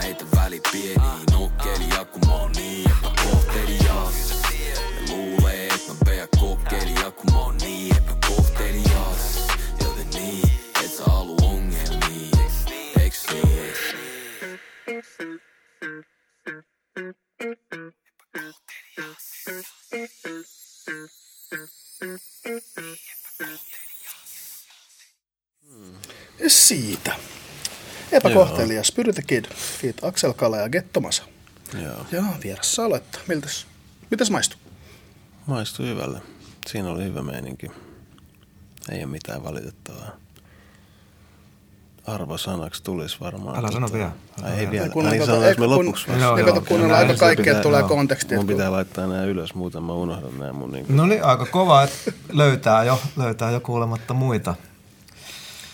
[0.06, 4.44] Mä heitän väli pieniin nokkelia, kun mä oon niin epäkohtelias.
[4.70, 9.48] Ja luulee, et mä peä kokkelia, kun mä oon niin epäkohtelias.
[9.84, 10.50] Joten niin,
[10.84, 12.38] et sä halu ongelmia,
[13.00, 14.60] eiks niin?
[26.40, 27.16] Ja siitä.
[28.12, 29.46] Epäkohtelias, Pyry the Kid,
[29.82, 29.96] feat.
[30.04, 31.24] Axel Kala ja Gettomasa.
[31.84, 32.06] Joo.
[32.12, 33.22] Joo, vieressä aloittaa.
[33.28, 33.68] Miltäs,
[34.12, 34.60] mitäs maistuu?
[35.46, 36.22] Maistui hyvälle.
[36.68, 37.72] Siinä oli hyvä meininki.
[38.92, 40.12] Ei ole mitään valitettavaa.
[42.08, 43.58] Arvosanaksi tulisi varmaan.
[43.60, 44.12] Älä sano vielä.
[44.44, 44.90] Ai, ei vielä.
[44.90, 46.40] Kun sanois eikö me kun- lopuksi Joo, vasta.
[46.40, 47.90] joo, kato, kuunnella aika kaikkea, pitää, tulee joo.
[47.90, 48.38] kontekstia.
[48.38, 50.94] Mun pitää laittaa nämä ylös, muuten mä unohdan nämä mun niinku...
[50.94, 54.56] No niin, aika kova, että löytää jo, löytää jo kuulematta muita.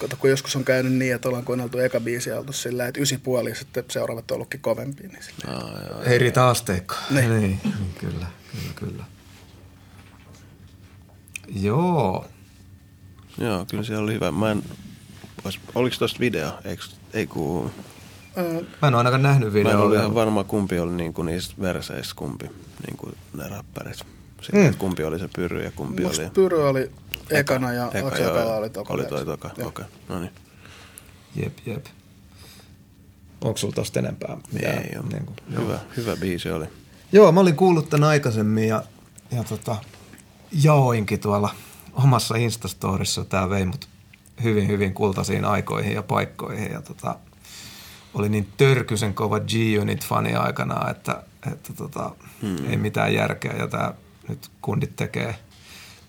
[0.01, 3.01] Kato, kun joskus on käynyt niin, että ollaan kuunneltu eka biisi ja oltu sillä, että
[3.01, 5.07] ysi puoli ja sitten seuraavat on ollutkin kovempia.
[5.07, 5.55] Niin sillä.
[5.55, 6.03] Aa, joo.
[6.03, 6.95] Ei riitä asteikko.
[7.09, 7.29] Niin.
[7.29, 7.41] niin.
[7.41, 9.03] niin, kyllä, kyllä, kyllä.
[11.55, 12.25] Joo.
[13.37, 14.31] Joo, kyllä siellä oli hyvä.
[14.31, 14.63] Mä en...
[15.75, 16.51] Oliko tosta video?
[16.65, 17.71] Eiks, ei kun...
[18.81, 19.95] Mä en ole ainakaan nähnyt Mä en videoa.
[19.95, 22.49] ihan varma, kumpi oli niinku niistä verseistä, kumpi
[22.87, 23.97] niinku ne räppärit.
[24.41, 24.77] Sitten, mm.
[24.77, 26.31] kumpi oli se pyry ja kumpi Musta oli...
[26.31, 26.91] Pyry oli
[27.31, 28.57] ekana ja Eka, joo, Kala joo.
[28.57, 28.93] oli toka.
[28.93, 29.67] Oli toi toka, Joo.
[29.67, 29.85] okei.
[30.09, 30.31] No niin.
[31.35, 31.85] Jep, jep.
[33.41, 34.37] Onko sulla tosta enempää?
[34.51, 34.77] mitään?
[34.77, 35.03] Ei oo.
[35.11, 36.65] Niin kuin, Hyvä, hyvä biisi oli.
[37.11, 38.83] Joo, mä olin kuullut tän aikaisemmin ja,
[39.31, 39.75] ja tota,
[40.51, 41.55] jaoinkin tuolla
[41.93, 43.25] omassa Instastorissa.
[43.25, 43.87] Tää vei mut
[44.43, 46.71] hyvin, hyvin kultaisiin aikoihin ja paikkoihin.
[46.71, 47.15] Ja tota,
[48.13, 52.69] oli niin törkysen kova G-Unit-fani aikana, että, että tota, hmm.
[52.69, 53.53] ei mitään järkeä.
[53.59, 53.93] Ja tää
[54.27, 55.35] nyt kundit tekee,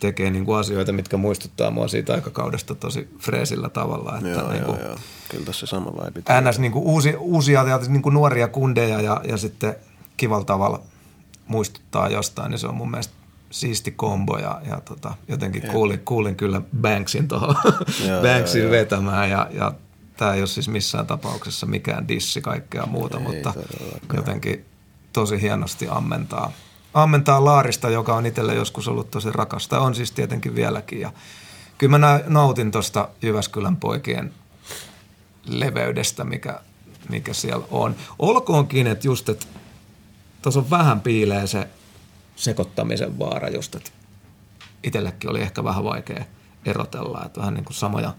[0.03, 4.17] tekee niin kuin asioita, mitkä muistuttaa mua siitä aikakaudesta tosi freesillä tavalla.
[4.17, 4.97] Että Joo, niin joo, kuin, joo.
[5.29, 6.23] Kyllä tossa sama vibe.
[6.41, 9.77] NS niin kuin uusi, uusia niin kuin nuoria kundeja ja, ja sitten
[10.17, 10.83] kivalla tavalla
[11.47, 13.15] muistuttaa jostain, niin se on mun mielestä
[13.51, 17.55] siisti kombo ja, ja tota, jotenkin kuulin, kuulin kyllä Banksin tuohon
[18.09, 18.81] Joo, Banksin joo, joo.
[18.81, 19.73] vetämään ja, ja
[20.17, 23.55] tämä ei ole siis missään tapauksessa mikään dissi kaikkea muuta, Ei mutta
[24.15, 24.65] jotenkin
[25.13, 26.53] tosi hienosti ammentaa,
[26.95, 29.81] ammentaa Laarista, joka on itselle joskus ollut tosi rakasta.
[29.81, 31.01] On siis tietenkin vieläkin.
[31.01, 31.13] Ja
[31.79, 34.35] kyllä mä nautin tuosta Jyväskylän poikien
[35.47, 36.61] leveydestä, mikä,
[37.09, 37.95] mikä siellä on.
[38.19, 39.47] Olkoonkin, että just, että
[40.43, 41.69] tuossa on vähän piilee se
[42.37, 43.91] sekoittamisen vaara just, että
[44.83, 46.25] itsellekin oli ehkä vähän vaikea
[46.65, 48.15] erotella, että vähän niin kuin samoja,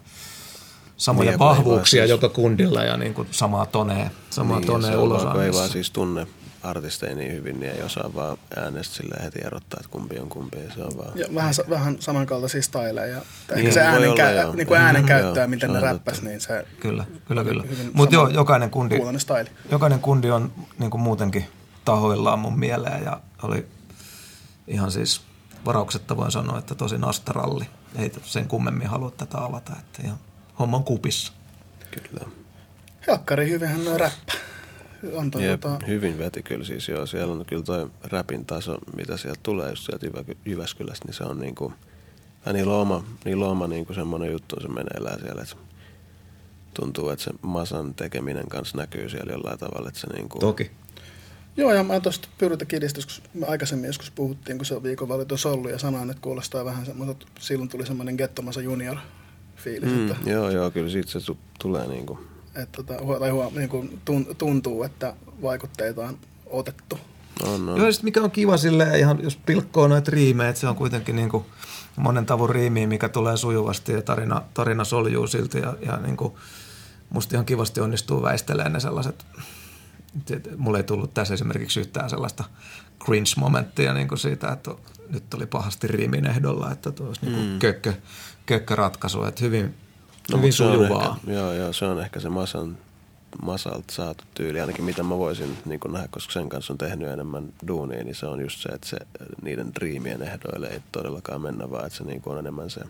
[0.97, 5.21] samoja Niin, vahvuuksia siis- joka kundilla ja niin kuin samaa tonea, samaa Niin, tonea ulos
[5.43, 6.27] ei vaan siis tunne
[6.63, 10.57] artisteja niin hyvin, niin ei osaa vaan äänestä sille heti erottaa, että kumpi on kumpi.
[10.75, 11.11] Se on vaan...
[11.15, 13.05] Ja vähän, sa- vähän samankaltaisia styleja.
[13.07, 14.55] Ja ehkä Niin, se voi äänen, olla, kä- joo.
[14.55, 17.63] niin kuin äänen Mhm, käyttöä, joo, miten se ne räppäs, niin se Kyllä, kyllä, kyllä.
[17.93, 18.99] Mutta joo, jokainen kundi,
[19.71, 21.45] jokainen kundi on niin kuin muutenkin
[21.85, 23.65] tahoillaan mun mieleen ja oli
[24.67, 25.21] ihan siis
[25.65, 27.65] varauksetta voin sanoa, että tosi nastaralli.
[27.95, 30.17] Ei sen kummemmin halua tätä avata, että ihan
[30.59, 31.33] homman kupissa.
[31.91, 32.25] Kyllä.
[33.07, 34.33] Helkkari hyvinhän noin räppä.
[35.13, 37.05] On toi, Jep, tota, hyvin veti kyllä siis joo.
[37.05, 41.23] Siellä on kyllä toi räpin taso, mitä sieltä tulee just sieltä Jyvä- Jyväskylästä, niin se
[41.23, 41.73] on niinku,
[42.45, 45.55] ja niillä on oma, niillä on oma niinku semmoinen juttu, se meneillään siellä, että
[46.73, 50.71] tuntuu, että se masan tekeminen kanssa näkyy siellä jollain tavalla, että se niinku, Toki.
[51.57, 55.07] Joo, ja mä tuosta Pyritä Kidistä, kun me aikaisemmin joskus puhuttiin, kun se on viikon
[55.07, 58.97] valitus ollut, ja sanoin, että kuulostaa vähän semmoiselta, silloin tuli semmoinen gettomasa junior
[59.55, 60.11] fiilis, mm.
[60.11, 62.19] että, joo, joo, kyllä siitä se tu- tulee niinku,
[62.55, 66.99] että tota, tai huo, niin kuin tun- tuntuu, että vaikutteita on otettu.
[67.43, 67.77] on, on.
[67.77, 70.75] Joo, ja sit mikä on kiva silleen, ihan jos pilkkoo noita riimejä, että se on
[70.75, 71.45] kuitenkin niin kuin
[71.95, 76.33] monen tavun riimiä, mikä tulee sujuvasti ja tarina, tarina soljuu silti ja, ja niin kuin
[77.09, 79.25] musta ihan kivasti onnistuu väistelemään ne sellaiset,
[80.31, 82.43] et mulla ei tullut tässä esimerkiksi yhtään sellaista
[83.03, 84.71] cringe-momenttia niin kuin siitä, että
[85.09, 87.93] nyt oli pahasti riimin ehdolla, että tuo olisi niin kuin kökkö,
[88.45, 89.75] kökköratkaisu, että hyvin,
[90.31, 91.17] No, hyvin mut se on sujuvaa.
[91.19, 92.77] Ehkä, joo, joo, se on ehkä se masan,
[93.41, 97.53] masalta saatu tyyli, ainakin mitä mä voisin niin nähdä, koska sen kanssa on tehnyt enemmän
[97.67, 98.97] duunia, niin se on just se, että se,
[99.41, 102.81] niiden driimien ehdoille ei todellakaan mennä, vaan että se niin on enemmän se,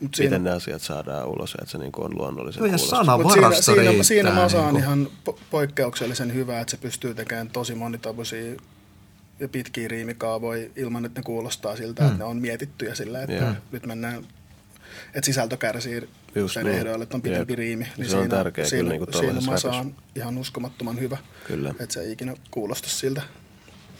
[0.00, 2.96] Mut siinä- miten ne asiat saadaan ulos että se niin on luonnollisen ja kuulosta.
[2.96, 4.82] sana- Mut siinä, siinä, siinä Masa on niin kuin.
[4.84, 8.54] ihan po- poikkeuksellisen hyvä, että se pystyy tekemään tosi monitavuisia
[9.40, 13.50] ja pitkiä riimikaavoja ilman, että ne kuulostaa siltä, että ne on mietittyjä sillä, että Joo.
[13.72, 14.26] nyt mennään,
[15.14, 16.78] että sisältö kärsii Just sen niin.
[16.78, 17.58] ehdoilla, että on pitempi Jep.
[17.58, 17.84] riimi.
[17.84, 19.70] Se Niin on siinä, tärkeä siinä, kyllä niinku siinä Masa rapissa.
[19.70, 21.70] on ihan uskomattoman hyvä, Kyllä.
[21.80, 23.22] että se ei ikinä kuulosta siltä.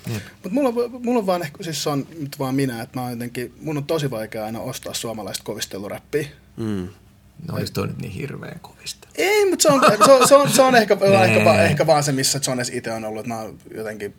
[0.06, 3.54] Mutta mulla, mulla on vaan ehkä, siis se on nyt vaan minä, että mä jotenkin,
[3.60, 6.28] mun on tosi vaikea aina ostaa suomalaista kovisteluräppiä.
[6.56, 6.88] Mm.
[7.48, 9.08] No olisi toi nyt niin hirveän kovista.
[9.14, 12.02] Ei, mutta se on, se on, se on, se on ehkä, ehkä, vaan, ehkä vaan
[12.02, 13.20] se, missä Jones itse on ollut.
[13.20, 14.14] Että mä oon jotenkin,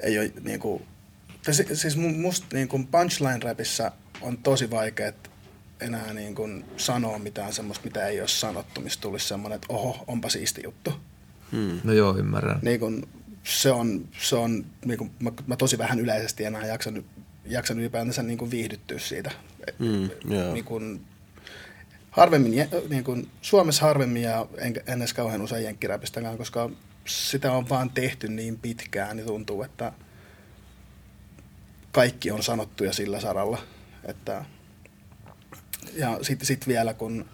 [0.00, 0.82] ei ole niinku,
[1.44, 3.90] tai si- siis mu- musta niinku punchline-rapissa
[4.20, 5.12] on tosi vaikea
[5.80, 10.28] enää niinku sanoa mitään semmoista, mitä ei ole sanottu, mistä tulisi semmoinen, että oho, onpa
[10.28, 10.92] siisti juttu.
[11.52, 11.80] Mm.
[11.84, 12.58] No joo, ymmärrän.
[12.62, 13.08] Niin kun,
[13.44, 17.04] se on, se on niin kun, mä, mä, tosi vähän yleisesti enää jaksan,
[17.44, 19.30] jaksan ylipäätänsä niin kun viihdyttyä siitä.
[19.78, 20.52] Mm, joo.
[20.52, 21.00] niin kun,
[22.10, 26.70] harvemmin, niin kun, Suomessa harvemmin ja en, en edes kauhean usein jenkkiräpistäkään, koska
[27.04, 29.92] sitä on vaan tehty niin pitkään, niin tuntuu, että
[31.92, 33.58] kaikki on sanottuja sillä saralla.
[34.04, 34.44] Että,
[35.96, 37.24] ja sitten sit vielä, kun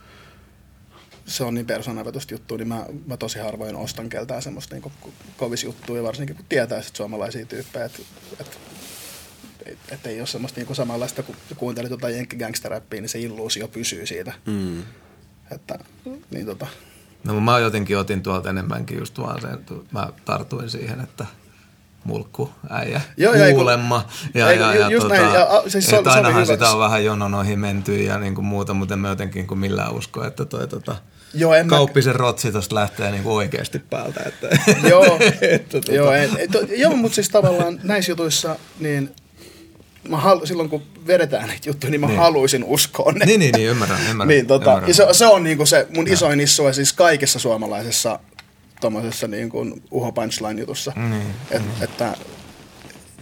[1.27, 4.93] se on niin persoonavetosta juttua, niin mä, mä tosi harvoin ostan keltään semmoista niin
[5.37, 8.03] kovis juttua, varsinkin kun tietää sit suomalaisia tyyppejä, että
[8.41, 8.59] et,
[9.67, 14.07] et, et ei ole semmoista niin samanlaista, kun kuuntelit jotain jenkkigangsteräppiä, niin se illuusio pysyy
[14.07, 14.33] siitä.
[14.47, 14.83] Mm.
[15.51, 15.79] Että,
[16.31, 16.67] niin tota,
[17.25, 19.59] No mä jotenkin otin tuolta enemmänkin just vaan sen,
[19.93, 21.27] mä tartuin siihen, että
[22.05, 24.07] mulkku äijä Joo, kun- kuulemma.
[24.35, 27.05] Ja, ei ja, ja, just tota, näin, ja, siis se että ainahan sitä on vähän
[27.05, 30.45] jonon ohi menty ja niin kuin muuta, mutta en mä jotenkin kuin millään usko, että
[30.45, 30.97] toi tota,
[31.35, 34.21] Joo, en mä- kauppisen rotsi tosta lähtee niin kuin oikeasti päältä.
[34.27, 34.49] Että,
[34.91, 39.11] Joo, että, tota, joo, en, et, joo mutta siis tavallaan näissä jutuissa, niin
[40.09, 42.19] mä halu, silloin kun vedetään näitä juttuja, niin mä Niin.
[42.19, 43.27] haluaisin uskoa ne.
[43.27, 44.29] Niin, niin, niin, ymmärrän, ymmärrän.
[44.35, 44.89] niin, tota, ymmärrän.
[44.89, 48.19] ja se, se on niinku se mun isoin issue siis kaikessa suomalaisessa
[48.81, 50.93] tommosessa niin kuin uho punchline jutussa.
[51.11, 52.17] Niin, Et, että,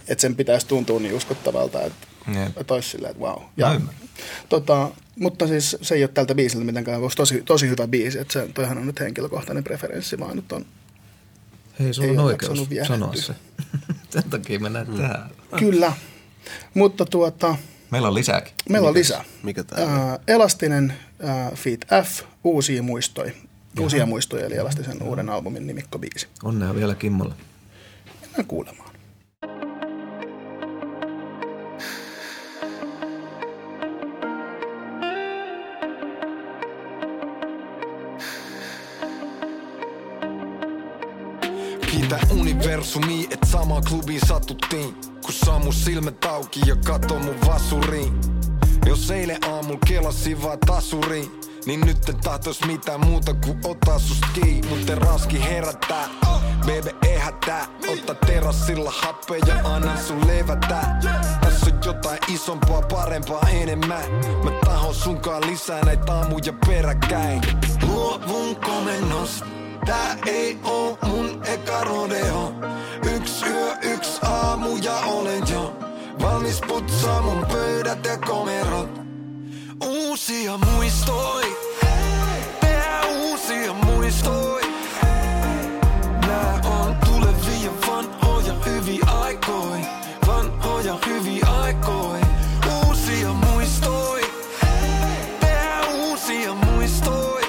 [0.07, 2.07] että sen pitäisi tuntua niin uskottavalta, että,
[2.39, 2.57] Jep.
[2.57, 3.41] että olisi silleen, että wow.
[3.57, 4.01] Mä ymmärrän.
[4.49, 8.19] tota, mutta siis se ei ole tältä biisiltä mitenkään, koska tosi, tosi hyvä biisi.
[8.19, 10.65] Että se, toihan on nyt henkilökohtainen preferenssi, vaan nyt on
[11.79, 13.33] Hei, sulla ei on oikeus sanoa se.
[14.09, 14.97] Sen takia mennään mm.
[14.97, 15.29] tähän.
[15.59, 15.93] Kyllä.
[16.73, 17.55] Mutta tuota,
[17.91, 18.53] Meillä on lisääkin.
[18.69, 19.23] meillä on lisää.
[19.43, 19.89] Mikä tää on?
[19.89, 23.31] Ää, Elastinen ää, Feat F, uusia muistoja.
[23.79, 26.27] Uusia muistoja, eli Elastisen uuden albumin nimikko biisi.
[26.43, 27.33] Onnea vielä Kimmolle.
[28.21, 28.89] Mennään kuulemaan.
[41.91, 48.13] Kiitä universumi, et sama klubiin satuttiin Kun saamu silmät auki ja katso mun vasuriin
[48.85, 51.38] Jos eilen aamulla kelasivat tasuriin
[51.69, 54.69] niin nyt en tahtois mitään muuta kuin ottaa sust kiinni.
[54.69, 56.09] Mut raski herättää.
[56.59, 60.81] Baby ehättää Otta terassilla happea ja annan sun levätä.
[61.41, 64.11] Tässä on jotain isompaa, parempaa enemmän.
[64.43, 67.41] Mä tahon sunkaan lisää näitä aamuja peräkkäin.
[67.87, 69.43] Luovun komennos
[69.85, 72.53] Tää ei oo mun eka rodeo.
[73.15, 75.77] Yks yö, yks aamu ja olen jo
[76.21, 79.08] Valmis putsaa mun pöydät ja komerot
[79.83, 81.57] Uusia muistoi
[82.59, 84.61] Tehdään uusia muistoi
[86.27, 89.79] Nää on tulevia vanhoja hyviä aikoi
[90.27, 92.19] Vanhoja hyviä aikoi
[92.87, 94.21] Uusia muistoi
[95.39, 97.41] Tehdään uusia muistoi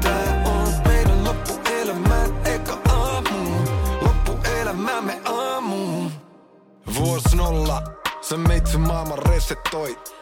[0.00, 3.68] Tää on meidän loppuelämä eka aamu.
[4.02, 6.10] Loppuelämämme aamu.
[6.94, 7.82] Vuos nolla,
[8.20, 10.21] sä meitsi maailman resetoit Puts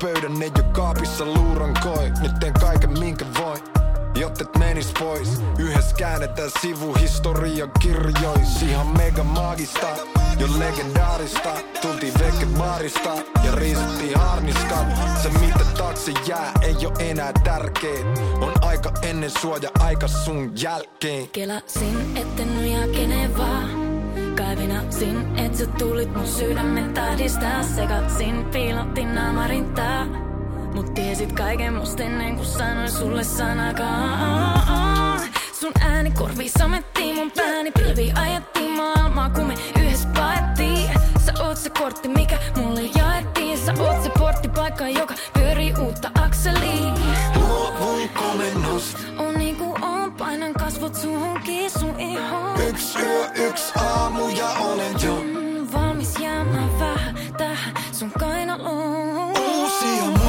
[0.00, 3.62] pöydän ne jo kaapissa luurankoi Nyt teen kaiken minkä voin
[4.14, 5.28] Jottet menis pois.
[5.58, 8.62] Yhdessä käännetään sivu historian kirjois.
[8.62, 9.86] Ihan mega maagista
[10.38, 11.54] Jo legendaarista.
[11.82, 13.14] Tultiin veke baarista
[13.44, 14.86] Ja riisuttiin harniskat
[15.22, 18.06] Se mitä taakse jää ei oo enää tärkeet
[18.40, 21.28] On aika ennen sua ja aika sun jälkeen.
[21.28, 22.86] Kelasin, etten nuja
[24.36, 24.52] Genevaa.
[24.52, 27.62] Kaivinasin, et sä tulit mun sydämen tahdista.
[27.62, 30.04] Sekasin, piilotin naamarintaa.
[30.74, 35.20] Mut tiesit kaiken musta ennen kuin sanoin sulle sanakaan.
[35.52, 40.90] Sun ääni korvi samettiin mun pääni, pilvi ajettiin maailmaa, kun me yhdessä paettiin.
[41.26, 43.58] Sä oot se kortti, mikä mulle jaettiin.
[43.58, 46.94] Sä oot se porttipaikka, joka pyörii uutta akseliin.
[47.34, 52.41] Luovun komennos On niinku on, painan kasvot suhun, kiisun ihoon.
[52.92, 59.30] Yks yö, yks aamu ja olen jo Mm, Valmis jäämään vähän tähän sun kainaloon.
[59.38, 60.21] Uusia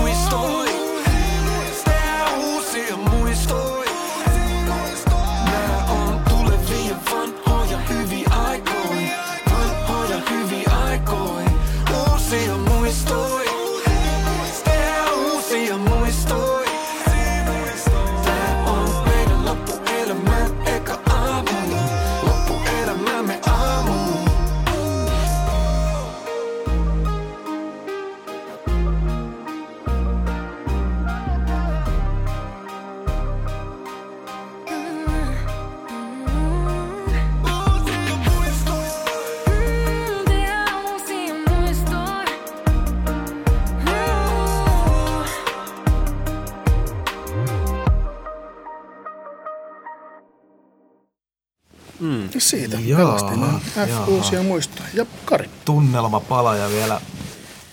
[52.37, 54.05] Siitä Jaa, pelastin nämä F jaha.
[54.05, 54.89] uusia muistoja.
[54.93, 55.49] Ja Kari.
[55.65, 57.01] tunnelma pala ja vielä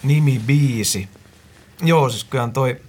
[0.02, 1.09] nimi biisi.
[1.82, 2.81] Joo, siis kyllähän toi,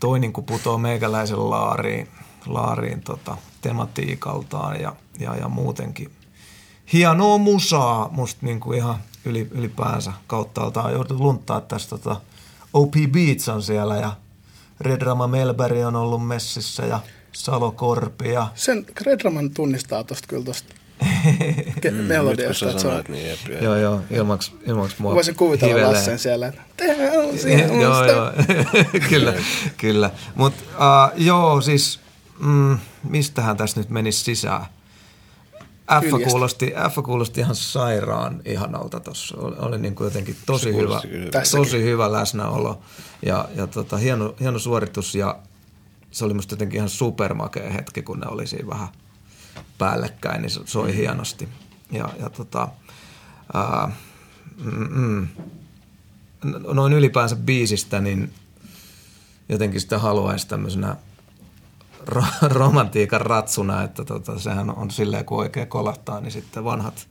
[0.00, 2.08] toi niin putoo meikäläisen laariin,
[2.46, 6.10] laariin tota, tematiikaltaan ja, ja, ja muutenkin.
[6.92, 10.92] Hienoa musaa musta niin kuin ihan yli, ylipäänsä kauttaaltaan.
[10.92, 12.20] Joudut lunttaa tästä tota,
[12.72, 14.12] OP Beats on siellä ja
[14.80, 17.00] Red Rama Melberg on ollut messissä ja
[17.36, 20.44] Salo Korpi ja Sen Redraman tunnistaa tosta kyllä
[21.80, 22.66] ke- Nyt kun melodiasta.
[22.66, 23.62] on, sanoit, niin jep.
[23.62, 25.92] Joo, joo, ilmaks, ilmaks mua voisin kuvitella hivelee.
[25.92, 26.46] Lassen siellä.
[26.46, 28.32] että joo, joo,
[29.10, 29.34] kyllä,
[29.76, 30.10] kyllä.
[30.34, 32.00] Mutta uh, joo, siis
[32.38, 34.66] mm, mistähän tässä nyt menisi sisään?
[36.02, 39.36] F kuulosti, F kuulosti ihan sairaan ihanalta tuossa.
[39.38, 41.00] Oli, oli niin kuin jotenkin tosi hyvä.
[41.30, 41.64] Tässäkin.
[41.66, 42.80] tosi hyvä läsnäolo
[43.26, 45.38] ja, ja tota, hieno, hieno suoritus ja
[46.16, 48.88] se oli musta jotenkin ihan supermakea hetki, kun ne oli siinä vähän
[49.78, 51.48] päällekkäin, niin se soi hienosti.
[51.92, 52.68] Ja, ja tota,
[53.54, 53.90] ää,
[54.64, 55.28] mm, mm,
[56.72, 58.32] noin ylipäänsä biisistä, niin
[59.48, 60.96] jotenkin sitä haluaisi tämmöisenä
[62.06, 67.08] ro- romantiikan ratsuna, että tota, sehän on silleen, kun oikein kolahtaa, niin sitten vanhat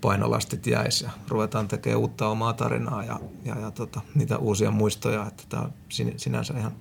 [0.00, 5.26] painolastit jäis ja ruvetaan tekemään uutta omaa tarinaa ja, ja, ja tota, niitä uusia muistoja,
[5.26, 6.72] että tämä on sin- sinänsä ihan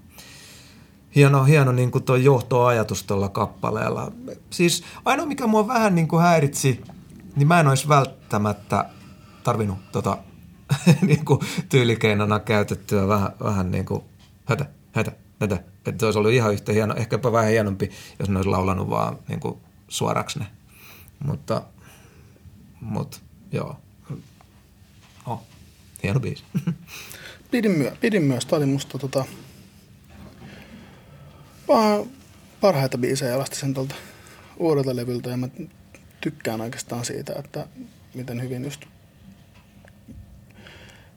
[1.16, 4.12] hieno, hieno niin kuin tuo johtoajatus tuolla kappaleella.
[4.50, 6.82] Siis ainoa, mikä mua vähän niin kuin häiritsi,
[7.36, 8.86] niin mä en olisi välttämättä
[9.44, 10.18] tarvinnut tota,
[11.02, 14.04] niin kuin tyylikeinona käytettyä vähän, vähän niin kuin
[14.46, 15.12] hötä, hötä,
[15.42, 15.56] hötä.
[15.56, 19.18] Että se olisi ollut ihan yhtä hieno, ehkäpä vähän hienompi, jos ne olisi laulanut vaan
[19.28, 19.58] niin kuin
[19.88, 20.46] suoraksi ne.
[21.26, 21.62] Mutta,
[22.82, 23.20] mutta
[23.52, 23.76] joo.
[25.26, 25.42] Oh,
[26.04, 26.44] hieno biisi.
[27.52, 28.46] Pidin, myö, pidin myös.
[28.46, 29.26] Tämä oli musta tota,
[32.62, 33.96] parhaita biisejä sen tuolta
[34.58, 35.48] uudelta levyltä ja mä
[36.22, 37.68] tykkään oikeastaan siitä, että
[38.14, 38.82] miten hyvin just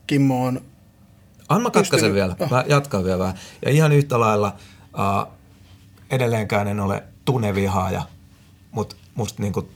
[0.06, 0.60] Kimmo on
[1.48, 2.36] Anna Pystynyt- vielä.
[2.40, 2.50] Oh.
[2.50, 3.36] Mä jatkan vielä vähän.
[3.64, 4.56] Ja ihan yhtä lailla
[4.94, 5.32] uh,
[6.10, 8.02] edelleenkään en ole tunevihaaja,
[8.70, 9.68] mutta musta niinku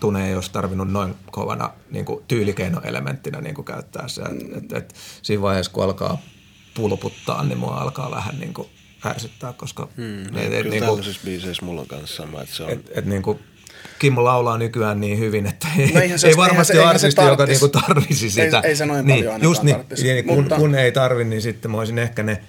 [0.00, 4.22] tune ei olisi tarvinnut noin kovana niinku tyylikeinoelementtinä niinku käyttää se.
[4.22, 6.18] Et, et, et, siinä vaiheessa, kun alkaa
[6.74, 8.70] pulputtaa, niin mua alkaa vähän niinku
[9.06, 12.54] ärsyttää, koska Hmm, et, no, et, kyllä niinku, tällaisissa biiseissä mulla on kanssa sama, että
[12.54, 12.70] se on...
[12.70, 13.38] et, et, niinku,
[13.98, 17.06] Kimmo laulaa nykyään niin hyvin, että ei, No se- ei varmasti se- ole eihän se
[17.06, 18.60] artisti, joka niinku tarvisi sitä.
[18.64, 20.02] Ei- ei se noin niin, just niin, tarttis.
[20.02, 22.44] niin, kun, Mutta- kun ei tarvi, niin sitten mä olisin ehkä ne,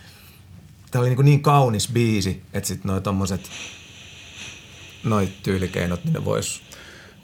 [0.92, 3.50] tää oli niin, niin kaunis biisi, että sitten noi tommoset,
[5.04, 6.62] noit tyylikeinot, niin ne vois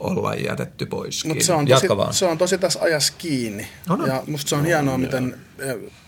[0.00, 1.30] olla jätetty poiskin.
[1.30, 3.66] Mutta se on, tosi, se on tosi tässä ajassa kiinni.
[3.88, 4.08] On, on.
[4.08, 5.36] Ja musta se on hienoa, miten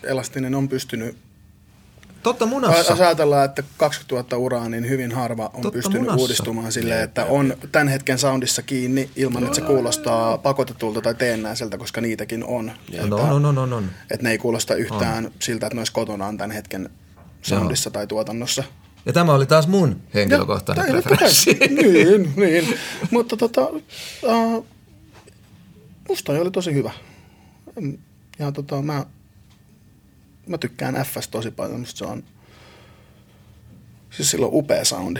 [0.03, 1.17] Elastinen on pystynyt
[2.25, 2.93] Totta Jos munassa.
[2.93, 6.21] ajatellaan, että 20 000 uraa, niin hyvin harva on Totta pystynyt munassa.
[6.21, 11.77] uudistumaan silleen, että on tämän hetken soundissa kiinni ilman, että se kuulostaa pakotetulta tai teennäiseltä,
[11.77, 12.71] koska niitäkin on.
[13.07, 13.83] No, no, no, no, no.
[14.11, 16.89] Että ne ei kuulosta yhtään siltä, että ne olisi kotonaan tämän hetken
[17.41, 18.63] soundissa tai tuotannossa.
[19.05, 21.53] Ja tämä oli taas mun henkilökohtainen Ja- preferenssi.
[21.53, 22.77] niin, niin.
[23.11, 23.61] Mutta tota,
[24.23, 24.65] uh,
[26.09, 26.91] musta oli tosi hyvä.
[28.39, 29.05] Ja tota, mä,
[30.47, 31.79] mä tykkään Fs tosi paljon.
[31.79, 32.23] Musta se on,
[34.11, 35.19] siis sillä on upea soundi.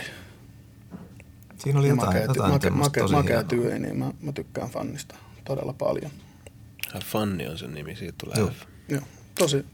[1.58, 3.48] Siinä oli Ja jotain, makea, jotain make, semmoista make, tosi makea hienoa.
[3.48, 6.10] tyyli, niin mä, mä tykkään fannista todella paljon.
[7.04, 8.50] Funny on sen nimi, siitä tulee Joo.
[8.50, 8.62] F.
[8.88, 9.02] Joo,
[9.38, 9.66] tosi,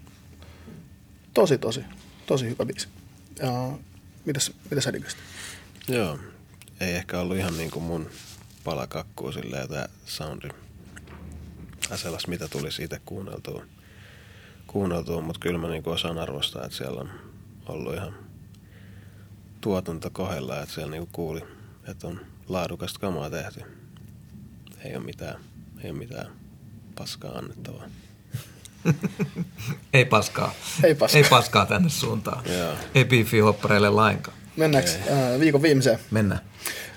[1.34, 1.84] tosi, tosi,
[2.26, 2.88] tosi hyvä biisi.
[3.42, 3.72] Ja
[4.24, 4.92] mitäs, mitäs sä?
[5.88, 6.18] Joo,
[6.80, 8.10] ei ehkä ollut ihan niin kuin mun
[8.64, 10.48] palakakkuu silleen tää soundi.
[11.90, 13.64] Ja sellaista, mitä tuli siitä kuunneltua.
[14.72, 17.10] Kuunneltua mutta kyllä mä niin osaan arvostaa, että siellä on
[17.66, 18.14] ollut ihan
[19.60, 21.44] tuotanto kohdella, että siellä niin kuuli,
[21.88, 23.60] että on laadukasta kamaa tehty.
[24.84, 25.40] Ei ole mitään,
[25.84, 26.26] ei ole mitään
[26.94, 27.84] paskaa annettavaa.
[29.92, 30.54] Ei paskaa.
[30.84, 31.18] Ei paskaa.
[31.22, 32.44] Ei paskaa tänne suuntaan.
[32.58, 32.74] Joo.
[32.94, 34.36] Ei biifiä hoppareille lainkaan.
[34.56, 35.98] Mennäänkö äh, viikon viimeiseen?
[36.10, 36.40] Mennään.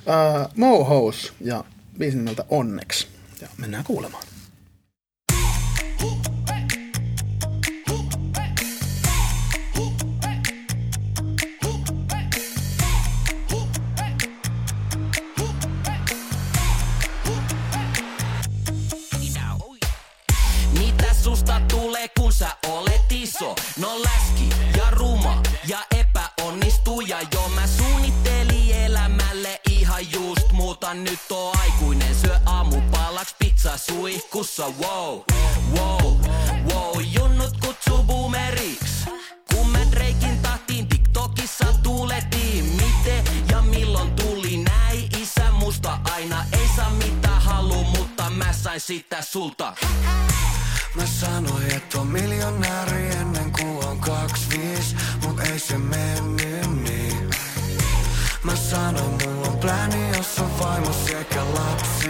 [0.10, 1.64] Äh, Mohous ja
[2.00, 3.08] biisin nimeltä Onneksi.
[3.42, 4.24] Ja mennään kuulemaan.
[34.66, 35.22] Suihkussa Wow,
[35.78, 36.20] wow,
[36.74, 37.02] wow.
[37.02, 39.06] Junnut kutsuu boomeriksi.
[39.54, 45.10] Kun mä Drakein tahtiin TikTokissa tuuletiin Miten ja milloin tuli näin.
[45.22, 49.74] Isä musta aina ei saa mitä halu Mutta mä sain sitä sulta.
[50.96, 57.30] Mä sanoin, että on miljonääri ennen kuin on 25, mut ei se mennyt niin.
[58.44, 62.10] Mä sanoin, mulla on plääni, jos on vaimo sekä lapsi,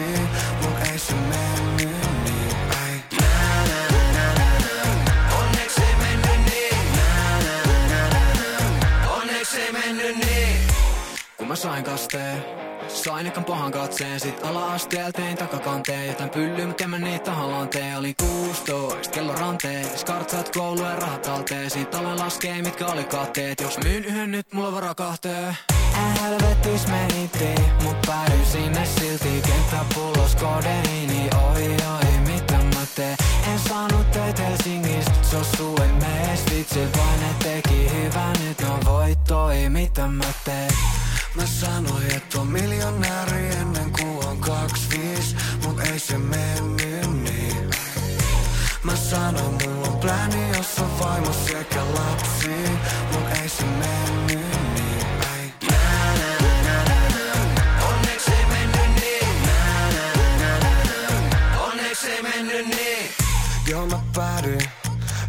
[11.56, 12.44] mä sain kasteen,
[12.88, 14.19] sain ekan pahan katseen.
[14.19, 16.07] Sit ala-asteella tein takakanteen.
[16.07, 17.98] Jotain pyllyä, en mä niitä tahallaan tee.
[17.98, 20.06] Oli 16, kello rantees.
[20.06, 21.69] Kartsat koulu ja rahat talteen.
[21.69, 23.61] Siitä aloin laskee, mitkä oli katteet.
[23.61, 25.57] Jos myyn yhden nyt, mulla varaa kahteen.
[25.95, 29.41] Äh helvetis menittiin Mut päädyin sinne silti.
[29.48, 33.18] Kenttäpullos kodeiini Oi oi, mitä mä teen?
[33.53, 39.69] En saanut töitä Helsingistä Sossu ei mees vitsit Vain ne teki hyvää Nyt on voittoi,
[39.69, 40.72] mitä mä teen
[41.36, 45.36] Mä sanoin, että on miljonääri ennen kuin on 25,
[45.66, 47.70] mut ei se mennyt niin.
[48.84, 52.49] Mä sanoin, mulla on plääni, jos on vaimo sekä lapsi,
[53.12, 54.45] mut ei se mennyt
[54.76, 55.06] niin.
[55.36, 55.53] Ei.
[57.90, 59.49] Onneksi ei mennyt niin.
[61.60, 63.10] Onneksi ei mennyt niin.
[63.68, 64.85] Joo mä päädyin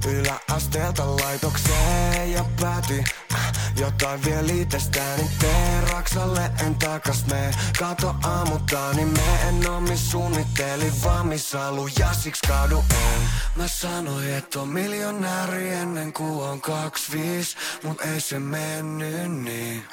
[0.07, 3.05] yläasteelta laitokseen ja päätin
[3.35, 5.31] äh, jotain vielä itsestäni.
[5.39, 11.59] Teen Raksalle en takas mene, kato aamuttaa niin me en oo miss suunnittelin vaan missä
[11.59, 13.21] halu ja siksi kadu en.
[13.57, 19.85] Mä sanoin että on miljonääri ennen kuin on 25 mut ei se mennyt niin.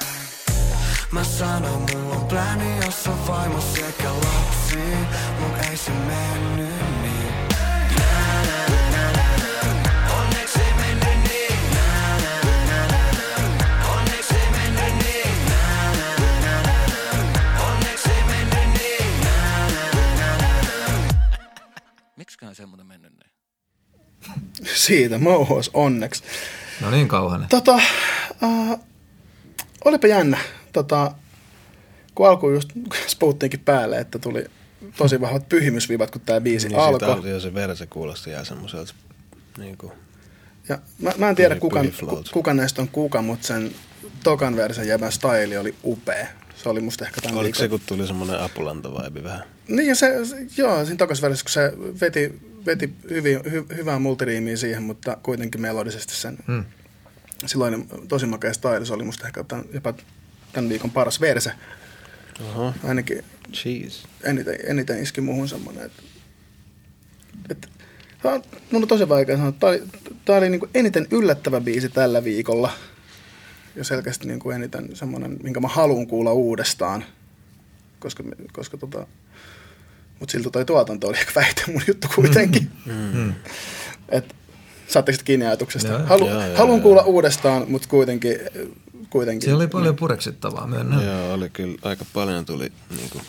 [1.12, 4.78] Mä sanon, mulla on plääni, jos on vaimo sekä lapsi,
[5.40, 6.93] mut ei se mennyt niin.
[24.76, 26.24] Siitä, mouhos onneksi.
[26.82, 27.50] No niin kauhanen.
[27.50, 27.76] Tota,
[28.44, 28.80] äh,
[29.86, 30.38] olipa jännä.
[30.74, 31.12] Tota,
[32.16, 32.70] kun alkoi just
[33.08, 34.46] Sputnikin päälle, että tuli
[34.98, 37.12] tosi vahvat pyhimysvivat, kun tämä biisi Niin siitä alkoi.
[37.12, 38.94] alkoi se verse kuulosti jää semmoiselta
[39.58, 39.92] niin kuin,
[40.70, 41.80] Ja mä, mä en tiedä, kuka,
[42.32, 43.72] kuka näistä on kuka, mutta sen
[44.24, 46.28] tokan versen jäbän style oli upea.
[46.64, 47.80] Se oli musta ehkä tämän oliko se viikon.
[47.80, 49.44] kun tuli semmoinen apulanta-vibe vähän?
[49.68, 50.14] Niin ja se,
[50.58, 55.62] joo, siinä tokas versiossa, kun se veti, veti hyvin, hy, hyvää multiriimiä siihen, mutta kuitenkin
[55.62, 56.64] melodisesti sen Mm.
[57.46, 58.86] silloin tosi makea style.
[58.86, 59.94] Se oli musta ehkä tämän, jopa
[60.54, 61.52] tämän viikon paras verse.
[62.42, 63.24] Oho, Ainakin
[63.54, 64.08] cheese.
[64.24, 65.86] eniten, eniten iski muuhun semmoinen,
[67.50, 67.68] että,
[68.24, 69.52] on, mun on tosi vaikea sanoa.
[69.52, 69.84] Tämä oli,
[70.26, 72.72] tää oli niinku eniten yllättävä biisi tällä viikolla.
[73.76, 77.04] Ja selkeästi niinku eniten semmoinen, minkä mä haluan kuulla uudestaan.
[78.00, 78.24] Koska,
[78.54, 79.08] koska tota,
[80.24, 82.72] mutta siltä toi tuotanto oli ehkä väite mun juttu kuitenkin.
[82.86, 83.34] Mm.
[84.10, 84.36] Et,
[84.88, 85.88] saatteko sitten kiinni ajatuksesta?
[85.88, 86.84] Joo, Halu, joo, joo, haluan joo.
[86.84, 88.38] kuulla uudestaan, mutta kuitenkin,
[89.10, 89.46] kuitenkin.
[89.46, 91.06] Siellä oli paljon pureksittavaa, myönnän.
[91.06, 93.24] Joo, oli kyllä aika paljon tuli niin kuin,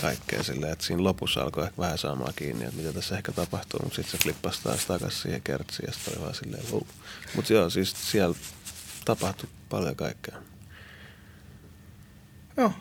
[0.00, 3.80] kaikkea silleen, että siinä lopussa alkoi ehkä vähän saamaan kiinni, että mitä tässä ehkä tapahtuu,
[3.82, 6.82] mutta sitten se flippasi taas takaisin siihen kertsiin ja sitten oli vaan silleen, wow.
[7.36, 8.36] Mutta joo, siis siellä
[9.04, 10.36] tapahtui paljon kaikkea.
[12.56, 12.72] Joo,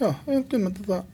[0.00, 0.14] joo,
[0.48, 1.04] kyllä mä tota...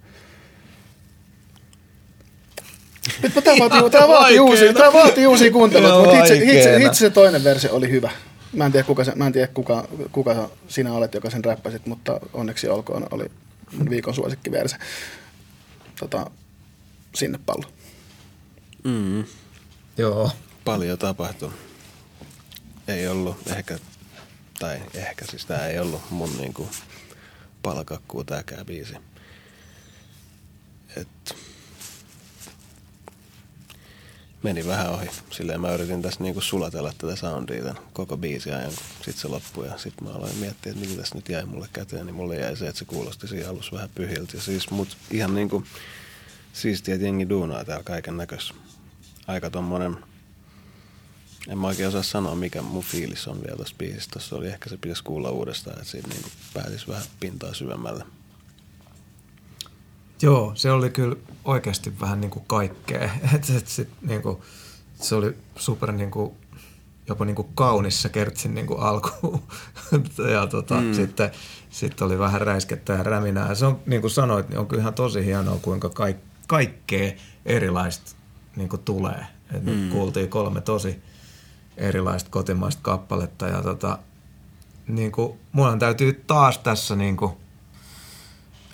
[3.22, 7.10] Nyt tämä vaatii, tää vaatii, uusia, tää vaatii uusia kuunteluita, mutta itse, itse, itse, se
[7.10, 8.10] toinen versio oli hyvä.
[8.52, 11.86] Mä en tiedä, kuka, se, mä en tiedä kuka, kuka sinä olet, joka sen räppäsit,
[11.86, 13.24] mutta onneksi olkoon oli
[13.72, 14.76] mun viikon suosikkiverse.
[16.00, 16.30] Tota,
[17.14, 17.64] sinne pallo.
[18.84, 19.24] Mm.
[19.98, 20.30] Joo.
[20.64, 21.50] Paljon tapahtui.
[22.88, 23.78] Ei ollut ehkä,
[24.58, 26.68] tai ehkä siis tää ei ollut mun niinku
[27.62, 28.94] palkakkuu tääkään biisi.
[30.96, 31.36] Et
[34.44, 35.10] meni vähän ohi.
[35.30, 39.28] Silleen mä yritin tässä niinku sulatella tätä soundia tämän koko biisi ajan, kun sit se
[39.28, 39.66] loppui.
[39.66, 42.56] Ja sit mä aloin miettiä, että mitä tässä nyt jäi mulle käteen, niin mulle jäi
[42.56, 44.36] se, että se kuulosti siinä alussa vähän pyhiltä.
[44.36, 45.64] Ja siis mut ihan niinku
[46.52, 48.54] siistiä, että jengi duunaa täällä kaiken näköistä.
[49.26, 49.96] Aika tommonen,
[51.48, 54.10] en mä oikein osaa sanoa, mikä mun fiilis on vielä tossa biisissä.
[54.12, 58.04] Tossa oli ehkä se pitäisi kuulla uudestaan, että siitä niinku pääsisi vähän pintaa syvemmälle.
[60.22, 63.10] Joo, se oli kyllä oikeasti vähän niin kuin kaikkea.
[63.34, 64.38] Et, et sit, niin kuin,
[65.00, 66.32] se oli super niin kuin,
[67.08, 69.42] jopa niin kuin kaunis se kertsin niin kuin alku.
[70.32, 70.94] ja tota, mm.
[70.94, 71.30] sitten,
[71.70, 73.48] sitten oli vähän räiskettä ja räminää.
[73.48, 76.16] Ja se on, niin kuin sanoit, niin on kyllä ihan tosi hienoa, kuinka kaik,
[76.46, 77.12] kaikkea
[77.46, 78.12] erilaista
[78.56, 79.26] niin kuin tulee.
[79.54, 79.70] Et mm.
[79.70, 81.02] Nyt kuultiin kolme tosi
[81.76, 83.48] erilaista kotimaista kappaletta.
[83.48, 83.98] Ja tota,
[84.88, 85.38] niin kuin,
[85.78, 87.32] täytyy taas tässä niin kuin,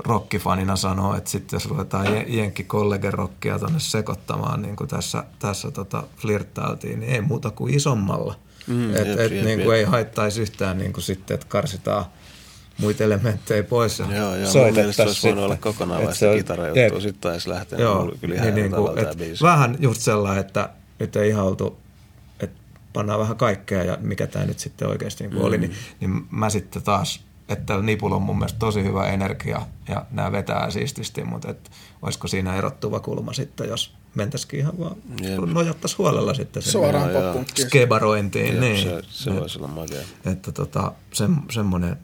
[0.05, 2.67] rockifanina sanoa, että sitten jos ruvetaan je- jenkki
[3.11, 8.35] rockia tonne sekoittamaan, niin kuin tässä, tässä tota flirttailtiin, niin ei muuta kuin isommalla.
[8.67, 9.79] Mm, et, jep, et, jep, niin kuin jep.
[9.79, 12.05] ei haittaisi yhtään niin kuin sitten, että karsitaan
[12.79, 14.53] muita elementtejä pois ja Joo, joo.
[14.55, 16.03] Mun mielestä se olisi voinut olla kokonaan
[16.37, 16.83] kitarajuttua.
[16.83, 16.93] jep.
[16.93, 17.79] Sitten taisi lähteä.
[17.79, 19.45] Joo, kyllä niin, eri niin kuin, et biisi.
[19.45, 21.79] vähän just sellainen, että nyt ei ihan oltu,
[22.93, 25.45] pannaan vähän kaikkea ja mikä tämä nyt sitten oikeasti niin mm.
[25.45, 30.05] oli, niin, niin mä sitten taas, että Nipulla on mun mielestä tosi hyvä energia ja
[30.11, 31.71] nämä vetää siististi, mutta et,
[32.03, 35.39] olisiko siinä erottuva kulma sitten, jos mentäisikin ihan vaan, Jep.
[35.39, 37.69] nojattaisiin huolella sitten sen Suoraan poppunkkiin.
[37.69, 38.47] skebarointiin.
[38.47, 38.83] Jep, niin.
[38.83, 40.03] Se, se voisi olla makea.
[40.25, 41.97] Että tota, se, semmoinen,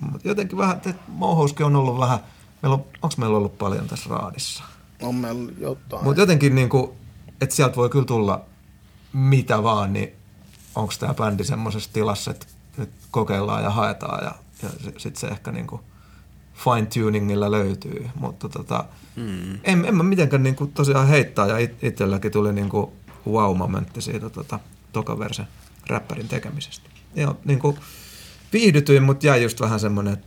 [0.00, 2.18] mut jotenkin vähän, että Mohouskin on ollut vähän,
[2.62, 4.64] meillä on, onko meillä ollut paljon tässä raadissa?
[5.02, 6.04] On meillä jotain.
[6.04, 6.90] Mutta jotenkin niin kuin,
[7.40, 8.44] että sieltä voi kyllä tulla
[9.12, 10.12] mitä vaan, niin
[10.74, 14.68] onko tämä bändi semmoisessa tilassa, että nyt kokeillaan ja haetaan ja, ja
[14.98, 15.82] sitten se ehkä niin kuin
[16.54, 18.10] fine tuningilla löytyy.
[18.14, 18.84] Mutta tota,
[19.16, 19.54] mm.
[19.64, 22.90] en, en mä mitenkään niin kuin tosiaan heittää ja it, itselläkin tuli niin kuin
[23.26, 24.60] wow-momentti siitä tota,
[24.92, 25.48] tokaversen
[25.86, 26.90] räppärin tekemisestä.
[27.14, 27.76] Ja niin kuin
[28.52, 30.26] viihdytyin, mutta jäi just vähän semmoinen, että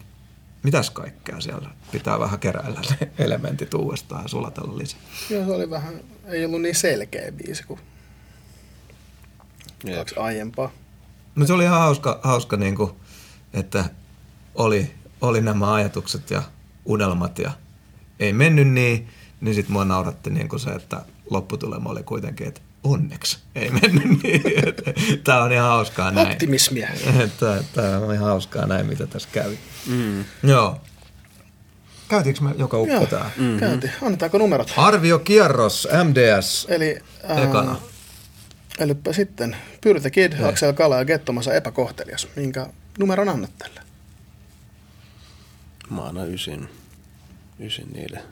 [0.63, 4.99] mitäs kaikkea siellä pitää vähän keräillä ne elementit uudestaan ja sulatella lisää.
[5.29, 5.93] Joo, se oli vähän,
[6.25, 7.79] ei ollut niin selkeä biisi kuin
[9.83, 9.95] Jep.
[9.95, 10.71] kaksi aiempaa.
[11.35, 12.91] No se oli ihan hauska, hauska niin kuin,
[13.53, 13.85] että
[14.55, 14.91] oli,
[15.21, 16.41] oli nämä ajatukset ja
[16.85, 17.51] unelmat ja
[18.19, 19.09] ei mennyt niin,
[19.41, 24.05] niin sitten mua nauratti niin kuin se, että lopputulema oli kuitenkin, että onneksi ei mennyt
[24.23, 24.41] niin.
[25.23, 26.27] Tämä on ihan hauskaa näin.
[26.31, 26.89] Optimismia.
[27.73, 29.59] Tämä on ihan hauskaa näin, mitä tässä kävi.
[29.87, 30.25] Mm.
[30.43, 30.81] Joo.
[32.07, 33.31] Käytiinkö me joka ukko tää?
[33.37, 33.59] mm-hmm.
[33.59, 33.93] käytiin.
[34.01, 34.73] Annetaanko numerot?
[34.77, 37.75] Arviokierros, MDS, Eli, ää, ekana.
[38.79, 42.27] eli sitten Pyrtä Kid, Axel Kala ja Gettomasa epäkohtelias.
[42.35, 42.67] Minkä
[42.99, 43.80] numeron annat tälle?
[45.91, 46.69] Mä annan ysin,
[47.59, 48.23] ysin niille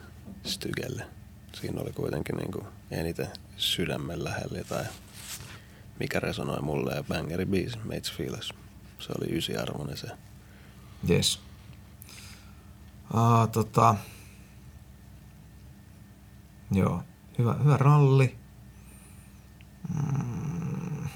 [0.44, 1.06] stygelle.
[1.52, 4.84] Siinä oli kuitenkin niinku eniten sydämen lähellä tai
[5.98, 8.52] mikä resonoi mulle ja bangeri biisi, Mates Feelers.
[8.98, 10.08] Se oli ysi arvoinen se.
[11.10, 11.40] Yes.
[13.14, 13.94] Uh, tota,
[16.72, 17.02] joo,
[17.38, 18.36] hyvä, hyvä ralli.
[19.94, 21.08] Mm,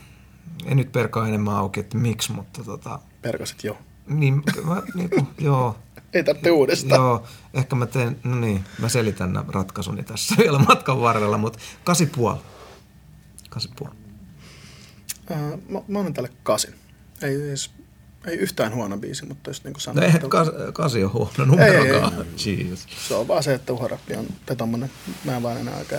[0.66, 3.78] en nyt perkaa enemmän auki, että miksi, mutta tota, Perkasit jo.
[4.06, 5.78] niin, mä, niin kuin, joo,
[6.14, 7.00] Ei tarvitse uudestaan.
[7.00, 7.24] joo,
[7.54, 12.06] ehkä mä teen, no niin, mä selitän nämä ratkaisuni tässä vielä matkan varrella, mutta kasi
[12.06, 12.38] puoli.
[13.50, 13.94] Kasi puoli.
[15.32, 15.38] Äh,
[15.68, 16.74] mä, mä annan tälle kasin.
[17.22, 17.70] Ei, edes,
[18.26, 21.44] ei yhtään huono biisi, mutta jos niin kuin No sanoin, eihän kas, kasi on huono
[21.44, 22.12] numerokaan.
[22.46, 22.80] Ei, Jeez.
[23.08, 24.26] se on vaan se, että uharappi on
[24.56, 24.90] tommonen,
[25.24, 25.98] mä en vaan enää aikaa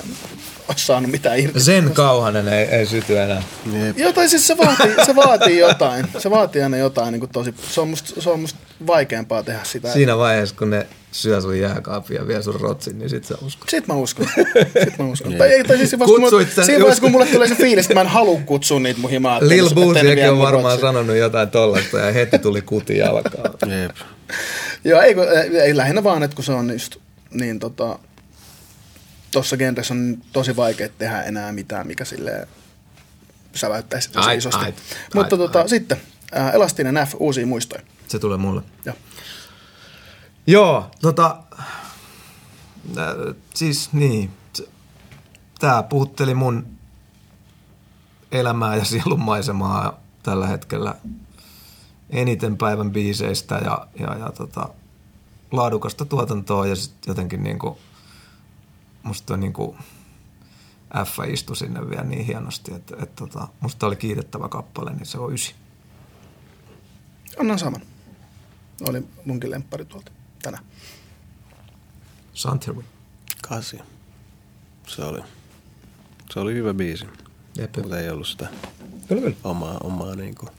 [0.68, 1.60] ole saanut mitään irti.
[1.60, 3.44] Sen kauhanen ei, ei syty enää.
[3.74, 3.98] Jep.
[3.98, 6.08] Jotain siis se vaatii, se vaatii jotain.
[6.18, 9.60] Se vaatii aina jotain niin kuin tosi, se on, musta, se on musta vaikeampaa tehdä
[9.64, 9.94] sitä.
[9.94, 13.70] Siinä vaiheessa, kun ne syö sun jääkaapia ja vie sun rotsin, niin sit sä uskot.
[13.70, 14.28] Sit mä uskon.
[14.84, 15.34] Sit mä uskon.
[15.34, 17.86] tai, ei, tai siis vasta, kun mulle, siinä vaiheessa, just- kun mulle tulee se fiilis,
[17.86, 19.40] että mä en halua kutsua niitä mun himaa.
[19.42, 23.54] Lil Boosiakin on varmaan sanonut jotain tollasta ja heti tuli kuti jalkaan.
[23.82, 23.96] Jep.
[24.84, 26.96] Joo, ei, kun- ei, ei, lähinnä vaan, että kun se on just
[27.32, 28.00] niin tota,
[29.32, 32.48] tossa genressä on tosi vaikea tehdä enää mitään, mikä silleen
[33.56, 34.66] säväyttäisi tosi isosti.
[34.66, 34.74] ai,
[35.16, 35.70] Mutta ai, tota, ai.
[35.70, 35.98] sitten
[36.32, 37.82] ää, Elastinen F, uusia muistoja.
[38.08, 38.62] Se tulee mulle.
[38.86, 38.96] Joo.
[40.48, 41.38] Joo, tota,
[42.98, 44.70] äh, siis niin, t-
[45.60, 46.68] tää puhutteli mun
[48.32, 50.96] elämää ja sielunmaisemaa tällä hetkellä
[52.10, 54.70] eniten päivän biiseistä ja, ja, ja tota,
[55.52, 57.78] laadukasta tuotantoa ja sitten jotenkin niinku,
[59.04, 59.78] musta niinku
[61.06, 65.18] F istui sinne vielä niin hienosti, että et, tota, musta oli kiitettävä kappale, niin se
[65.18, 65.56] on ysi.
[67.40, 67.82] Annan saman.
[68.82, 70.12] Oli munkin lemppari tuolta
[70.42, 70.64] tänään.
[72.34, 72.84] Santerwi.
[73.50, 73.80] Kasi.
[74.88, 75.22] Se oli,
[76.34, 77.06] se oli hyvä biisi.
[77.58, 77.76] Jep.
[77.78, 78.48] Mutta ei ollut sitä
[79.08, 79.36] Kyllä, kyllä.
[79.44, 80.50] omaa, omaa niinku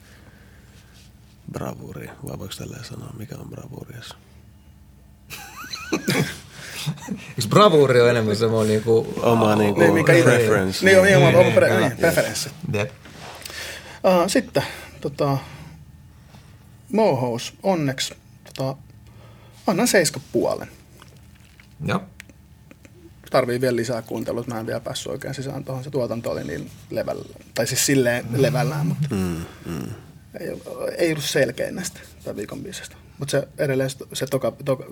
[1.52, 2.12] bravuuria.
[2.28, 4.16] Vai voiko tälleen sanoa, mikä on bravuurias?
[7.28, 9.14] Eikö bravuuri on enemmän semmoinen niinku...
[9.22, 10.84] Omaa niinku Niin, mikä- preference.
[10.84, 12.50] Niin, niin, niin, niin, niin, niin, niin, preferenssi.
[12.72, 12.90] Jep.
[14.04, 14.62] Uh, sitten
[15.00, 15.38] tota,
[16.92, 18.14] Mohous, onneksi
[18.44, 18.76] tota,
[19.66, 20.68] annan seiska puolen.
[21.86, 22.02] Joo.
[23.30, 25.84] Tarvii vielä lisää kuuntelua, että mä en vielä päässyt oikein sisään tuohon.
[25.84, 29.86] Se tuotanto oli niin levällä, tai siis silleen levällään, mutta Mm, mm.
[30.40, 30.48] ei,
[30.98, 32.96] ei ollut selkeä näistä tämän viikon biisistä.
[33.18, 34.84] Mutta se edelleen se, toka, toka,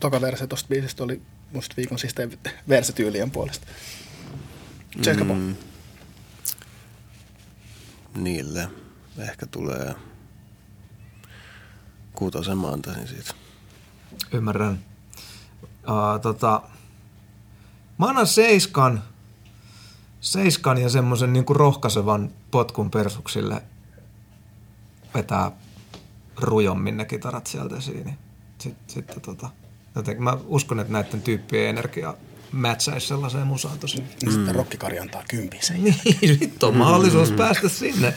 [0.00, 1.22] toka verse tuosta biisistä oli
[1.52, 2.38] musta viikon sistein
[2.68, 3.66] versetyylien puolesta.
[5.02, 5.24] Seiska.
[5.24, 5.54] Mm.
[8.14, 8.68] Niille
[9.18, 9.94] ehkä tulee
[12.14, 13.34] kuutosen mä antaisin siitä.
[14.32, 14.80] Ymmärrän.
[15.64, 16.62] Uh, tota,
[17.98, 19.02] mä annan seiskan,
[20.20, 23.62] seiskan ja semmoisen niinku rohkaisevan potkun persuksille
[25.14, 25.52] vetää
[26.36, 28.18] rujommin ne kitarat sieltä esiin.
[28.58, 29.50] Sitten, sitten tota,
[29.94, 32.14] jotenkin mä uskon, että näiden tyyppien energia
[32.54, 33.96] mätsäisi sellaiseen musaan tosi.
[34.22, 35.84] Niin sitten rokkikarja antaa kympin sen.
[35.84, 38.14] Niin, sitten on mahdollisuus päästä sinne.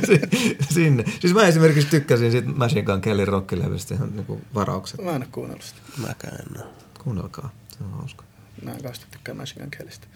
[0.74, 1.04] sinne.
[1.20, 5.04] Siis mä esimerkiksi tykkäsin siitä Machine Gun Kellin rockilevystä ihan niinku varaukset.
[5.04, 5.80] Mä en ole kuunnellut sitä.
[6.06, 6.70] Mäkään en ole.
[7.04, 8.24] Kuunnelkaa, se on hauska.
[8.62, 10.06] Mä en kauheasti tykkää Machine Gun Kellistä.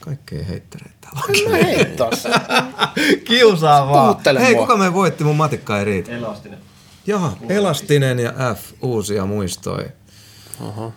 [0.00, 1.50] Kaikkea heittereitä täällä on.
[1.50, 2.10] Mä heittaa.
[3.28, 4.08] Kiusaa vaan.
[4.08, 4.62] Puhuttele Hei, mua.
[4.66, 5.24] kuka me voitti?
[5.24, 6.12] Mun matikka ei riitä.
[6.12, 6.58] Elastinen.
[7.06, 9.90] Jaha, Elastinen ja F, uusia muistoja.
[10.60, 10.92] Oho.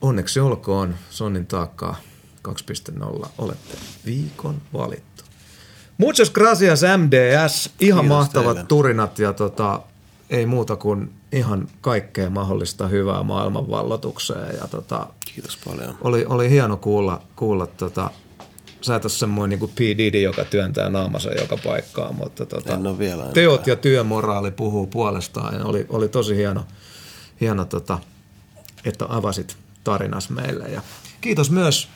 [0.00, 1.96] Onneksi olkoon Sonnin taakkaa
[2.48, 3.26] 2.0.
[3.38, 5.24] Olette viikon valittu.
[5.98, 7.70] Muchas gracias MDS.
[7.80, 8.68] Ihan Kiitos mahtavat teille.
[8.68, 9.82] turinat ja tota,
[10.30, 14.56] ei muuta kuin ihan kaikkea mahdollista hyvää maailmanvallotukseen.
[14.56, 15.98] Ja tota, Kiitos paljon.
[16.00, 18.10] oli, oli hieno kuulla, kuulla tota,
[18.80, 19.78] sä et ole semmoinen niin kuin P.
[19.78, 25.54] Diddy, joka työntää naamansa joka paikkaan, mutta tota, En vielä teot ja työmoraali puhuu puolestaan.
[25.54, 26.64] Ja oli, oli tosi hieno,
[27.40, 27.98] hieno tota,
[28.84, 30.68] että avasit tarinas meille.
[30.68, 30.82] Ja
[31.20, 31.88] kiitos myös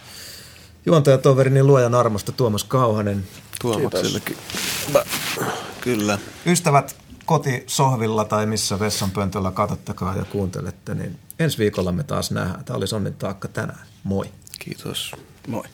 [0.87, 3.27] juontajatoverini luojan armosta Tuomas Kauhanen.
[3.61, 4.37] Tuomaksillekin.
[4.93, 5.05] Mä-
[5.81, 6.19] Kyllä.
[6.47, 12.65] Ystävät kotisohvilla tai missä vessanpöntöllä katsottakaa ja kuuntelette, niin ensi viikolla me taas nähdään.
[12.65, 13.87] Tämä oli Sonnin taakka tänään.
[14.05, 14.27] Moi.
[14.59, 15.13] Kiitos.
[15.47, 15.65] Moi.